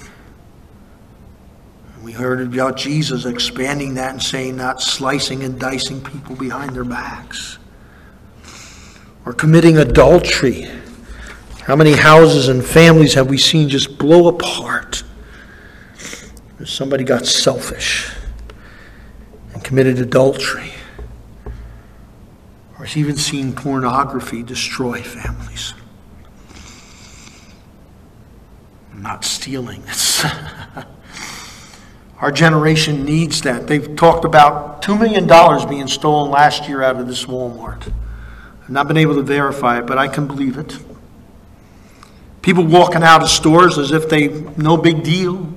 We 2.02 2.12
heard 2.12 2.40
about 2.40 2.76
Jesus 2.76 3.24
expanding 3.24 3.94
that 3.94 4.12
and 4.12 4.22
saying 4.22 4.56
not 4.56 4.80
slicing 4.80 5.42
and 5.42 5.58
dicing 5.58 6.00
people 6.00 6.36
behind 6.36 6.74
their 6.74 6.84
backs. 6.84 7.58
Or 9.26 9.32
committing 9.32 9.76
adultery. 9.76 10.70
How 11.62 11.76
many 11.76 11.92
houses 11.92 12.48
and 12.48 12.64
families 12.64 13.14
have 13.14 13.28
we 13.28 13.36
seen 13.36 13.68
just 13.68 13.98
blow 13.98 14.28
apart? 14.28 15.02
Because 16.48 16.70
somebody 16.70 17.04
got 17.04 17.26
selfish 17.26 18.10
and 19.52 19.62
committed 19.62 19.98
adultery 19.98 20.72
or 22.78 22.84
has 22.84 22.96
even 22.96 23.16
seen 23.16 23.52
pornography 23.52 24.42
destroy 24.42 25.02
families. 25.02 25.74
Not 28.94 29.24
stealing. 29.24 29.82
Our 32.20 32.32
generation 32.32 33.04
needs 33.04 33.42
that. 33.42 33.68
They've 33.68 33.94
talked 33.94 34.24
about 34.24 34.82
$2 34.82 34.98
million 34.98 35.68
being 35.68 35.86
stolen 35.86 36.30
last 36.30 36.68
year 36.68 36.82
out 36.82 36.96
of 36.96 37.06
this 37.06 37.24
Walmart. 37.26 37.92
I've 38.62 38.70
not 38.70 38.88
been 38.88 38.96
able 38.96 39.14
to 39.14 39.22
verify 39.22 39.78
it, 39.78 39.86
but 39.86 39.98
I 39.98 40.08
can 40.08 40.26
believe 40.26 40.58
it. 40.58 40.78
People 42.42 42.64
walking 42.64 43.02
out 43.02 43.22
of 43.22 43.28
stores 43.28 43.78
as 43.78 43.92
if 43.92 44.08
they, 44.08 44.28
no 44.56 44.76
big 44.76 45.04
deal. 45.04 45.52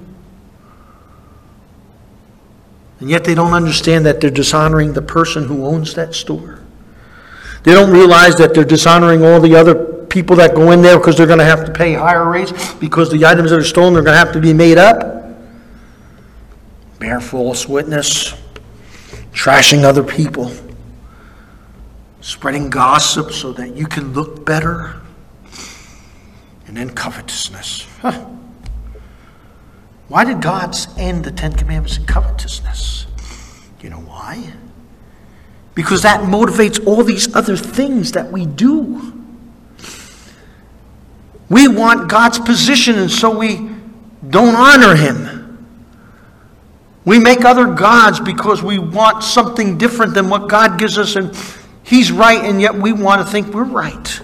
And 2.99 3.09
yet 3.09 3.23
they 3.23 3.33
don't 3.33 3.53
understand 3.53 4.05
that 4.05 4.21
they're 4.21 4.29
dishonoring 4.29 4.93
the 4.93 5.01
person 5.01 5.45
who 5.45 5.65
owns 5.65 5.95
that 5.95 6.13
store. 6.13 6.59
They 7.63 7.73
don't 7.73 7.91
realize 7.91 8.35
that 8.35 8.53
they're 8.53 8.63
dishonoring 8.63 9.23
all 9.23 9.39
the 9.39 9.55
other 9.55 10.05
people 10.05 10.35
that 10.35 10.53
go 10.53 10.71
in 10.71 10.81
there 10.81 10.97
because 10.97 11.17
they're 11.17 11.27
going 11.27 11.39
to 11.39 11.45
have 11.45 11.65
to 11.65 11.71
pay 11.71 11.93
higher 11.93 12.29
rates 12.29 12.73
because 12.75 13.09
the 13.09 13.25
items 13.25 13.49
that 13.49 13.57
are 13.57 13.63
stolen 13.63 13.95
are 13.95 14.03
going 14.03 14.13
to 14.13 14.17
have 14.17 14.33
to 14.33 14.39
be 14.39 14.53
made 14.53 14.77
up. 14.77 15.20
Bear 17.01 17.19
false 17.19 17.67
witness, 17.67 18.35
trashing 19.33 19.81
other 19.81 20.03
people, 20.03 20.51
spreading 22.19 22.69
gossip 22.69 23.31
so 23.31 23.51
that 23.53 23.75
you 23.75 23.87
can 23.87 24.13
look 24.13 24.45
better, 24.45 25.01
and 26.67 26.77
then 26.77 26.91
covetousness. 26.91 27.87
Huh. 28.01 28.11
Why 30.09 30.25
did 30.25 30.43
God 30.43 30.77
end 30.95 31.23
the 31.23 31.31
Ten 31.31 31.53
Commandments 31.53 31.97
in 31.97 32.05
covetousness? 32.05 33.07
You 33.81 33.89
know 33.89 34.01
why? 34.01 34.53
Because 35.73 36.03
that 36.03 36.21
motivates 36.21 36.85
all 36.85 37.03
these 37.03 37.35
other 37.35 37.57
things 37.57 38.11
that 38.11 38.31
we 38.31 38.45
do. 38.45 39.23
We 41.49 41.67
want 41.67 42.11
God's 42.11 42.37
position, 42.37 42.99
and 42.99 43.09
so 43.09 43.39
we 43.39 43.71
don't 44.29 44.53
honor 44.53 44.95
Him. 44.95 45.40
We 47.03 47.19
make 47.19 47.43
other 47.43 47.67
gods 47.67 48.19
because 48.19 48.61
we 48.61 48.77
want 48.77 49.23
something 49.23 49.77
different 49.77 50.13
than 50.13 50.29
what 50.29 50.47
God 50.47 50.77
gives 50.77 50.97
us, 50.97 51.15
and 51.15 51.35
He's 51.83 52.11
right, 52.11 52.43
and 52.43 52.61
yet 52.61 52.75
we 52.75 52.93
want 52.93 53.25
to 53.25 53.31
think 53.31 53.47
we're 53.53 53.63
right. 53.63 54.21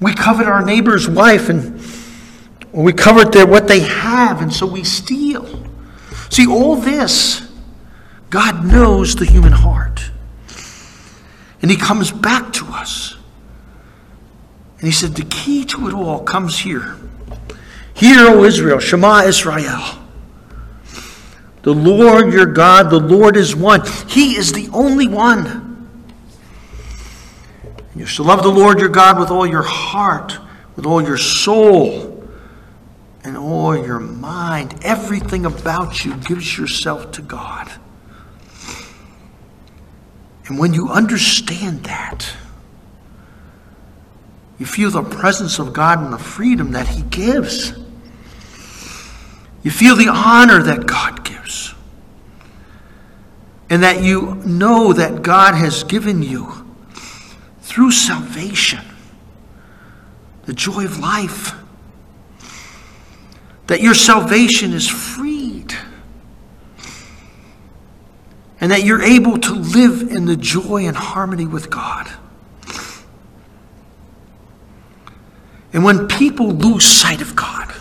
We 0.00 0.14
covet 0.14 0.46
our 0.46 0.64
neighbor's 0.64 1.08
wife, 1.08 1.48
and 1.48 1.80
we 2.72 2.92
covet 2.92 3.32
their, 3.32 3.46
what 3.46 3.68
they 3.68 3.80
have, 3.80 4.40
and 4.40 4.52
so 4.52 4.66
we 4.66 4.84
steal. 4.84 5.64
See, 6.30 6.46
all 6.46 6.76
this, 6.76 7.50
God 8.30 8.64
knows 8.64 9.16
the 9.16 9.24
human 9.24 9.52
heart. 9.52 10.10
And 11.60 11.70
He 11.70 11.76
comes 11.76 12.12
back 12.12 12.52
to 12.54 12.66
us. 12.66 13.16
And 14.78 14.86
He 14.86 14.92
said, 14.92 15.14
The 15.14 15.24
key 15.24 15.64
to 15.66 15.88
it 15.88 15.94
all 15.94 16.22
comes 16.22 16.58
here. 16.58 16.96
Hear, 17.98 18.28
O 18.28 18.44
Israel, 18.44 18.78
Shema 18.78 19.22
Israel. 19.22 19.98
The 21.62 21.74
Lord 21.74 22.32
your 22.32 22.46
God, 22.46 22.90
the 22.90 23.00
Lord 23.00 23.36
is 23.36 23.56
one. 23.56 23.82
He 24.06 24.36
is 24.36 24.52
the 24.52 24.68
only 24.72 25.08
one. 25.08 25.88
You 27.96 28.06
shall 28.06 28.26
love 28.26 28.44
the 28.44 28.50
Lord 28.50 28.78
your 28.78 28.88
God 28.88 29.18
with 29.18 29.30
all 29.30 29.44
your 29.44 29.64
heart, 29.64 30.38
with 30.76 30.86
all 30.86 31.02
your 31.02 31.16
soul, 31.16 32.24
and 33.24 33.36
all 33.36 33.76
your 33.76 33.98
mind. 33.98 34.76
Everything 34.82 35.44
about 35.44 36.04
you 36.04 36.14
gives 36.18 36.56
yourself 36.56 37.10
to 37.12 37.22
God. 37.22 37.68
And 40.46 40.58
when 40.58 40.72
you 40.72 40.88
understand 40.88 41.82
that, 41.84 42.32
you 44.58 44.66
feel 44.66 44.90
the 44.90 45.02
presence 45.02 45.58
of 45.58 45.72
God 45.72 45.98
and 45.98 46.12
the 46.12 46.18
freedom 46.18 46.70
that 46.72 46.86
He 46.88 47.02
gives. 47.02 47.77
You 49.62 49.70
feel 49.70 49.96
the 49.96 50.08
honor 50.08 50.62
that 50.62 50.86
God 50.86 51.24
gives. 51.24 51.74
And 53.70 53.82
that 53.82 54.02
you 54.02 54.36
know 54.46 54.92
that 54.92 55.22
God 55.22 55.54
has 55.54 55.84
given 55.84 56.22
you 56.22 56.66
through 57.60 57.90
salvation 57.90 58.80
the 60.46 60.54
joy 60.54 60.86
of 60.86 60.98
life. 60.98 61.52
That 63.66 63.82
your 63.82 63.92
salvation 63.92 64.72
is 64.72 64.88
freed. 64.88 65.74
And 68.58 68.72
that 68.72 68.82
you're 68.82 69.02
able 69.02 69.36
to 69.36 69.52
live 69.52 70.10
in 70.10 70.24
the 70.24 70.36
joy 70.36 70.86
and 70.86 70.96
harmony 70.96 71.46
with 71.46 71.68
God. 71.68 72.10
And 75.74 75.84
when 75.84 76.08
people 76.08 76.48
lose 76.48 76.86
sight 76.86 77.20
of 77.20 77.36
God, 77.36 77.74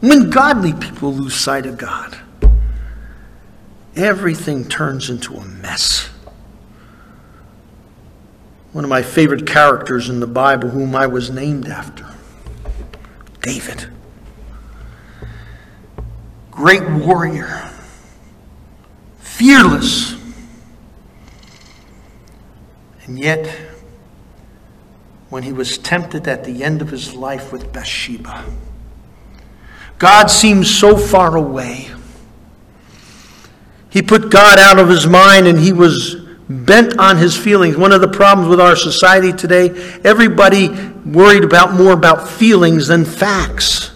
when 0.00 0.30
godly 0.30 0.72
people 0.74 1.12
lose 1.12 1.34
sight 1.34 1.66
of 1.66 1.78
God, 1.78 2.18
everything 3.94 4.68
turns 4.68 5.08
into 5.08 5.34
a 5.34 5.44
mess. 5.44 6.10
One 8.72 8.84
of 8.84 8.90
my 8.90 9.02
favorite 9.02 9.46
characters 9.46 10.10
in 10.10 10.20
the 10.20 10.26
Bible, 10.26 10.68
whom 10.68 10.94
I 10.94 11.06
was 11.06 11.30
named 11.30 11.66
after 11.66 12.06
David. 13.40 13.90
Great 16.50 16.86
warrior, 16.88 17.70
fearless, 19.18 20.14
and 23.04 23.18
yet 23.18 23.46
when 25.30 25.42
he 25.42 25.52
was 25.52 25.78
tempted 25.78 26.28
at 26.28 26.44
the 26.44 26.62
end 26.62 26.82
of 26.82 26.90
his 26.90 27.14
life 27.14 27.52
with 27.52 27.72
Bathsheba. 27.72 28.44
God 29.98 30.26
seemed 30.26 30.66
so 30.66 30.96
far 30.96 31.36
away. 31.36 31.88
He 33.90 34.02
put 34.02 34.30
God 34.30 34.58
out 34.58 34.78
of 34.78 34.88
his 34.88 35.06
mind 35.06 35.46
and 35.46 35.58
he 35.58 35.72
was 35.72 36.16
bent 36.48 36.98
on 36.98 37.16
his 37.16 37.36
feelings. 37.36 37.76
One 37.76 37.92
of 37.92 38.02
the 38.02 38.08
problems 38.08 38.50
with 38.50 38.60
our 38.60 38.76
society 38.76 39.32
today, 39.32 39.70
everybody 40.04 40.68
worried 41.04 41.44
about 41.44 41.72
more 41.72 41.92
about 41.92 42.28
feelings 42.28 42.88
than 42.88 43.04
facts. 43.04 43.92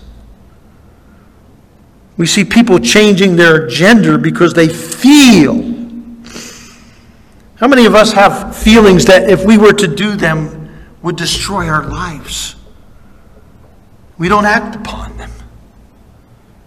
We 2.16 2.26
see 2.26 2.44
people 2.44 2.78
changing 2.78 3.36
their 3.36 3.66
gender 3.66 4.16
because 4.16 4.54
they 4.54 4.68
feel. 4.68 5.54
How 7.56 7.68
many 7.68 7.84
of 7.84 7.94
us 7.94 8.12
have 8.12 8.56
feelings 8.56 9.04
that 9.04 9.28
if 9.28 9.44
we 9.44 9.58
were 9.58 9.74
to 9.74 9.86
do 9.86 10.16
them 10.16 10.70
would 11.02 11.16
destroy 11.16 11.68
our 11.68 11.86
lives? 11.86 12.56
We 14.16 14.28
don't 14.28 14.46
act 14.46 14.76
upon 14.76 15.16
them 15.18 15.30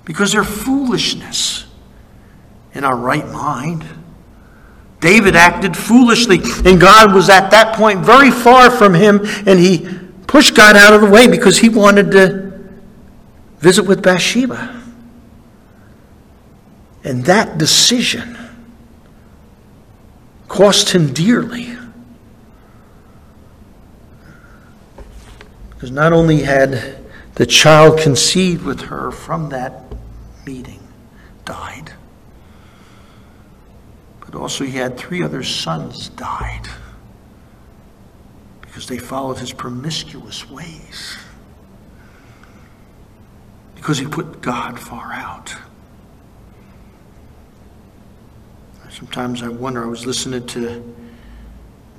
because 0.05 0.31
they're 0.31 0.43
foolishness 0.43 1.65
in 2.73 2.83
our 2.83 2.95
right 2.95 3.27
mind. 3.27 3.85
David 4.99 5.35
acted 5.35 5.75
foolishly, 5.75 6.39
and 6.65 6.79
God 6.79 7.13
was 7.13 7.29
at 7.29 7.51
that 7.51 7.75
point 7.75 7.99
very 7.99 8.31
far 8.31 8.71
from 8.71 8.93
him, 8.93 9.19
and 9.45 9.59
he 9.59 9.87
pushed 10.27 10.55
God 10.55 10.75
out 10.75 10.93
of 10.93 11.01
the 11.01 11.09
way 11.09 11.27
because 11.27 11.57
he 11.59 11.69
wanted 11.69 12.11
to 12.11 12.53
visit 13.59 13.83
with 13.83 14.01
Bathsheba. 14.01 14.81
And 17.03 17.25
that 17.25 17.57
decision 17.57 18.37
cost 20.47 20.91
him 20.91 21.13
dearly. 21.13 21.77
Because 25.71 25.91
not 25.91 26.13
only 26.13 26.43
had 26.43 26.97
the 27.35 27.45
child 27.45 27.99
conceived 27.99 28.63
with 28.63 28.81
her 28.81 29.11
from 29.11 29.49
that 29.49 29.82
meeting 30.45 30.85
died, 31.45 31.91
but 34.21 34.35
also 34.35 34.63
he 34.63 34.71
had 34.71 34.97
three 34.97 35.23
other 35.23 35.43
sons 35.43 36.09
died 36.09 36.67
because 38.61 38.87
they 38.87 38.97
followed 38.97 39.37
his 39.37 39.53
promiscuous 39.53 40.49
ways. 40.49 41.17
Because 43.75 43.97
he 43.97 44.05
put 44.07 44.41
God 44.41 44.79
far 44.79 45.11
out. 45.11 45.53
Sometimes 48.89 49.43
I 49.43 49.49
wonder, 49.49 49.83
I 49.83 49.87
was 49.87 50.05
listening 50.05 50.45
to 50.47 50.95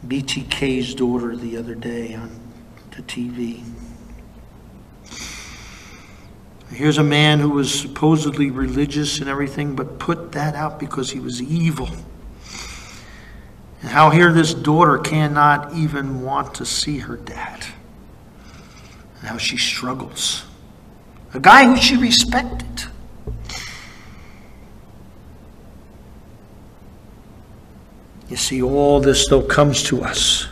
BTK's 0.06 0.94
daughter 0.94 1.36
the 1.36 1.56
other 1.56 1.74
day 1.74 2.14
on 2.14 2.30
the 2.92 3.02
TV. 3.02 3.64
Here's 6.70 6.98
a 6.98 7.04
man 7.04 7.40
who 7.40 7.50
was 7.50 7.72
supposedly 7.72 8.50
religious 8.50 9.20
and 9.20 9.28
everything, 9.28 9.76
but 9.76 9.98
put 9.98 10.32
that 10.32 10.54
out 10.54 10.80
because 10.80 11.10
he 11.10 11.20
was 11.20 11.40
evil. 11.40 11.88
And 13.80 13.90
how 13.90 14.10
here 14.10 14.32
this 14.32 14.54
daughter 14.54 14.98
cannot 14.98 15.74
even 15.74 16.22
want 16.22 16.54
to 16.54 16.64
see 16.64 16.98
her 16.98 17.16
dad. 17.16 17.66
And 19.20 19.28
how 19.28 19.36
she 19.36 19.56
struggles. 19.56 20.44
A 21.34 21.40
guy 21.40 21.66
who 21.66 21.76
she 21.76 21.96
respected. 21.96 22.84
You 28.28 28.36
see, 28.36 28.62
all 28.62 29.00
this 29.00 29.28
though 29.28 29.42
comes 29.42 29.82
to 29.84 30.02
us 30.02 30.48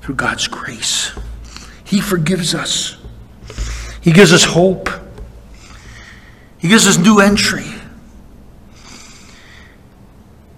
through 0.00 0.14
God's 0.14 0.46
grace. 0.46 1.12
He 1.84 2.00
forgives 2.00 2.54
us. 2.54 2.96
He 4.00 4.12
gives 4.12 4.32
us 4.32 4.44
hope. 4.44 4.88
He 6.66 6.70
gives 6.70 6.88
us 6.88 6.98
new 6.98 7.20
entry. 7.20 7.64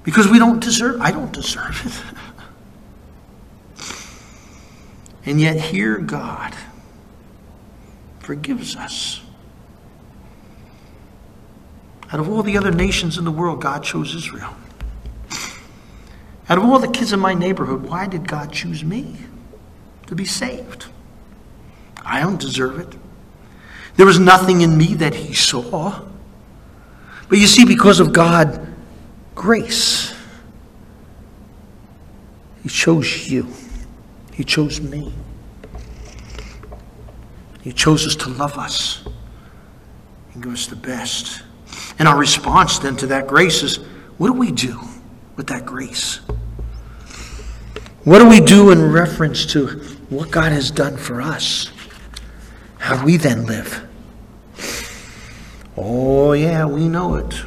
Because 0.05 0.27
we 0.27 0.39
don't 0.39 0.59
deserve 0.59 1.03
I 1.03 1.11
don't 1.11 1.31
deserve 1.31 1.83
it. 3.77 3.85
and 5.27 5.39
yet 5.39 5.61
here 5.61 5.99
God 5.99 6.57
forgives 8.21 8.75
us. 8.75 9.21
Out 12.11 12.21
of 12.21 12.31
all 12.31 12.43
the 12.43 12.57
other 12.57 12.71
nations 12.71 13.19
in 13.19 13.27
the 13.27 13.31
world, 13.31 13.61
God 13.61 13.85
chose 13.85 14.15
Israel. 14.15 14.57
Out 16.49 16.57
of 16.57 16.65
all 16.65 16.79
the 16.79 16.89
kids 16.89 17.13
in 17.13 17.21
my 17.21 17.35
neighborhood, 17.35 17.83
why 17.83 18.07
did 18.07 18.27
God 18.27 18.51
choose 18.51 18.83
me 18.83 19.19
to 20.07 20.15
be 20.15 20.25
saved? 20.25 20.87
I 22.03 22.23
don't 22.23 22.41
deserve 22.41 22.79
it. 22.79 22.99
There 23.99 24.07
was 24.07 24.21
nothing 24.21 24.61
in 24.61 24.79
me 24.79 24.95
that 24.95 25.13
He 25.13 25.35
saw. 25.35 26.03
But 27.29 27.39
you 27.39 27.49
see, 27.49 27.65
because 27.65 27.99
of 27.99 28.13
God, 28.13 28.65
grace, 29.35 30.15
He 32.63 32.69
chose 32.69 33.29
you. 33.29 33.49
He 34.33 34.45
chose 34.45 34.81
me. 34.81 35.13
He 37.61 37.73
chose 37.73 38.07
us 38.07 38.15
to 38.15 38.29
love 38.29 38.57
us 38.57 39.05
and 40.33 40.45
give 40.45 40.53
us 40.53 40.69
the 40.69 40.77
best. 40.77 41.43
And 41.99 42.07
our 42.07 42.17
response 42.17 42.79
then 42.79 42.97
to 42.99 43.09
that 43.09 43.27
grace 43.27 43.65
is 43.65 43.79
what 44.17 44.29
do 44.29 44.35
we 44.35 44.53
do 44.53 44.81
with 45.35 45.49
that 45.49 45.67
grace? 45.67 46.21
What 48.05 48.21
do 48.21 48.29
we 48.29 48.39
do 48.39 48.71
in 48.71 48.93
reference 48.93 49.45
to 49.47 49.67
what 50.09 50.31
God 50.31 50.53
has 50.53 50.71
done 50.71 50.97
for 50.97 51.21
us? 51.21 51.73
How 52.79 53.05
we 53.05 53.17
then 53.17 53.45
live? 53.45 53.88
Oh, 55.81 56.33
yeah, 56.33 56.67
we 56.67 56.89
know 56.89 57.15
it. 57.15 57.43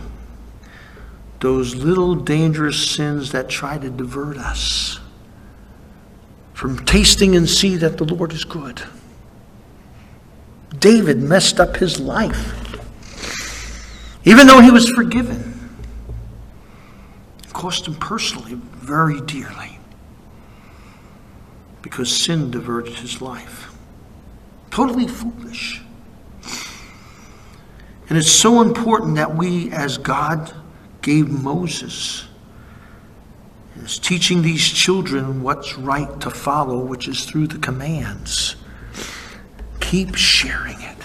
Those 1.42 1.76
little 1.76 2.16
dangerous 2.16 2.90
sins 2.90 3.34
that 3.34 3.50
try 3.50 3.78
to 3.78 3.90
divert 3.90 4.38
us 4.38 5.00
from 6.54 6.86
tasting 6.86 7.36
and 7.36 7.50
see 7.50 7.76
that 7.76 7.98
the 7.98 8.06
Lord 8.06 8.32
is 8.32 8.46
good. 8.46 8.84
David 10.80 11.22
messed 11.22 11.60
up 11.60 11.76
his 11.76 12.00
life, 12.00 12.80
even 14.24 14.48
though 14.48 14.62
he 14.62 14.72
was 14.72 14.88
forgiven. 14.90 15.70
It 17.44 17.52
cost 17.52 17.86
him 17.86 17.96
personally 17.96 18.54
very 18.54 19.20
dearly 19.22 19.80
because 21.82 22.16
sin 22.16 22.50
diverted 22.50 22.94
his 22.94 23.22
life. 23.22 23.74
Totally 24.70 25.08
foolish. 25.08 25.82
And 28.12 28.18
it's 28.18 28.30
so 28.30 28.62
important 28.62 29.16
that 29.16 29.38
we, 29.38 29.72
as 29.72 29.98
God 29.98 30.54
gave 31.02 31.30
Moses, 31.30 32.28
is 33.78 34.00
teaching 34.00 34.42
these 34.42 34.68
children 34.68 35.42
what's 35.42 35.78
right 35.78 36.20
to 36.20 36.30
follow, 36.30 36.80
which 36.80 37.08
is 37.08 37.24
through 37.24 37.48
the 37.48 37.58
commands. 37.60 38.58
Keep 39.80 40.16
sharing 40.16 40.82
it, 40.82 40.98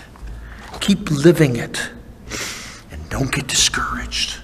keep 0.80 1.08
living 1.08 1.54
it, 1.54 1.90
and 2.90 3.08
don't 3.08 3.30
get 3.30 3.46
discouraged. 3.46 4.40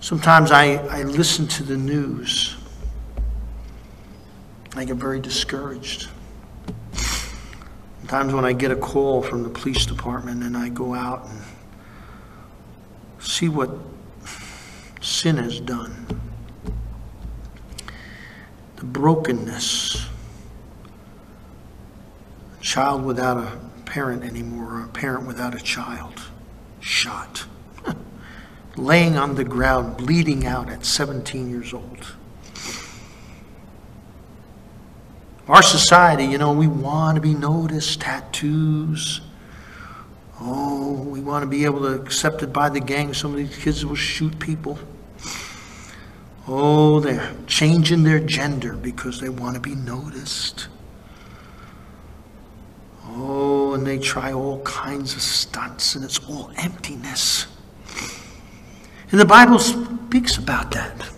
Sometimes 0.00 0.50
I, 0.50 0.74
I 0.88 1.04
listen 1.04 1.46
to 1.46 1.62
the 1.62 1.78
news. 1.78 2.54
I 4.76 4.84
get 4.84 4.96
very 4.96 5.20
discouraged. 5.20 6.10
Sometimes 8.10 8.34
when 8.34 8.44
I 8.44 8.52
get 8.54 8.72
a 8.72 8.76
call 8.76 9.22
from 9.22 9.44
the 9.44 9.48
police 9.48 9.86
department 9.86 10.42
and 10.42 10.56
I 10.56 10.68
go 10.68 10.94
out 10.94 11.28
and 11.28 11.40
see 13.20 13.48
what 13.48 13.70
sin 15.00 15.36
has 15.36 15.60
done, 15.60 16.20
the 18.74 18.84
brokenness, 18.84 20.08
a 22.58 22.62
child 22.64 23.04
without 23.04 23.36
a 23.36 23.56
parent 23.84 24.24
anymore, 24.24 24.80
or 24.80 24.84
a 24.86 24.88
parent 24.88 25.28
without 25.28 25.54
a 25.54 25.60
child, 25.60 26.20
shot, 26.80 27.46
laying 28.76 29.16
on 29.18 29.36
the 29.36 29.44
ground, 29.44 29.98
bleeding 29.98 30.44
out 30.44 30.68
at 30.68 30.84
17 30.84 31.48
years 31.48 31.72
old. 31.72 32.16
Our 35.50 35.62
society, 35.62 36.26
you 36.26 36.38
know, 36.38 36.52
we 36.52 36.68
want 36.68 37.16
to 37.16 37.20
be 37.20 37.34
noticed, 37.34 38.02
tattoos. 38.02 39.20
Oh, 40.40 40.92
we 40.92 41.20
want 41.20 41.42
to 41.42 41.48
be 41.48 41.64
able 41.64 41.80
to 41.80 42.00
accepted 42.00 42.52
by 42.52 42.68
the 42.68 42.78
gang. 42.78 43.12
Some 43.14 43.32
of 43.32 43.38
these 43.38 43.58
kids 43.58 43.84
will 43.84 43.96
shoot 43.96 44.38
people. 44.38 44.78
Oh, 46.46 47.00
they're 47.00 47.34
changing 47.48 48.04
their 48.04 48.20
gender 48.20 48.74
because 48.74 49.20
they 49.20 49.28
want 49.28 49.56
to 49.56 49.60
be 49.60 49.74
noticed. 49.74 50.68
Oh, 53.08 53.74
and 53.74 53.84
they 53.84 53.98
try 53.98 54.32
all 54.32 54.62
kinds 54.62 55.16
of 55.16 55.20
stunts, 55.20 55.96
and 55.96 56.04
it's 56.04 56.20
all 56.28 56.52
emptiness. 56.58 57.48
And 59.10 59.18
the 59.18 59.24
Bible 59.24 59.58
speaks 59.58 60.36
about 60.36 60.70
that. 60.70 61.10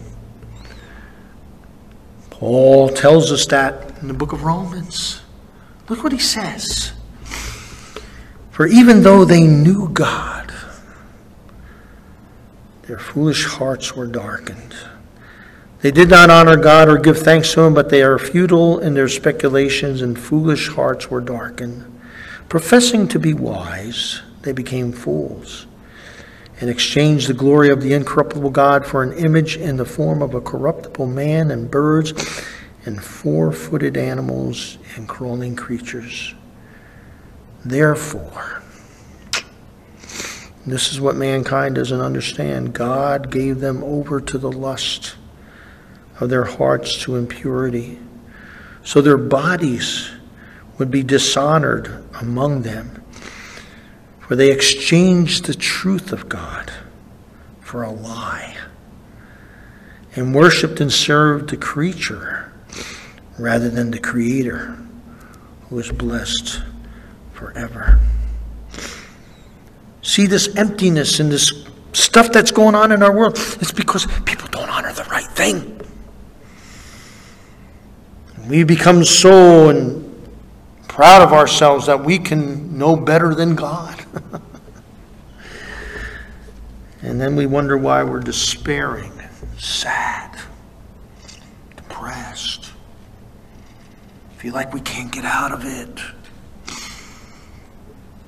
Paul 2.30 2.88
tells 2.88 3.30
us 3.30 3.44
that 3.48 3.91
in 4.02 4.08
the 4.08 4.14
book 4.14 4.32
of 4.32 4.42
Romans. 4.42 5.22
Look 5.88 6.02
what 6.02 6.12
he 6.12 6.18
says. 6.18 6.92
For 8.50 8.66
even 8.66 9.02
though 9.02 9.24
they 9.24 9.46
knew 9.46 9.88
God, 9.88 10.52
their 12.82 12.98
foolish 12.98 13.46
hearts 13.46 13.96
were 13.96 14.06
darkened. 14.06 14.74
They 15.80 15.90
did 15.90 16.10
not 16.10 16.30
honor 16.30 16.56
God 16.56 16.88
or 16.88 16.98
give 16.98 17.18
thanks 17.18 17.52
to 17.54 17.62
Him, 17.62 17.74
but 17.74 17.88
they 17.88 18.02
are 18.02 18.18
futile 18.18 18.78
in 18.78 18.94
their 18.94 19.08
speculations, 19.08 20.02
and 20.02 20.18
foolish 20.18 20.68
hearts 20.68 21.10
were 21.10 21.20
darkened. 21.20 22.00
Professing 22.48 23.08
to 23.08 23.18
be 23.18 23.32
wise, 23.32 24.20
they 24.42 24.52
became 24.52 24.92
fools 24.92 25.66
and 26.60 26.70
exchanged 26.70 27.28
the 27.28 27.34
glory 27.34 27.70
of 27.70 27.82
the 27.82 27.94
incorruptible 27.94 28.50
God 28.50 28.86
for 28.86 29.02
an 29.02 29.12
image 29.14 29.56
in 29.56 29.76
the 29.76 29.84
form 29.84 30.22
of 30.22 30.34
a 30.34 30.40
corruptible 30.40 31.06
man 31.08 31.50
and 31.50 31.68
birds 31.68 32.12
and 32.84 33.02
four 33.02 33.52
footed 33.52 33.96
animals 33.96 34.78
and 34.96 35.08
crawling 35.08 35.56
creatures. 35.56 36.34
Therefore, 37.64 38.62
this 40.66 40.92
is 40.92 41.00
what 41.00 41.16
mankind 41.16 41.74
doesn't 41.74 42.00
understand 42.00 42.72
God 42.72 43.30
gave 43.30 43.60
them 43.60 43.82
over 43.82 44.20
to 44.20 44.38
the 44.38 44.50
lust 44.50 45.16
of 46.20 46.28
their 46.28 46.44
hearts 46.44 47.00
to 47.02 47.16
impurity, 47.16 47.98
so 48.84 49.00
their 49.00 49.18
bodies 49.18 50.10
would 50.78 50.90
be 50.90 51.02
dishonored 51.02 52.04
among 52.20 52.62
them. 52.62 53.02
For 54.20 54.36
they 54.36 54.50
exchanged 54.50 55.46
the 55.46 55.54
truth 55.54 56.12
of 56.12 56.28
God 56.28 56.72
for 57.60 57.82
a 57.82 57.90
lie, 57.90 58.56
and 60.14 60.34
worshiped 60.34 60.80
and 60.80 60.92
served 60.92 61.50
the 61.50 61.56
creature 61.56 62.51
rather 63.42 63.68
than 63.68 63.90
the 63.90 63.98
Creator, 63.98 64.78
who 65.68 65.78
is 65.78 65.90
blessed 65.90 66.62
forever. 67.32 67.98
See 70.00 70.26
this 70.26 70.54
emptiness 70.56 71.18
and 71.18 71.30
this 71.30 71.66
stuff 71.92 72.30
that's 72.32 72.52
going 72.52 72.74
on 72.74 72.92
in 72.92 73.02
our 73.02 73.14
world? 73.14 73.36
It's 73.60 73.72
because 73.72 74.06
people 74.24 74.48
don't 74.48 74.68
honor 74.68 74.92
the 74.92 75.04
right 75.04 75.26
thing. 75.26 75.80
We 78.48 78.64
become 78.64 79.04
so 79.04 79.68
and 79.70 80.02
proud 80.88 81.22
of 81.22 81.32
ourselves 81.32 81.86
that 81.86 82.04
we 82.04 82.18
can 82.18 82.76
know 82.76 82.94
better 82.96 83.34
than 83.34 83.54
God. 83.54 84.04
and 87.02 87.20
then 87.20 87.34
we 87.34 87.46
wonder 87.46 87.76
why 87.76 88.02
we're 88.02 88.20
despairing, 88.20 89.12
sad, 89.58 90.38
depressed, 91.76 92.51
feel 94.42 94.54
like 94.54 94.74
we 94.74 94.80
can't 94.80 95.12
get 95.12 95.24
out 95.24 95.52
of 95.52 95.64
it. 95.64 96.02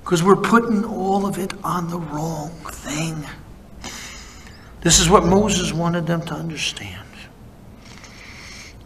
Because 0.04 0.22
we're 0.22 0.36
putting 0.36 0.84
all 0.84 1.26
of 1.26 1.38
it 1.38 1.52
on 1.64 1.90
the 1.90 1.98
wrong 1.98 2.50
thing. 2.66 3.26
This 4.80 5.00
is 5.00 5.10
what 5.10 5.24
Moses 5.24 5.72
wanted 5.72 6.06
them 6.06 6.24
to 6.26 6.34
understand. 6.34 7.08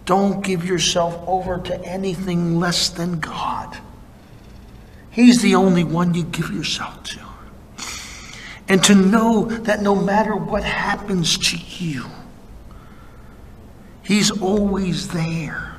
Don't 0.07 0.43
give 0.43 0.65
yourself 0.65 1.23
over 1.29 1.59
to 1.59 1.79
anything 1.85 2.59
less 2.59 2.89
than 2.89 3.21
God. 3.21 3.77
He's 5.11 5.43
the 5.43 5.55
only 5.55 5.85
one 5.85 6.15
you 6.15 6.23
give 6.23 6.51
yourself 6.51 7.03
to. 7.03 7.21
And 8.69 8.83
to 8.85 8.95
know 8.95 9.45
that 9.45 9.83
no 9.83 9.95
matter 9.95 10.35
what 10.35 10.65
happens 10.65 11.37
to 11.51 11.59
you, 11.59 12.07
He's 14.03 14.31
always 14.31 15.09
there. 15.09 15.78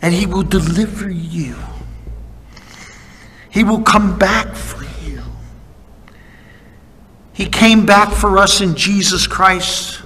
And 0.00 0.14
He 0.14 0.26
will 0.26 0.42
deliver 0.42 1.10
you. 1.10 1.56
He 3.50 3.64
will 3.64 3.82
come 3.82 4.18
back 4.18 4.54
for 4.54 4.84
you. 5.04 5.22
He 7.32 7.46
came 7.46 7.86
back 7.86 8.12
for 8.12 8.38
us 8.38 8.60
in 8.60 8.76
Jesus 8.76 9.26
Christ 9.26 10.02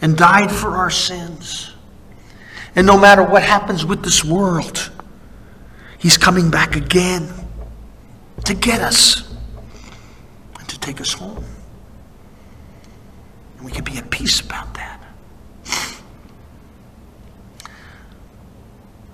and 0.00 0.16
died 0.16 0.50
for 0.50 0.76
our 0.76 0.90
sins. 0.90 1.72
And 2.74 2.86
no 2.86 2.98
matter 2.98 3.22
what 3.22 3.42
happens 3.42 3.84
with 3.84 4.02
this 4.02 4.24
world, 4.24 4.90
He's 5.98 6.16
coming 6.16 6.50
back 6.50 6.74
again 6.74 7.28
to 8.44 8.54
get 8.54 8.80
us 8.80 9.32
and 10.58 10.68
to 10.68 10.78
take 10.80 11.00
us 11.00 11.12
home. 11.12 11.44
And 13.56 13.66
we 13.66 13.72
can 13.72 13.84
be 13.84 13.96
at 13.98 14.10
peace 14.10 14.40
about 14.40 14.74
that. 14.74 15.01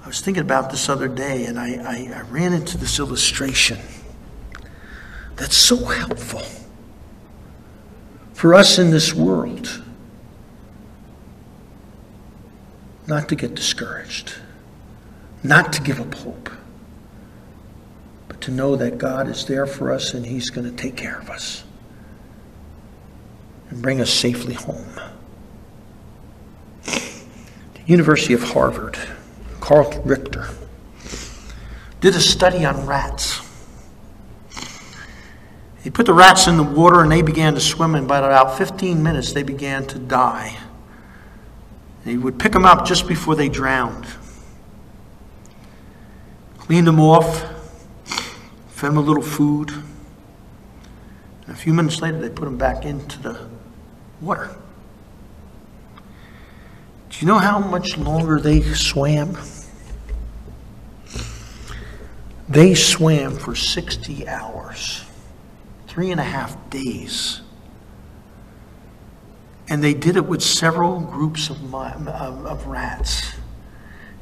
Was 0.09 0.23
thinking 0.23 0.41
about 0.41 0.71
this 0.71 0.89
other 0.89 1.07
day, 1.07 1.45
and 1.45 1.59
I, 1.59 1.75
I, 1.75 2.19
I 2.19 2.21
ran 2.23 2.55
into 2.55 2.79
this 2.79 2.99
illustration 2.99 3.79
that's 5.37 5.57
so 5.57 5.77
helpful 5.85 6.43
for 8.33 8.55
us 8.55 8.79
in 8.79 8.91
this 8.91 9.13
world 9.13 9.83
not 13.07 13.29
to 13.29 13.37
get 13.37 13.55
discouraged, 13.55 14.35
not 15.43 15.75
to 15.75 15.83
give 15.83 16.01
up 16.01 16.15
hope, 16.15 16.51
but 18.29 18.41
to 18.41 18.51
know 18.51 18.77
that 18.77 18.97
God 18.97 19.29
is 19.29 19.45
there 19.45 19.67
for 19.67 19.93
us 19.93 20.15
and 20.15 20.25
He's 20.25 20.49
going 20.49 20.69
to 20.69 20.75
take 20.75 20.97
care 20.97 21.19
of 21.19 21.29
us 21.29 21.65
and 23.69 23.83
bring 23.83 24.01
us 24.01 24.11
safely 24.11 24.55
home. 24.55 25.01
The 26.85 27.85
University 27.87 28.33
of 28.33 28.43
Harvard, 28.43 28.99
Carl 29.69 29.93
Richter, 30.03 30.49
did 32.01 32.17
a 32.17 32.21
study 32.21 32.65
on 32.65 32.87
rats. 32.87 33.47
He 35.85 35.91
put 35.91 36.07
the 36.07 36.15
rats 36.15 36.47
in 36.47 36.57
the 36.57 36.63
water 36.63 37.03
and 37.03 37.13
they 37.13 37.21
began 37.21 37.53
to 37.53 37.61
swim, 37.61 37.95
and 37.95 38.09
by 38.09 38.17
about 38.17 38.57
15 38.57 39.03
minutes, 39.03 39.35
they 39.35 39.43
began 39.43 39.87
to 39.89 39.99
die. 39.99 40.57
And 42.03 42.11
he 42.11 42.17
would 42.17 42.39
pick 42.39 42.53
them 42.53 42.65
up 42.65 42.87
just 42.87 43.07
before 43.07 43.37
they 43.37 43.51
drowned, 43.51 44.07
cleaned 46.61 46.87
them 46.87 46.99
off, 46.99 47.43
fed 48.71 48.89
them 48.89 48.97
a 48.97 49.03
little 49.03 49.23
food. 49.23 49.71
And 51.47 51.55
a 51.55 51.55
few 51.55 51.75
minutes 51.75 52.01
later, 52.01 52.19
they 52.19 52.31
put 52.31 52.47
them 52.47 52.57
back 52.57 52.87
into 52.87 53.21
the 53.21 53.39
water. 54.23 54.49
Do 57.11 57.19
you 57.21 57.27
know 57.27 57.39
how 57.39 57.59
much 57.59 57.99
longer 57.99 58.41
they 58.41 58.63
swam? 58.63 59.37
They 62.49 62.75
swam 62.75 63.37
for 63.37 63.55
60 63.55 64.27
hours, 64.27 65.05
three 65.87 66.11
and 66.11 66.19
a 66.19 66.25
half 66.25 66.71
days. 66.71 67.43
And 69.69 69.85
they 69.85 69.93
did 69.93 70.17
it 70.17 70.25
with 70.25 70.43
several 70.43 70.99
groups 70.99 71.51
of, 71.51 71.75
of, 71.75 72.09
of 72.09 72.67
rats. 72.67 73.35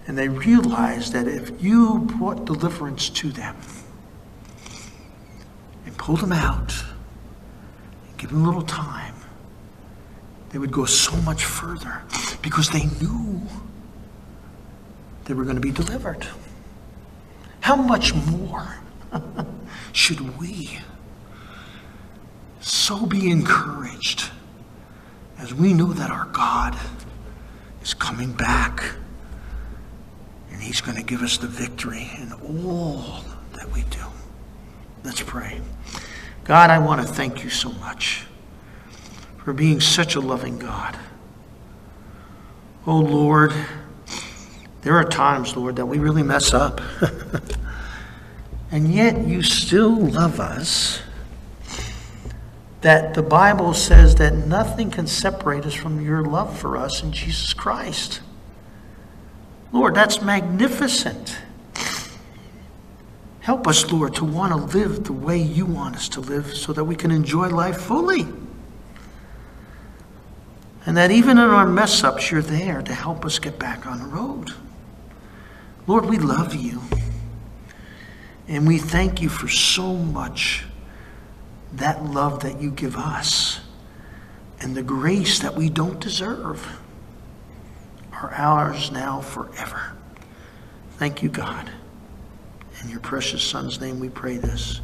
And 0.09 0.19
they 0.19 0.29
realized 0.29 1.13
that 1.13 1.29
if 1.29 1.63
you 1.63 2.01
brought 2.01 2.45
deliverance 2.47 3.09
to 3.11 3.31
them 3.31 3.57
and 5.85 5.97
pulled 5.97 6.21
them 6.21 6.33
out 6.33 6.75
and 8.09 8.19
give 8.19 8.31
them 8.31 8.43
a 8.43 8.47
little 8.47 8.63
time, 8.63 9.15
they 10.51 10.59
would 10.59 10.73
go 10.73 10.85
so 10.85 11.17
much 11.19 11.45
further 11.45 12.03
because 12.43 12.71
they 12.71 12.87
knew 13.01 13.41
they 15.27 15.35
were 15.35 15.45
going 15.45 15.57
to 15.57 15.61
be 15.61 15.73
delivered. 15.73 16.27
How 17.67 17.75
much 17.75 18.15
more 18.15 18.77
should 19.93 20.39
we 20.39 20.79
so 22.61 23.07
be 23.07 23.29
encouraged 23.29 24.31
as 25.37 25.53
we 25.53 25.73
know 25.73 25.93
that 25.93 26.09
our 26.09 26.27
God 26.27 26.79
is 27.83 27.93
coming 27.93 28.31
back 28.31 28.85
and 30.53 30.63
He's 30.63 30.81
going 30.81 30.97
to 30.97 31.03
give 31.03 31.23
us 31.23 31.39
the 31.39 31.49
victory 31.49 32.09
in 32.19 32.33
all 32.35 33.25
that 33.55 33.69
we 33.73 33.83
do? 33.91 34.05
Let's 35.03 35.23
pray. 35.23 35.61
God, 36.45 36.71
I 36.71 36.79
want 36.79 37.05
to 37.05 37.13
thank 37.13 37.43
you 37.43 37.51
so 37.51 37.73
much 37.73 38.27
for 39.39 39.53
being 39.53 39.81
such 39.81 40.15
a 40.15 40.21
loving 40.21 40.61
God. 40.61 40.97
Oh 42.87 43.01
Lord, 43.01 43.53
there 44.87 44.95
are 44.95 45.05
times, 45.05 45.57
Lord, 45.57 45.75
that 45.77 45.87
we 45.87 45.99
really 45.99 46.23
mess 46.23 46.55
up. 46.55 46.81
and 48.71 48.95
yet 48.95 49.27
you 49.27 49.43
still 49.43 49.97
love 49.97 50.39
us. 50.39 51.01
That 52.83 53.15
the 53.15 53.23
Bible 53.25 53.75
says 53.75 54.15
that 54.15 54.33
nothing 54.33 54.93
can 54.93 55.09
separate 55.09 55.67
us 55.67 55.75
from 55.75 56.01
your 56.01 56.23
love 56.23 56.57
for 56.57 56.77
us 56.77 57.03
in 57.03 57.11
Jesus 57.11 57.53
Christ. 57.53 58.21
Lord, 59.73 59.97
that's 59.97 60.23
magnificent. 60.23 61.37
Help 63.41 63.67
us, 63.67 63.91
Lord, 63.91 64.15
to 64.15 64.25
want 64.25 64.53
to 64.53 64.79
live 64.79 65.03
the 65.03 65.13
way 65.13 65.37
you 65.37 65.67
want 65.67 65.97
us 65.97 66.09
to 66.11 66.21
live 66.21 66.55
so 66.55 66.73
that 66.73 66.85
we 66.85 66.95
can 66.95 67.11
enjoy 67.11 67.49
life 67.49 67.81
fully. 67.81 68.25
And 70.87 70.97
that 70.97 71.11
even 71.11 71.39
in 71.39 71.45
our 71.45 71.67
mess 71.67 72.05
ups, 72.05 72.31
you're 72.31 72.41
there 72.41 72.83
to 72.83 72.95
help 72.95 73.25
us 73.25 73.41
get 73.41 73.59
back 73.59 73.85
on 73.85 73.99
the 73.99 74.07
road. 74.07 74.55
Lord, 75.87 76.07
we 76.07 76.19
love 76.19 76.55
you. 76.55 76.81
And 78.49 78.67
we 78.67 78.79
thank 78.79 79.21
you 79.21 79.29
for 79.29 79.49
so 79.49 79.95
much 79.95 80.65
that 81.73 82.05
love 82.05 82.41
that 82.43 82.61
you 82.61 82.71
give 82.71 82.97
us 82.97 83.61
and 84.61 84.75
the 84.75 84.83
grace 84.83 85.41
that 85.41 85.55
we 85.55 85.69
don't 85.69 86.01
deserve 86.01 86.81
are 88.13 88.33
ours 88.35 88.91
now 88.91 89.21
forever. 89.21 89.93
Thank 90.93 91.23
you, 91.23 91.29
God. 91.29 91.71
In 92.83 92.89
your 92.89 93.01
precious 93.01 93.43
Son's 93.43 93.81
name 93.81 94.01
we 94.01 94.09
pray 94.09 94.39
this. 94.39 94.81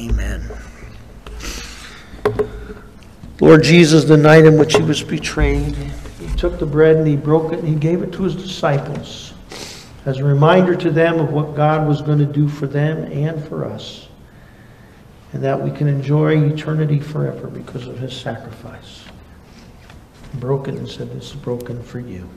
Amen. 0.00 0.48
Lord 3.40 3.62
Jesus, 3.62 4.04
the 4.04 4.16
night 4.16 4.46
in 4.46 4.56
which 4.56 4.74
he 4.74 4.82
was 4.82 5.02
betrayed, 5.02 5.74
he 5.74 6.34
took 6.36 6.58
the 6.58 6.66
bread 6.66 6.96
and 6.96 7.06
he 7.06 7.16
broke 7.16 7.52
it 7.52 7.58
and 7.58 7.68
he 7.68 7.74
gave 7.74 8.02
it 8.02 8.12
to 8.12 8.22
his 8.22 8.34
disciples 8.34 9.33
as 10.04 10.18
a 10.18 10.24
reminder 10.24 10.74
to 10.76 10.90
them 10.90 11.18
of 11.18 11.32
what 11.32 11.54
God 11.54 11.88
was 11.88 12.02
going 12.02 12.18
to 12.18 12.26
do 12.26 12.48
for 12.48 12.66
them 12.66 13.04
and 13.04 13.42
for 13.46 13.64
us, 13.64 14.08
and 15.32 15.42
that 15.42 15.60
we 15.60 15.70
can 15.70 15.88
enjoy 15.88 16.38
eternity 16.44 17.00
forever 17.00 17.48
because 17.48 17.86
of 17.86 17.98
his 17.98 18.14
sacrifice. 18.14 19.04
Broken 20.34 20.76
and 20.76 20.88
said, 20.88 21.12
This 21.12 21.30
is 21.30 21.36
broken 21.36 21.82
for 21.82 22.00
you. 22.00 22.28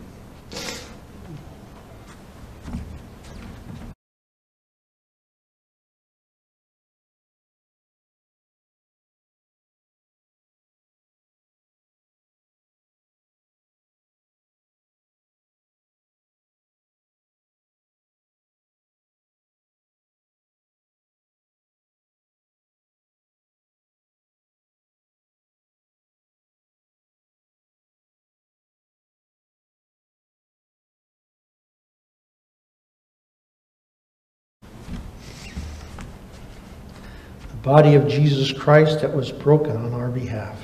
Body 37.68 37.96
of 37.96 38.08
Jesus 38.08 38.54
Christ 38.54 39.02
that 39.02 39.14
was 39.14 39.30
broken 39.30 39.76
on 39.76 39.94
our 39.94 40.08
behalf. 40.08 40.58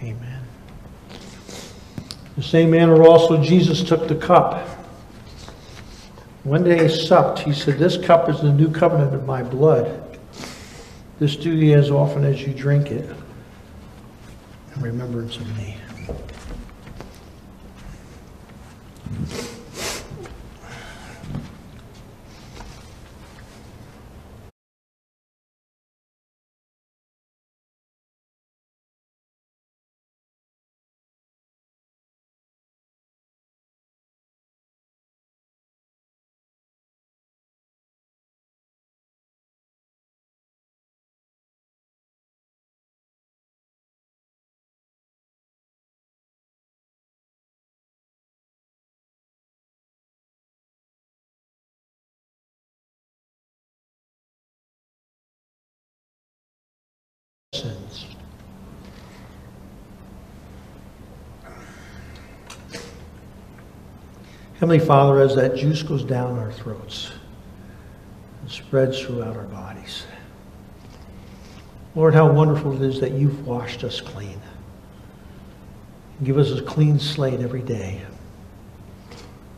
Amen. 0.00 0.40
The 2.36 2.42
same 2.44 2.70
manner 2.70 3.02
also 3.02 3.42
Jesus 3.42 3.82
took 3.82 4.06
the 4.06 4.14
cup. 4.14 4.68
One 6.44 6.62
day 6.62 6.80
he 6.80 6.88
supped, 6.88 7.40
he 7.40 7.52
said, 7.52 7.80
This 7.80 7.96
cup 7.96 8.28
is 8.28 8.40
the 8.40 8.52
new 8.52 8.70
covenant 8.70 9.16
of 9.16 9.26
my 9.26 9.42
blood. 9.42 10.16
This 11.18 11.34
do 11.34 11.50
ye 11.50 11.72
as 11.74 11.90
often 11.90 12.24
as 12.24 12.40
you 12.40 12.54
drink 12.54 12.92
it 12.92 13.10
in 14.76 14.80
remembrance 14.80 15.38
of 15.38 15.56
me. 15.56 15.76
Thank 19.06 19.38
you. 19.38 19.43
Heavenly 64.64 64.86
Father, 64.86 65.20
as 65.20 65.36
that 65.36 65.56
juice 65.56 65.82
goes 65.82 66.02
down 66.02 66.38
our 66.38 66.50
throats 66.50 67.10
and 68.40 68.50
spreads 68.50 68.98
throughout 68.98 69.36
our 69.36 69.44
bodies, 69.44 70.06
Lord, 71.94 72.14
how 72.14 72.32
wonderful 72.32 72.72
it 72.72 72.80
is 72.80 72.98
that 73.00 73.12
you've 73.12 73.46
washed 73.46 73.84
us 73.84 74.00
clean. 74.00 74.40
Give 76.22 76.38
us 76.38 76.50
a 76.50 76.62
clean 76.62 76.98
slate 76.98 77.40
every 77.40 77.60
day 77.60 78.06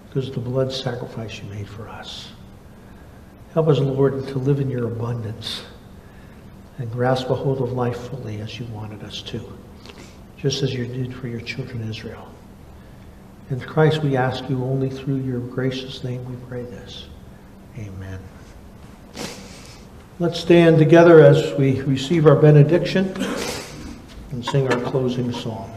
because 0.08 0.26
of 0.26 0.34
the 0.34 0.40
blood 0.40 0.72
sacrifice 0.72 1.38
you 1.38 1.48
made 1.50 1.68
for 1.68 1.88
us. 1.88 2.32
Help 3.54 3.68
us, 3.68 3.78
Lord, 3.78 4.26
to 4.26 4.38
live 4.40 4.58
in 4.58 4.68
your 4.68 4.88
abundance 4.88 5.62
and 6.78 6.90
grasp 6.90 7.30
a 7.30 7.34
hold 7.36 7.62
of 7.62 7.70
life 7.70 8.08
fully 8.08 8.40
as 8.40 8.58
you 8.58 8.66
wanted 8.72 9.04
us 9.04 9.22
to, 9.22 9.56
just 10.36 10.64
as 10.64 10.74
you 10.74 10.84
did 10.84 11.14
for 11.14 11.28
your 11.28 11.42
children 11.42 11.88
Israel. 11.88 12.28
In 13.48 13.60
Christ, 13.60 14.02
we 14.02 14.16
ask 14.16 14.48
you 14.50 14.64
only 14.64 14.90
through 14.90 15.18
your 15.18 15.38
gracious 15.38 16.02
name 16.02 16.24
we 16.24 16.34
pray 16.48 16.62
this. 16.62 17.06
Amen. 17.78 18.18
Let's 20.18 20.40
stand 20.40 20.78
together 20.78 21.22
as 21.22 21.54
we 21.54 21.80
receive 21.82 22.26
our 22.26 22.34
benediction 22.34 23.14
and 24.32 24.44
sing 24.44 24.66
our 24.72 24.80
closing 24.80 25.30
song. 25.30 25.75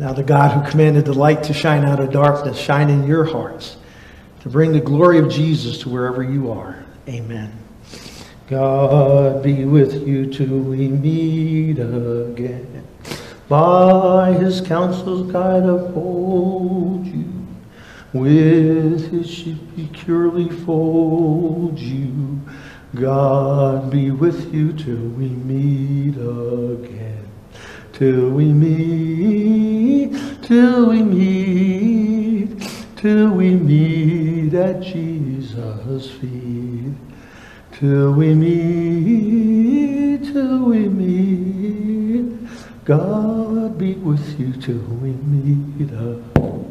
Now, 0.00 0.14
the 0.14 0.22
God 0.22 0.52
who 0.52 0.70
commanded 0.70 1.04
the 1.04 1.12
light 1.12 1.42
to 1.42 1.52
shine 1.52 1.84
out 1.84 2.00
of 2.00 2.10
darkness, 2.10 2.58
shine 2.58 2.88
in 2.88 3.06
your 3.06 3.22
hearts 3.22 3.76
to 4.40 4.48
bring 4.48 4.72
the 4.72 4.80
glory 4.80 5.18
of 5.18 5.28
Jesus 5.28 5.76
to 5.80 5.90
wherever 5.90 6.22
you 6.22 6.50
are. 6.50 6.82
Amen. 7.06 7.52
God 8.48 9.42
be 9.42 9.66
with 9.66 10.08
you 10.08 10.32
till 10.32 10.58
we 10.58 10.88
meet 10.88 11.78
again. 11.78 12.82
By 13.46 14.32
his 14.32 14.62
counsel's 14.62 15.30
guide 15.30 15.64
uphold 15.64 17.04
you. 17.04 17.46
With 18.14 19.10
his 19.10 19.28
sheep 19.28 19.58
securely 19.76 20.48
fold 20.48 21.78
you. 21.78 22.40
God 22.94 23.90
be 23.90 24.10
with 24.10 24.54
you 24.54 24.72
till 24.72 24.96
we 24.96 25.28
meet 25.28 26.16
again. 26.16 27.28
Till 27.92 28.30
we 28.30 28.46
meet, 28.46 29.69
till 30.50 30.88
we 30.88 31.00
meet, 31.00 32.60
till 32.96 33.30
we 33.30 33.54
meet 33.54 34.52
at 34.52 34.82
Jesus' 34.82 36.10
feet. 36.10 36.92
Till 37.70 38.12
we 38.14 38.34
meet, 38.34 40.24
till 40.24 40.64
we 40.64 40.88
meet, 40.88 42.36
God 42.84 43.78
be 43.78 43.94
with 43.94 44.40
you 44.40 44.52
till 44.54 44.82
we 45.00 45.10
meet 45.12 45.92
again. 45.92 46.69